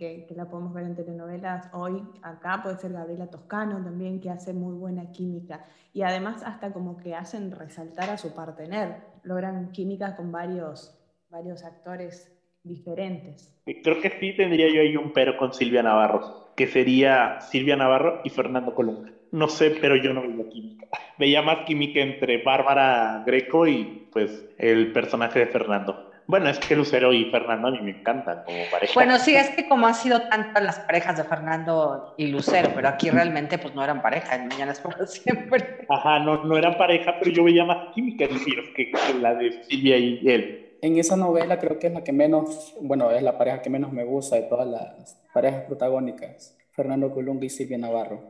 eh, 0.00 0.26
que, 0.26 0.34
la 0.34 0.50
podemos 0.50 0.74
ver 0.74 0.86
en 0.86 0.96
telenovelas 0.96 1.70
hoy 1.72 2.02
acá 2.20 2.60
puede 2.64 2.78
ser 2.78 2.92
Gabriela 2.92 3.28
Toscano 3.28 3.76
también, 3.84 4.20
que 4.20 4.28
hace 4.28 4.52
muy 4.52 4.74
buena 4.74 5.12
química. 5.12 5.64
Y 5.92 6.02
además 6.02 6.42
hasta 6.44 6.72
como 6.72 6.96
que 6.96 7.14
hacen 7.14 7.52
resaltar 7.52 8.10
a 8.10 8.18
su 8.18 8.34
partener, 8.34 8.96
logran 9.22 9.70
química 9.70 10.16
con 10.16 10.32
varios, 10.32 10.98
varios 11.30 11.62
actores 11.62 12.36
diferentes. 12.64 13.56
Creo 13.64 14.00
que 14.00 14.10
sí 14.18 14.34
tendría 14.36 14.66
yo 14.66 14.80
ahí 14.80 14.96
un 14.96 15.12
pero 15.12 15.36
con 15.36 15.54
Silvia 15.54 15.84
Navarro, 15.84 16.43
que 16.56 16.66
sería 16.66 17.40
Silvia 17.40 17.76
Navarro 17.76 18.20
y 18.24 18.30
Fernando 18.30 18.74
Colunga. 18.74 19.10
No 19.32 19.48
sé, 19.48 19.76
pero 19.80 19.96
yo 19.96 20.12
no 20.12 20.22
veía 20.22 20.48
química. 20.48 20.86
Veía 21.18 21.42
más 21.42 21.58
química 21.64 22.00
entre 22.00 22.42
Bárbara 22.42 23.22
Greco 23.24 23.66
y 23.66 24.08
pues 24.12 24.44
el 24.58 24.92
personaje 24.92 25.40
de 25.40 25.46
Fernando. 25.46 26.10
Bueno, 26.26 26.48
es 26.48 26.58
que 26.58 26.74
Lucero 26.74 27.12
y 27.12 27.26
Fernando 27.26 27.68
a 27.68 27.70
mí 27.70 27.80
me 27.82 27.90
encantan 27.90 28.44
como 28.44 28.58
pareja. 28.70 28.92
Bueno, 28.94 29.18
sí, 29.18 29.36
es 29.36 29.50
que 29.50 29.68
como 29.68 29.86
han 29.86 29.94
sido 29.94 30.22
tantas 30.22 30.62
las 30.62 30.78
parejas 30.80 31.18
de 31.18 31.24
Fernando 31.24 32.14
y 32.16 32.28
Lucero, 32.28 32.70
pero 32.74 32.88
aquí 32.88 33.10
realmente 33.10 33.58
pues 33.58 33.74
no 33.74 33.84
eran 33.84 34.00
pareja, 34.00 34.36
en 34.36 34.48
Mañana 34.48 34.72
es 34.72 34.80
por 34.80 35.06
siempre. 35.06 35.86
Ajá, 35.88 36.20
no, 36.20 36.44
no 36.44 36.56
eran 36.56 36.78
pareja, 36.78 37.16
pero 37.18 37.30
yo 37.30 37.44
veía 37.44 37.64
más 37.64 37.92
química 37.94 38.24
en 38.24 38.42
que, 38.74 38.90
que 38.90 39.14
la 39.20 39.34
de 39.34 39.62
Silvia 39.64 39.98
y 39.98 40.20
él. 40.26 40.73
En 40.84 40.98
esa 40.98 41.16
novela 41.16 41.58
creo 41.58 41.78
que 41.78 41.86
es 41.86 41.94
la 41.94 42.04
que 42.04 42.12
menos, 42.12 42.74
bueno, 42.78 43.10
es 43.10 43.22
la 43.22 43.38
pareja 43.38 43.62
que 43.62 43.70
menos 43.70 43.90
me 43.90 44.04
gusta 44.04 44.36
de 44.36 44.42
todas 44.42 44.68
las 44.68 45.18
parejas 45.32 45.62
protagónicas, 45.62 46.58
Fernando 46.72 47.10
Colunga 47.10 47.46
y 47.46 47.48
Silvia 47.48 47.78
Navarro. 47.78 48.20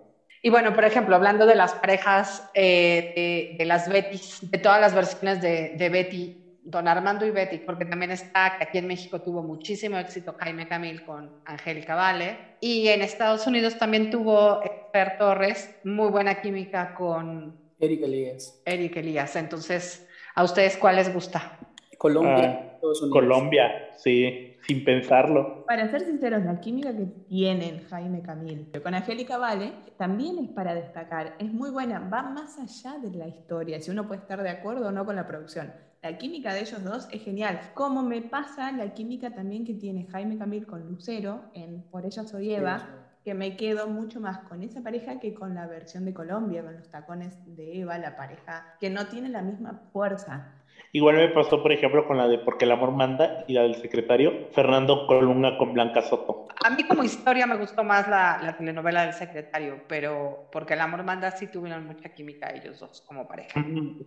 Y 0.40 0.51
bueno, 0.51 0.73
por 0.73 0.85
ejemplo, 0.85 1.17
hablando 1.17 1.47
de 1.47 1.57
las 1.57 1.75
parejas 1.75 2.49
eh, 2.55 3.57
de, 3.59 3.64
las 3.64 3.88
Betty, 3.88 4.21
de 4.43 4.59
todas 4.59 4.81
las 4.81 4.95
versiones 4.95 5.43
de, 5.43 5.88
Betty, 5.90 6.61
Don 6.62 6.87
Armando 6.87 7.27
y 7.27 7.33
Betty, 7.33 7.59
porque 7.59 7.87
también 7.87 8.12
está 8.12 8.57
que 8.57 8.62
aquí 8.62 8.79
en 8.79 8.87
México 8.87 9.21
tuvo 9.21 9.43
muchísimo 9.43 9.99
éxito 9.99 10.37
Jaime 10.38 10.69
Camil 10.69 11.05
con 11.05 11.43
Angélica 11.47 11.97
Vale, 11.97 12.37
y 12.61 12.87
en 12.87 13.03
Estados 13.03 13.49
Unidos 13.49 13.79
también 13.79 14.12
tuvo 14.12 14.61
Fer 14.93 15.19
Torres, 15.19 15.75
muy 15.83 16.09
buena 16.09 16.40
química 16.40 16.95
con 16.95 17.59
Eric 17.81 18.03
Elías. 18.05 18.62
Eric 18.64 18.97
Elías. 18.97 19.35
Entonces, 19.35 20.07
¿a 20.37 20.45
ustedes 20.45 20.77
cuál 20.77 20.95
les 20.95 21.12
gusta? 21.12 21.59
Colombia. 22.05 22.79
Ah, 22.83 23.09
Colombia, 23.11 23.88
sí 23.97 24.51
sin 24.67 24.85
pensarlo. 24.85 25.64
Para 25.67 25.90
ser 25.90 26.03
sinceros, 26.03 26.45
la 26.45 26.61
química 26.61 26.95
que 26.95 27.07
tienen 27.29 27.83
Jaime 27.88 28.21
Camil 28.21 28.71
con 28.83 28.95
Angélica 28.95 29.38
Vale 29.38 29.73
también 29.97 30.38
es 30.38 30.51
para 30.51 30.75
destacar. 30.75 31.35
Es 31.38 31.51
muy 31.51 31.71
buena, 31.71 32.01
va 32.01 32.23
más 32.23 32.59
allá 32.59 32.99
de 32.99 33.11
la 33.17 33.27
historia, 33.27 33.81
si 33.81 33.90
uno 33.90 34.07
puede 34.07 34.21
estar 34.21 34.43
de 34.43 34.51
acuerdo 34.51 34.88
o 34.88 34.93
no 34.93 35.07
con 35.07 35.17
la 35.17 35.27
producción. 35.27 35.73
La 36.03 36.19
química 36.19 36.53
de 36.53 36.61
ellos 36.61 36.85
dos 36.85 37.09
es 37.11 37.23
genial. 37.23 37.59
Como 37.73 38.03
me 38.03 38.21
pasa 38.21 38.71
la 38.73 38.93
química 38.93 39.31
también 39.31 39.64
que 39.64 39.73
tiene 39.73 40.07
Jaime 40.11 40.37
Camil 40.37 40.67
con 40.67 40.87
Lucero 40.87 41.45
en 41.55 41.83
Por 41.90 42.05
ella 42.05 42.25
soy 42.25 42.53
Eva, 42.53 43.04
que 43.24 43.34
me 43.34 43.56
quedo 43.56 43.88
mucho 43.88 44.20
más 44.20 44.40
con 44.40 44.62
esa 44.62 44.82
pareja 44.82 45.18
que 45.18 45.32
con 45.32 45.54
la 45.54 45.66
versión 45.66 46.04
de 46.04 46.12
Colombia, 46.12 46.62
con 46.62 46.76
los 46.76 46.90
tacones 46.90 47.34
de 47.56 47.80
Eva, 47.80 47.96
la 47.98 48.16
pareja 48.16 48.76
que 48.78 48.90
no 48.90 49.06
tiene 49.06 49.30
la 49.30 49.40
misma 49.40 49.80
fuerza. 49.92 50.60
Igual 50.92 51.16
me 51.16 51.28
pasó, 51.28 51.62
por 51.62 51.72
ejemplo, 51.72 52.06
con 52.06 52.18
la 52.18 52.28
de 52.28 52.38
Porque 52.38 52.66
el 52.66 52.72
amor 52.72 52.92
manda 52.92 53.44
y 53.48 53.54
la 53.54 53.62
del 53.62 53.76
secretario, 53.76 54.48
Fernando 54.52 55.06
Colunga 55.06 55.56
con 55.56 55.72
Blanca 55.72 56.02
Soto. 56.02 56.46
A 56.64 56.70
mí 56.70 56.84
como 56.84 57.02
historia 57.02 57.46
me 57.46 57.56
gustó 57.56 57.82
más 57.82 58.08
la, 58.08 58.54
telenovela 58.58 59.06
del 59.06 59.14
secretario, 59.14 59.82
pero 59.88 60.48
Porque 60.52 60.74
el 60.74 60.80
amor 60.80 61.02
manda 61.02 61.30
sí 61.30 61.46
tuvieron 61.46 61.87
mucha 61.87 62.10
química 62.10 62.50
ellos 62.50 62.78
dos 62.78 63.02
como 63.06 63.26
pareja. 63.26 63.64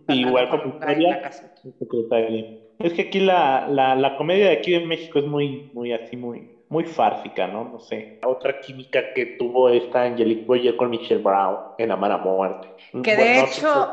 Igual 0.08 0.48
como 0.48 0.74
historia, 0.74 1.30
secretario. 1.30 2.58
Es 2.78 2.92
que 2.92 3.02
aquí 3.02 3.20
la, 3.20 3.66
la, 3.68 3.94
la, 3.96 4.16
comedia 4.16 4.46
de 4.46 4.52
aquí 4.52 4.74
en 4.74 4.86
México 4.86 5.18
es 5.18 5.26
muy, 5.26 5.70
muy 5.74 5.92
así, 5.92 6.16
muy, 6.16 6.57
muy 6.68 6.84
fársica, 6.84 7.46
¿no? 7.46 7.64
No 7.64 7.78
sé. 7.78 8.18
Otra 8.24 8.60
química 8.60 9.12
que 9.14 9.36
tuvo 9.38 9.68
esta 9.70 10.02
Angelique 10.02 10.44
Boyer 10.44 10.76
con 10.76 10.90
Michelle 10.90 11.22
Brown 11.22 11.58
en 11.78 11.90
Amar 11.90 12.12
a 12.12 12.18
Muerte. 12.18 12.68
Que 13.02 13.16
de 13.16 13.40
hecho... 13.40 13.90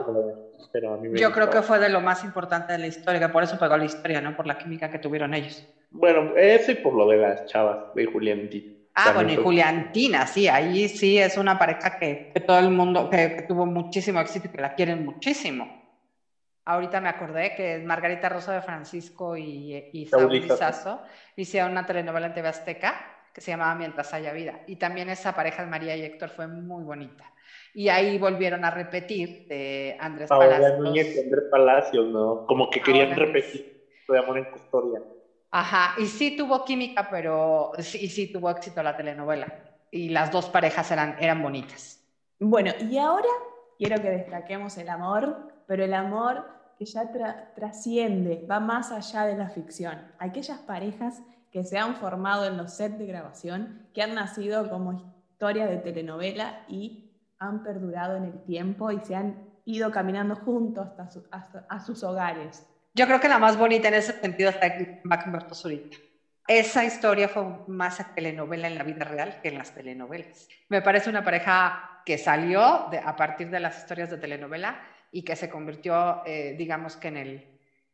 Yo 1.13 1.31
creo 1.31 1.49
que 1.49 1.61
fue 1.61 1.79
de 1.79 1.89
lo 1.89 2.01
más 2.01 2.23
importante 2.23 2.73
de 2.73 2.79
la 2.79 2.87
historia, 2.87 3.31
por 3.31 3.43
eso 3.43 3.57
pegó 3.57 3.77
la 3.77 3.85
historia, 3.85 4.19
¿no? 4.19 4.35
Por 4.35 4.45
la 4.45 4.57
química 4.57 4.89
que 4.89 4.99
tuvieron 4.99 5.33
ellos. 5.33 5.65
Bueno, 5.89 6.35
eso 6.35 6.71
y 6.71 6.75
por 6.75 6.93
lo 6.93 7.07
de 7.07 7.17
las 7.17 7.45
chavas, 7.45 7.93
de 7.93 8.05
Juliantina. 8.05 8.73
Ah, 8.93 9.11
bueno, 9.13 9.31
y 9.31 9.35
Juliantina, 9.35 10.25
sí, 10.25 10.47
ahí 10.47 10.87
sí 10.87 11.17
es 11.17 11.37
una 11.37 11.57
pareja 11.57 11.97
que, 11.97 12.31
todo 12.45 12.59
el 12.59 12.71
mundo, 12.71 13.09
que, 13.09 13.45
tuvo 13.47 13.65
muchísimo 13.65 14.19
éxito 14.19 14.47
y 14.47 14.51
que 14.51 14.61
la 14.61 14.73
quieren 14.73 15.05
muchísimo. 15.05 15.84
Ahorita 16.65 16.99
me 16.99 17.09
acordé 17.09 17.55
que 17.55 17.79
Margarita 17.79 18.27
Rosa 18.27 18.53
de 18.53 18.61
Francisco 18.61 19.37
y, 19.37 19.89
y 19.93 20.05
Saúl 20.07 20.31
Lizazo 20.31 21.01
hicieron 21.35 21.71
una 21.71 21.85
telenovela 21.85 22.27
en 22.27 22.33
TV 22.33 22.47
Azteca 22.47 23.15
que 23.35 23.41
se 23.41 23.51
llamaba 23.51 23.75
Mientras 23.75 24.13
haya 24.13 24.31
vida. 24.31 24.61
Y 24.65 24.77
también 24.77 25.09
esa 25.09 25.35
pareja 25.35 25.63
de 25.63 25.69
María 25.69 25.95
y 25.95 26.03
Héctor 26.03 26.29
fue 26.29 26.47
muy 26.47 26.83
bonita. 26.83 27.25
Y 27.73 27.89
ahí 27.89 28.17
volvieron 28.17 28.63
a 28.63 28.71
repetir 28.71 29.45
de 29.47 29.97
Andrés 29.99 30.29
Paola 30.29 30.51
Palacios. 30.51 30.79
Núñez 30.79 31.15
y 31.15 31.19
Andrés 31.19 31.43
Palacios, 31.51 32.05
¿no? 32.07 32.45
Como 32.47 32.69
que 32.69 32.79
querían 32.81 33.13
repetir 33.13 33.89
de 34.07 34.17
amor 34.17 34.37
en 34.37 34.45
custodia. 34.45 35.01
Ajá, 35.51 35.95
y 35.97 36.05
sí 36.05 36.37
tuvo 36.37 36.63
química, 36.63 37.09
pero 37.11 37.73
sí, 37.79 38.07
sí 38.07 38.31
tuvo 38.31 38.49
éxito 38.49 38.81
la 38.81 38.95
telenovela. 38.95 39.53
Y 39.91 40.09
las 40.09 40.31
dos 40.31 40.49
parejas 40.49 40.89
eran, 40.91 41.17
eran 41.19 41.43
bonitas. 41.43 42.01
Bueno, 42.39 42.71
y 42.79 42.97
ahora 42.97 43.27
quiero 43.77 44.01
que 44.01 44.09
destaquemos 44.09 44.77
el 44.77 44.87
amor, 44.87 45.37
pero 45.67 45.83
el 45.83 45.93
amor 45.93 46.54
que 46.77 46.85
ya 46.85 47.11
trasciende, 47.55 48.45
va 48.49 48.59
más 48.59 48.91
allá 48.91 49.25
de 49.25 49.37
la 49.37 49.49
ficción. 49.49 49.99
Aquellas 50.19 50.59
parejas 50.59 51.21
que 51.51 51.63
se 51.63 51.77
han 51.77 51.95
formado 51.95 52.45
en 52.45 52.57
los 52.57 52.73
sets 52.73 52.99
de 52.99 53.05
grabación, 53.05 53.87
que 53.93 54.01
han 54.01 54.13
nacido 54.13 54.69
como 54.69 54.91
historia 55.31 55.67
de 55.67 55.77
telenovela 55.77 56.65
y 56.67 57.11
han 57.39 57.63
perdurado 57.63 58.17
en 58.17 58.25
el 58.25 58.43
tiempo 58.43 58.91
y 58.91 58.99
se 58.99 59.15
han 59.15 59.35
ido 59.65 59.91
caminando 59.91 60.35
juntos 60.35 60.87
hasta, 61.31 61.79
sus 61.79 62.03
hogares. 62.03 62.67
Yo 62.93 63.05
creo 63.07 63.19
que 63.19 63.27
la 63.27 63.39
más 63.39 63.57
bonita 63.57 63.87
en 63.87 63.95
ese 63.95 64.19
sentido 64.19 64.49
está 64.49 64.67
Humberto 65.03 65.55
Zurita. 65.55 65.97
esa 66.47 66.85
historia 66.85 67.27
fue 67.27 67.43
más 67.67 67.99
telenovela 68.15 68.67
en 68.67 68.77
la 68.77 68.83
vida 68.83 69.05
real 69.05 69.39
que 69.41 69.49
en 69.49 69.57
las 69.57 69.73
telenovelas. 69.73 70.47
Me 70.69 70.81
parece 70.81 71.09
una 71.09 71.23
pareja 71.23 72.01
que 72.05 72.17
salió 72.17 72.61
a 72.61 73.15
partir 73.15 73.49
de 73.49 73.59
las 73.59 73.79
historias 73.79 74.11
de 74.11 74.17
telenovela 74.17 74.77
y 75.15 75.23
que 75.23 75.37
se 75.37 75.49
convirtió, 75.49 76.23
eh, 76.25 76.55
digamos 76.57 76.97
que 76.97 77.07
en 77.07 77.15
el 77.15 77.45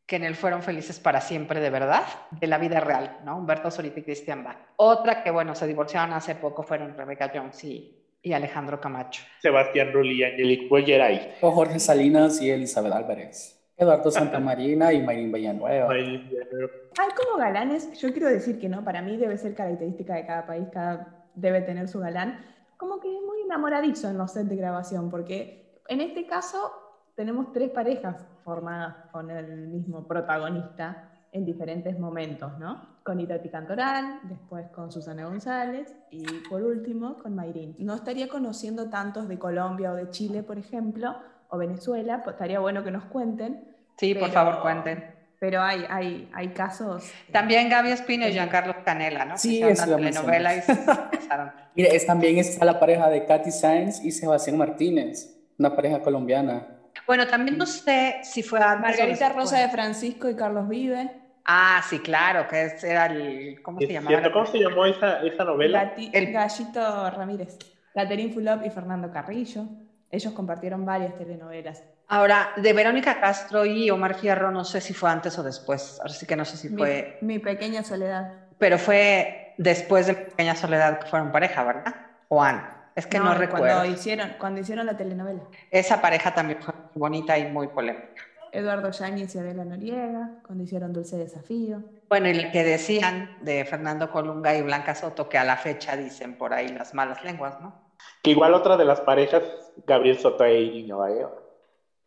que 0.07 0.15
en 0.15 0.23
el 0.23 0.35
Fueron 0.35 0.63
Felices 0.63 0.99
para 0.99 1.21
Siempre 1.21 1.59
de 1.59 1.69
verdad, 1.69 2.03
de 2.31 2.47
la 2.47 2.57
vida 2.57 2.79
real, 2.79 3.19
¿no? 3.23 3.37
Humberto 3.37 3.69
Solita 3.69 3.99
y 3.99 4.03
Cristian 4.03 4.43
Bach. 4.43 4.57
Otra 4.75 5.23
que, 5.23 5.29
bueno, 5.29 5.53
se 5.53 5.67
divorciaron 5.67 6.13
hace 6.13 6.33
poco 6.33 6.63
fueron 6.63 6.97
Rebecca 6.97 7.31
Jones 7.33 7.63
y, 7.63 8.03
y 8.23 8.33
Alejandro 8.33 8.81
Camacho. 8.81 9.21
Sebastián 9.39 9.93
Rulli 9.93 10.19
y 10.19 10.23
Angelique 10.23 10.67
Boyeray. 10.67 11.35
O 11.41 11.51
Jorge 11.51 11.79
Salinas 11.79 12.41
y 12.41 12.49
Elizabeth 12.49 12.91
Álvarez. 12.91 13.57
Eduardo 13.77 14.09
Santamarina 14.09 14.91
y 14.91 15.01
Mayrin 15.01 15.31
Villanueva. 15.31 15.93
Hay 15.93 17.09
como 17.15 17.37
galanes, 17.37 17.97
yo 17.99 18.11
quiero 18.11 18.29
decir 18.29 18.59
que 18.59 18.67
no, 18.67 18.83
para 18.83 19.03
mí 19.03 19.15
debe 19.15 19.37
ser 19.37 19.53
característica 19.53 20.15
de 20.15 20.25
cada 20.25 20.47
país, 20.47 20.67
cada 20.73 21.25
debe 21.35 21.61
tener 21.61 21.87
su 21.87 21.99
galán, 21.99 22.43
como 22.77 22.99
que 22.99 23.07
es 23.07 23.21
muy 23.21 23.43
enamoradizo 23.43 24.09
en 24.09 24.17
los 24.17 24.33
sets 24.33 24.49
de 24.49 24.55
grabación, 24.55 25.09
porque 25.09 25.79
en 25.87 26.01
este 26.01 26.25
caso 26.25 26.90
tenemos 27.15 27.51
tres 27.51 27.69
parejas 27.69 28.17
formadas 28.43 28.95
con 29.11 29.29
el 29.31 29.67
mismo 29.67 30.07
protagonista 30.07 31.09
en 31.31 31.45
diferentes 31.45 31.97
momentos, 31.97 32.57
¿no? 32.59 32.99
Con 33.03 33.19
Itati 33.19 33.49
Cantoral, 33.49 34.19
después 34.23 34.67
con 34.69 34.91
Susana 34.91 35.25
González 35.25 35.95
y 36.09 36.25
por 36.49 36.61
último 36.61 37.17
con 37.17 37.35
Mayrin. 37.35 37.75
No 37.79 37.95
estaría 37.95 38.27
conociendo 38.27 38.89
tantos 38.89 39.27
de 39.27 39.39
Colombia 39.39 39.91
o 39.91 39.95
de 39.95 40.09
Chile, 40.09 40.43
por 40.43 40.57
ejemplo, 40.57 41.15
o 41.49 41.57
Venezuela, 41.57 42.21
pues 42.23 42.35
estaría 42.35 42.59
bueno 42.59 42.83
que 42.83 42.91
nos 42.91 43.05
cuenten, 43.05 43.71
Sí, 44.01 44.15
por 44.15 44.31
favor, 44.31 44.61
cuenten. 44.61 45.05
Pero 45.37 45.61
hay, 45.61 45.85
hay, 45.87 46.27
hay 46.33 46.47
casos. 46.49 47.03
Eh, 47.03 47.31
también 47.31 47.69
Gaby 47.69 47.91
Espino 47.91 48.27
y 48.27 48.31
Giancarlo 48.31 48.83
Canela, 48.83 49.25
¿no? 49.25 49.37
Sí, 49.37 49.61
es 49.61 49.85
la 49.85 49.95
telenovela 49.95 50.55
y 50.55 50.61
se 50.61 50.73
Mire, 51.75 51.95
es, 51.95 52.07
también 52.07 52.39
está 52.39 52.65
la 52.65 52.79
pareja 52.79 53.09
de 53.09 53.25
Katy 53.25 53.51
Sainz 53.51 54.03
y 54.03 54.11
Sebastián 54.11 54.57
Martínez, 54.57 55.35
una 55.59 55.75
pareja 55.75 56.01
colombiana. 56.01 56.80
Bueno, 57.07 57.27
también 57.27 57.57
no 57.57 57.65
sé 57.65 58.19
si 58.23 58.43
fue 58.43 58.59
a 58.61 58.75
Margarita 58.77 59.29
Rosa 59.29 59.59
de 59.59 59.69
Francisco 59.69 60.29
y 60.29 60.35
Carlos 60.35 60.67
Vive. 60.67 61.09
Ah, 61.45 61.81
sí, 61.87 61.99
claro, 61.99 62.47
que 62.47 62.71
era 62.83 63.07
el. 63.07 63.61
¿Cómo 63.61 63.79
se 63.79 63.87
llamaba? 63.87 64.31
¿Cómo 64.31 64.45
se 64.45 64.59
llamó 64.59 64.85
esa, 64.85 65.21
esa 65.21 65.43
novela? 65.43 65.93
el 65.97 66.31
Gallito 66.31 67.09
Ramírez. 67.09 67.57
Catherine 67.93 68.33
Fulop 68.33 68.65
y 68.65 68.69
Fernando 68.69 69.11
Carrillo. 69.11 69.65
Ellos 70.09 70.33
compartieron 70.33 70.85
varias 70.85 71.17
telenovelas. 71.17 71.83
Ahora, 72.07 72.51
de 72.57 72.73
Verónica 72.73 73.19
Castro 73.21 73.65
y 73.65 73.89
Omar 73.89 74.15
Fierro, 74.15 74.51
no 74.51 74.65
sé 74.65 74.81
si 74.81 74.93
fue 74.93 75.09
antes 75.09 75.37
o 75.39 75.43
después. 75.43 75.97
Ahora 76.01 76.13
sí 76.13 76.25
que 76.25 76.35
no 76.35 76.43
sé 76.43 76.57
si 76.57 76.69
fue. 76.69 77.17
Mi, 77.21 77.39
pequeña 77.39 77.83
soledad. 77.83 78.33
Pero 78.57 78.77
fue 78.77 79.53
después 79.57 80.07
de 80.07 80.15
Pequeña 80.15 80.55
Soledad 80.55 80.99
que 80.99 81.07
fueron 81.07 81.31
pareja, 81.31 81.63
¿verdad? 81.63 81.95
Juan. 82.27 82.80
Es 82.95 83.07
que 83.07 83.19
no, 83.19 83.33
recuerdo. 83.33 83.67
Cuando 83.67 83.93
hicieron, 83.93 84.33
cuando 84.39 84.61
hicieron 84.61 84.85
la 84.85 84.97
telenovela. 84.97 85.41
Esa 85.69 86.01
pareja 86.01 86.33
también 86.33 86.61
fue 86.61 86.73
bonita 86.95 87.37
y 87.37 87.49
muy 87.51 87.67
polémica. 87.67 88.21
Eduardo 88.51 88.91
Yáñez 88.91 89.33
y 89.33 89.39
Adela 89.39 89.63
Noriega, 89.63 90.41
cuando 90.45 90.65
hicieron 90.65 90.91
Dulce 90.91 91.17
Desafío. 91.17 91.83
Bueno, 92.09 92.27
y 92.27 92.31
el 92.31 92.51
que 92.51 92.65
decían 92.65 93.37
de 93.41 93.63
Fernando 93.63 94.11
Colunga 94.11 94.53
y 94.55 94.61
Blanca 94.61 94.93
Soto, 94.93 95.29
que 95.29 95.37
a 95.37 95.45
la 95.45 95.55
fecha 95.55 95.95
dicen 95.95 96.37
por 96.37 96.53
ahí 96.53 96.67
las 96.67 96.93
malas 96.93 97.23
lenguas, 97.23 97.61
¿no? 97.61 97.91
Que 98.21 98.31
igual 98.31 98.53
otra 98.53 98.75
de 98.75 98.83
las 98.83 98.99
parejas, 98.99 99.43
Gabriel 99.85 100.19
Soto 100.19 100.45
y 100.45 100.69
Niño 100.69 100.99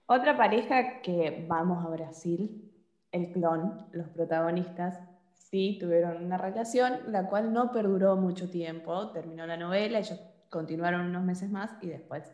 otra 0.07 0.37
pareja 0.37 1.01
que 1.01 1.47
vamos 1.49 1.85
a 1.85 1.89
Brasil, 1.89 2.71
el 3.11 3.33
clon, 3.33 3.87
los 3.93 4.09
protagonistas, 4.11 5.01
sí 5.33 5.79
tuvieron 5.81 6.23
una 6.23 6.37
relación, 6.37 7.01
la 7.07 7.27
cual 7.27 7.55
no 7.55 7.73
perduró 7.73 8.17
mucho 8.17 8.51
tiempo, 8.51 9.13
terminó 9.13 9.47
la 9.47 9.57
novela, 9.57 9.99
ellos 9.99 10.21
continuaron 10.51 11.07
unos 11.07 11.25
meses 11.25 11.51
más 11.51 11.71
y 11.81 11.89
después 11.89 12.33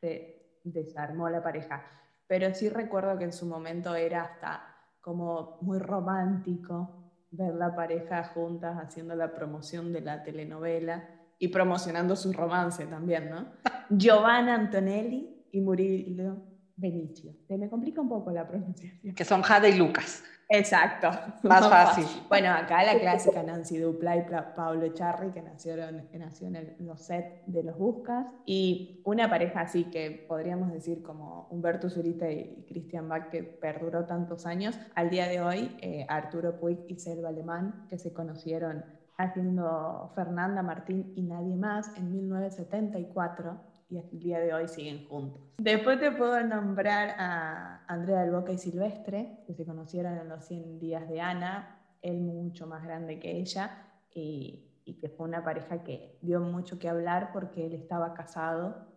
se 0.00 0.60
desarmó 0.64 1.28
la 1.28 1.42
pareja. 1.42 1.84
Pero 2.26 2.54
sí 2.54 2.68
recuerdo 2.68 3.18
que 3.18 3.24
en 3.24 3.32
su 3.32 3.46
momento 3.46 3.94
era 3.94 4.22
hasta 4.22 4.62
como 5.00 5.58
muy 5.60 5.78
romántico 5.78 7.12
ver 7.30 7.54
la 7.54 7.74
pareja 7.74 8.24
juntas 8.24 8.76
haciendo 8.78 9.14
la 9.14 9.34
promoción 9.34 9.92
de 9.92 10.00
la 10.00 10.22
telenovela 10.22 11.08
y 11.38 11.48
promocionando 11.48 12.16
su 12.16 12.32
romance 12.32 12.86
también, 12.86 13.30
¿no? 13.30 13.46
Giovanna 13.90 14.54
Antonelli 14.54 15.48
y 15.52 15.60
Murillo 15.60 16.36
Benicio. 16.76 17.32
Se 17.46 17.58
me 17.58 17.68
complica 17.68 18.00
un 18.00 18.08
poco 18.08 18.30
la 18.30 18.46
pronunciación. 18.46 19.14
Que 19.14 19.24
son 19.24 19.42
Jade 19.42 19.70
y 19.70 19.76
Lucas. 19.76 20.24
Exacto. 20.48 21.10
Más 21.42 21.68
fácil. 21.68 22.06
Bueno, 22.28 22.50
acá 22.50 22.82
la 22.84 22.98
clásica 22.98 23.42
Nancy 23.42 23.78
Dupla 23.78 24.16
y 24.16 24.26
Pablo 24.56 24.88
Charri, 24.92 25.30
que 25.30 25.42
nacieron, 25.42 26.08
que 26.08 26.18
nació 26.18 26.48
en 26.48 26.74
los 26.86 27.02
sets 27.02 27.42
de 27.46 27.62
Los 27.62 27.78
Buscas. 27.78 28.26
Y 28.46 29.00
una 29.04 29.28
pareja 29.28 29.60
así 29.60 29.84
que 29.84 30.24
podríamos 30.28 30.72
decir 30.72 31.02
como 31.02 31.48
Humberto 31.50 31.88
Zurita 31.88 32.30
y 32.30 32.64
Cristian 32.68 33.08
Bach, 33.08 33.30
que 33.30 33.42
perduró 33.42 34.04
tantos 34.04 34.46
años. 34.46 34.78
Al 34.94 35.10
día 35.10 35.28
de 35.28 35.40
hoy, 35.40 35.76
eh, 35.80 36.06
Arturo 36.08 36.60
Puig 36.60 36.78
y 36.88 36.96
Selva 36.96 37.30
Alemán, 37.30 37.86
que 37.88 37.98
se 37.98 38.12
conocieron 38.12 38.84
haciendo 39.16 40.10
Fernanda 40.14 40.62
Martín 40.62 41.12
y 41.14 41.22
nadie 41.22 41.56
más 41.56 41.96
en 41.96 42.10
1974 42.12 43.73
y 43.94 43.98
el 43.98 44.20
día 44.20 44.40
de 44.40 44.52
hoy 44.52 44.68
siguen 44.68 45.06
juntos. 45.06 45.40
Después 45.58 46.00
te 46.00 46.10
puedo 46.10 46.42
nombrar 46.42 47.14
a 47.18 47.84
Andrea 47.86 48.22
del 48.22 48.32
Boca 48.32 48.52
y 48.52 48.58
Silvestre, 48.58 49.38
que 49.46 49.54
se 49.54 49.64
conocieron 49.64 50.18
en 50.18 50.28
los 50.28 50.44
100 50.44 50.80
días 50.80 51.08
de 51.08 51.20
Ana, 51.20 51.78
él 52.02 52.20
mucho 52.20 52.66
más 52.66 52.82
grande 52.82 53.18
que 53.18 53.32
ella, 53.38 53.70
y, 54.12 54.64
y 54.84 54.94
que 54.94 55.08
fue 55.08 55.26
una 55.26 55.44
pareja 55.44 55.82
que 55.84 56.18
dio 56.22 56.40
mucho 56.40 56.78
que 56.78 56.88
hablar 56.88 57.30
porque 57.32 57.66
él 57.66 57.74
estaba 57.74 58.14
casado. 58.14 58.88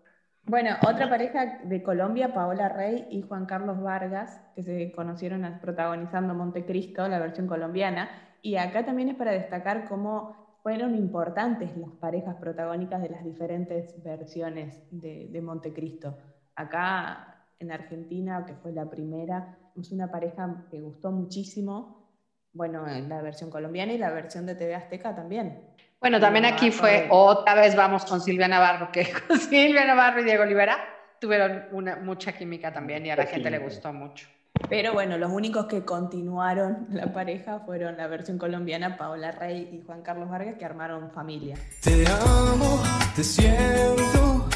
Bueno, 0.45 0.71
otra 0.87 1.09
pareja 1.09 1.59
de 1.63 1.83
Colombia, 1.83 2.33
Paola 2.33 2.69
Rey 2.69 3.07
y 3.11 3.21
Juan 3.21 3.45
Carlos 3.45 3.81
Vargas, 3.81 4.41
que 4.55 4.63
se 4.63 4.91
conocieron 4.93 5.59
protagonizando 5.61 6.33
Montecristo, 6.33 7.07
la 7.07 7.19
versión 7.19 7.47
colombiana, 7.47 8.09
y 8.41 8.55
acá 8.55 8.85
también 8.85 9.09
es 9.09 9.15
para 9.15 9.31
destacar 9.31 9.85
cómo 9.87 10.46
fueron 10.63 10.95
importantes 10.95 11.75
las 11.77 11.91
parejas 11.91 12.35
protagónicas 12.35 13.01
de 13.01 13.09
las 13.09 13.23
diferentes 13.23 14.01
versiones 14.03 14.83
de, 14.91 15.41
Montecristo. 15.41 16.17
Acá 16.55 17.45
en 17.59 17.71
Argentina, 17.71 18.45
que 18.45 18.53
fue 18.55 18.71
la 18.71 18.89
primera, 18.89 19.57
es 19.79 19.91
una 19.91 20.11
pareja 20.11 20.65
que 20.69 20.81
gustó 20.81 21.11
muchísimo, 21.11 22.09
bueno, 22.53 22.87
en 22.87 23.07
la 23.07 23.21
versión 23.21 23.49
colombiana 23.49 23.93
y 23.93 23.97
la 23.97 24.11
versión 24.11 24.45
de 24.45 24.55
TV 24.55 24.75
Azteca 24.75 25.15
también. 25.15 25.61
Bueno, 25.99 26.19
también 26.19 26.45
aquí 26.45 26.71
fue 26.71 27.07
otra 27.09 27.55
vez 27.55 27.75
vamos 27.75 28.05
con 28.05 28.21
Silvia 28.21 28.47
Navarro, 28.47 28.91
que 28.91 29.07
con 29.27 29.39
Silvia 29.39 29.85
Navarro 29.85 30.21
y 30.21 30.23
Diego 30.23 30.43
Olivera 30.43 30.77
tuvieron 31.19 31.65
una, 31.71 31.95
mucha 31.95 32.33
química 32.33 32.71
también 32.71 33.05
y 33.05 33.09
a 33.09 33.15
la 33.15 33.25
gente 33.25 33.49
le 33.49 33.59
gustó 33.59 33.93
mucho. 33.93 34.27
Pero 34.69 34.91
bueno, 34.91 35.17
los 35.17 35.31
únicos 35.31 35.67
que 35.67 35.85
continuaron 35.85 36.87
la 36.91 37.13
pareja 37.13 37.59
fueron 37.65 37.95
la 37.95 38.07
versión 38.07 38.37
colombiana, 38.37 38.97
Paola 38.97 39.31
Rey 39.31 39.69
y 39.71 39.85
Juan 39.85 40.01
Carlos 40.01 40.29
Vargas, 40.29 40.55
que 40.59 40.65
armaron 40.65 41.09
familia. 41.11 41.55
Te 41.81 42.05
amo, 42.05 42.83
te 43.15 43.23
siento. 43.23 44.49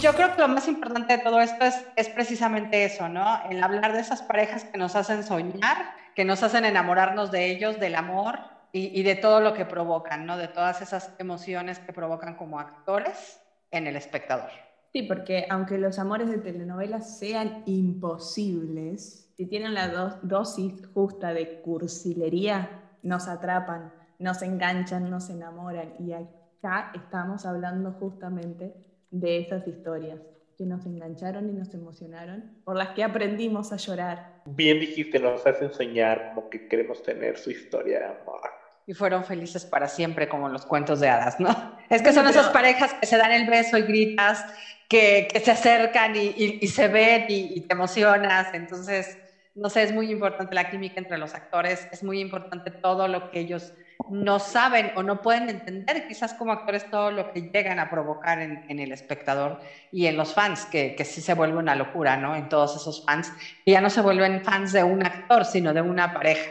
Yo 0.00 0.14
creo 0.14 0.34
que 0.34 0.40
lo 0.40 0.48
más 0.48 0.66
importante 0.66 1.18
de 1.18 1.22
todo 1.22 1.40
esto 1.40 1.64
es, 1.66 1.74
es 1.96 2.08
precisamente 2.08 2.84
eso, 2.84 3.08
¿no? 3.08 3.42
El 3.50 3.62
hablar 3.62 3.92
de 3.92 4.00
esas 4.00 4.22
parejas 4.22 4.64
que 4.64 4.78
nos 4.78 4.96
hacen 4.96 5.22
soñar, 5.22 5.94
que 6.14 6.24
nos 6.24 6.42
hacen 6.42 6.64
enamorarnos 6.64 7.30
de 7.30 7.50
ellos, 7.50 7.78
del 7.78 7.96
amor 7.96 8.38
y, 8.72 8.98
y 8.98 9.02
de 9.02 9.14
todo 9.14 9.40
lo 9.40 9.52
que 9.52 9.66
provocan, 9.66 10.24
¿no? 10.24 10.38
De 10.38 10.48
todas 10.48 10.80
esas 10.80 11.12
emociones 11.18 11.78
que 11.80 11.92
provocan 11.92 12.36
como 12.36 12.58
actores 12.58 13.40
en 13.70 13.86
el 13.86 13.96
espectador. 13.96 14.65
Sí, 14.96 15.02
porque 15.02 15.44
aunque 15.50 15.76
los 15.76 15.98
amores 15.98 16.30
de 16.30 16.38
telenovelas 16.38 17.18
sean 17.18 17.64
imposibles, 17.66 19.30
si 19.36 19.44
tienen 19.44 19.74
la 19.74 19.88
dosis 20.22 20.72
justa 20.94 21.34
de 21.34 21.60
cursilería, 21.60 22.82
nos 23.02 23.28
atrapan, 23.28 23.92
nos 24.18 24.40
enganchan, 24.40 25.10
nos 25.10 25.28
enamoran. 25.28 25.92
Y 25.98 26.14
acá 26.14 26.92
estamos 26.94 27.44
hablando 27.44 27.92
justamente 27.92 28.72
de 29.10 29.36
esas 29.40 29.68
historias 29.68 30.18
que 30.56 30.64
nos 30.64 30.86
engancharon 30.86 31.50
y 31.50 31.52
nos 31.52 31.74
emocionaron, 31.74 32.56
por 32.64 32.78
las 32.78 32.94
que 32.94 33.04
aprendimos 33.04 33.74
a 33.74 33.76
llorar. 33.76 34.44
Bien 34.46 34.80
dijiste, 34.80 35.18
nos 35.18 35.46
hacen 35.46 35.74
soñar 35.74 36.32
como 36.34 36.48
que 36.48 36.68
queremos 36.68 37.02
tener 37.02 37.36
su 37.36 37.50
historia 37.50 37.98
de 37.98 38.06
amor 38.06 38.55
y 38.86 38.94
fueron 38.94 39.24
felices 39.24 39.64
para 39.64 39.88
siempre, 39.88 40.28
como 40.28 40.48
los 40.48 40.64
cuentos 40.64 41.00
de 41.00 41.08
hadas, 41.08 41.40
¿no? 41.40 41.76
Es 41.90 42.02
que 42.02 42.12
son 42.12 42.26
esas 42.26 42.48
parejas 42.48 42.94
que 42.94 43.06
se 43.06 43.16
dan 43.16 43.32
el 43.32 43.48
beso 43.48 43.78
y 43.78 43.82
gritas, 43.82 44.44
que, 44.88 45.28
que 45.32 45.40
se 45.40 45.50
acercan 45.52 46.14
y, 46.16 46.34
y, 46.60 46.66
se 46.68 46.88
ven 46.88 47.26
y, 47.28 47.60
te 47.60 47.74
emocionas. 47.74 48.48
Entonces, 48.54 49.18
no 49.54 49.70
sé, 49.70 49.84
es 49.84 49.92
muy 49.92 50.10
importante 50.10 50.54
la 50.54 50.70
química 50.70 50.94
entre 50.98 51.18
los 51.18 51.34
actores, 51.34 51.88
es 51.92 52.02
muy 52.02 52.20
importante 52.20 52.70
todo 52.70 53.08
lo 53.08 53.30
que 53.30 53.40
ellos 53.40 53.72
no 54.10 54.38
saben 54.38 54.92
o 54.96 55.02
no 55.02 55.22
pueden 55.22 55.48
entender, 55.48 56.06
quizás 56.06 56.34
como 56.34 56.52
actores, 56.52 56.88
todo 56.90 57.10
lo 57.10 57.32
que 57.32 57.50
llegan 57.52 57.78
a 57.78 57.90
provocar 57.90 58.40
en, 58.40 58.64
en 58.68 58.78
el 58.78 58.92
espectador 58.92 59.60
y 59.90 60.06
en 60.06 60.16
los 60.16 60.34
fans, 60.34 60.66
que, 60.66 60.94
que, 60.94 61.04
sí 61.04 61.20
se 61.20 61.34
vuelve 61.34 61.58
una 61.58 61.74
locura, 61.74 62.16
¿no? 62.16 62.36
En 62.36 62.48
todos 62.48 62.76
esos 62.76 63.04
fans, 63.04 63.32
y 63.64 63.72
ya 63.72 63.80
no 63.80 63.90
se 63.90 64.00
vuelven 64.00 64.44
fans 64.44 64.72
de 64.72 64.84
un 64.84 65.04
actor, 65.04 65.44
sino 65.44 65.72
de 65.72 65.80
una 65.80 66.12
pareja. 66.12 66.50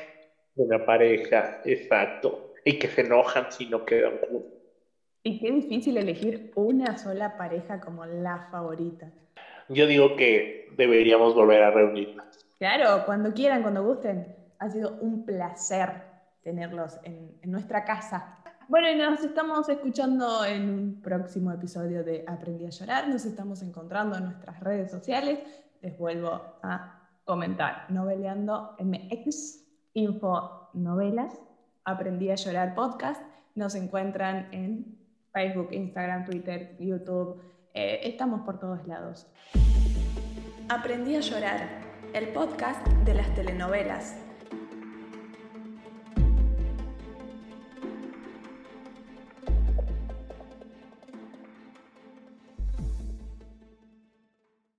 Una 0.56 0.86
pareja, 0.86 1.62
exacto. 1.66 2.54
Y 2.64 2.80
que 2.80 2.88
se 2.88 3.02
enojan 3.02 3.52
si 3.52 3.68
no 3.68 3.86
quedan 3.86 4.18
juntos. 4.20 4.54
Y 5.24 5.40
qué 5.40 5.52
difícil 5.52 5.98
elegir 5.98 6.52
una 6.56 6.98
sola 6.98 7.36
pareja 7.38 7.80
como 7.80 8.06
la 8.06 8.48
favorita. 8.52 9.12
Yo 9.70 9.88
digo 9.88 10.16
que 10.16 10.70
deberíamos 10.78 11.34
volver 11.36 11.64
a 11.64 11.72
reunirnos. 11.72 12.26
Claro, 12.60 13.06
cuando 13.06 13.34
quieran, 13.34 13.62
cuando 13.62 13.84
gusten. 13.84 14.36
Ha 14.60 14.70
sido 14.70 14.98
un 15.02 15.26
placer 15.26 15.90
tenerlos 16.42 16.98
en, 17.04 17.38
en 17.42 17.52
nuestra 17.52 17.84
casa. 17.84 18.38
Bueno, 18.68 18.90
y 18.90 18.96
nos 18.96 19.24
estamos 19.24 19.68
escuchando 19.68 20.46
en 20.46 20.70
un 20.70 21.02
próximo 21.02 21.52
episodio 21.52 22.04
de 22.04 22.24
Aprendí 22.26 22.66
a 22.66 22.70
llorar. 22.70 23.08
Nos 23.08 23.26
estamos 23.26 23.62
encontrando 23.62 24.18
en 24.18 24.26
nuestras 24.26 24.60
redes 24.62 24.90
sociales. 24.90 25.40
Les 25.82 25.98
vuelvo 25.98 26.60
a 26.64 27.10
comentar. 27.26 27.86
Noveleando 27.90 28.76
MX, 28.80 29.65
Info 29.96 30.70
Novelas, 30.74 31.32
Aprendí 31.86 32.32
a 32.32 32.36
llorar 32.36 32.74
podcast. 32.74 33.22
Nos 33.54 33.76
encuentran 33.76 34.50
en 34.52 34.98
Facebook, 35.32 35.70
Instagram, 35.72 36.26
Twitter, 36.26 36.76
YouTube. 36.80 37.42
Eh, 37.74 38.02
estamos 38.04 38.42
por 38.42 38.60
todos 38.60 38.88
lados. 38.88 39.28
Aprendí 40.68 41.16
a 41.16 41.20
llorar, 41.20 41.70
el 42.14 42.30
podcast 42.30 42.86
de 43.06 43.14
las 43.14 43.34
telenovelas. 43.36 44.25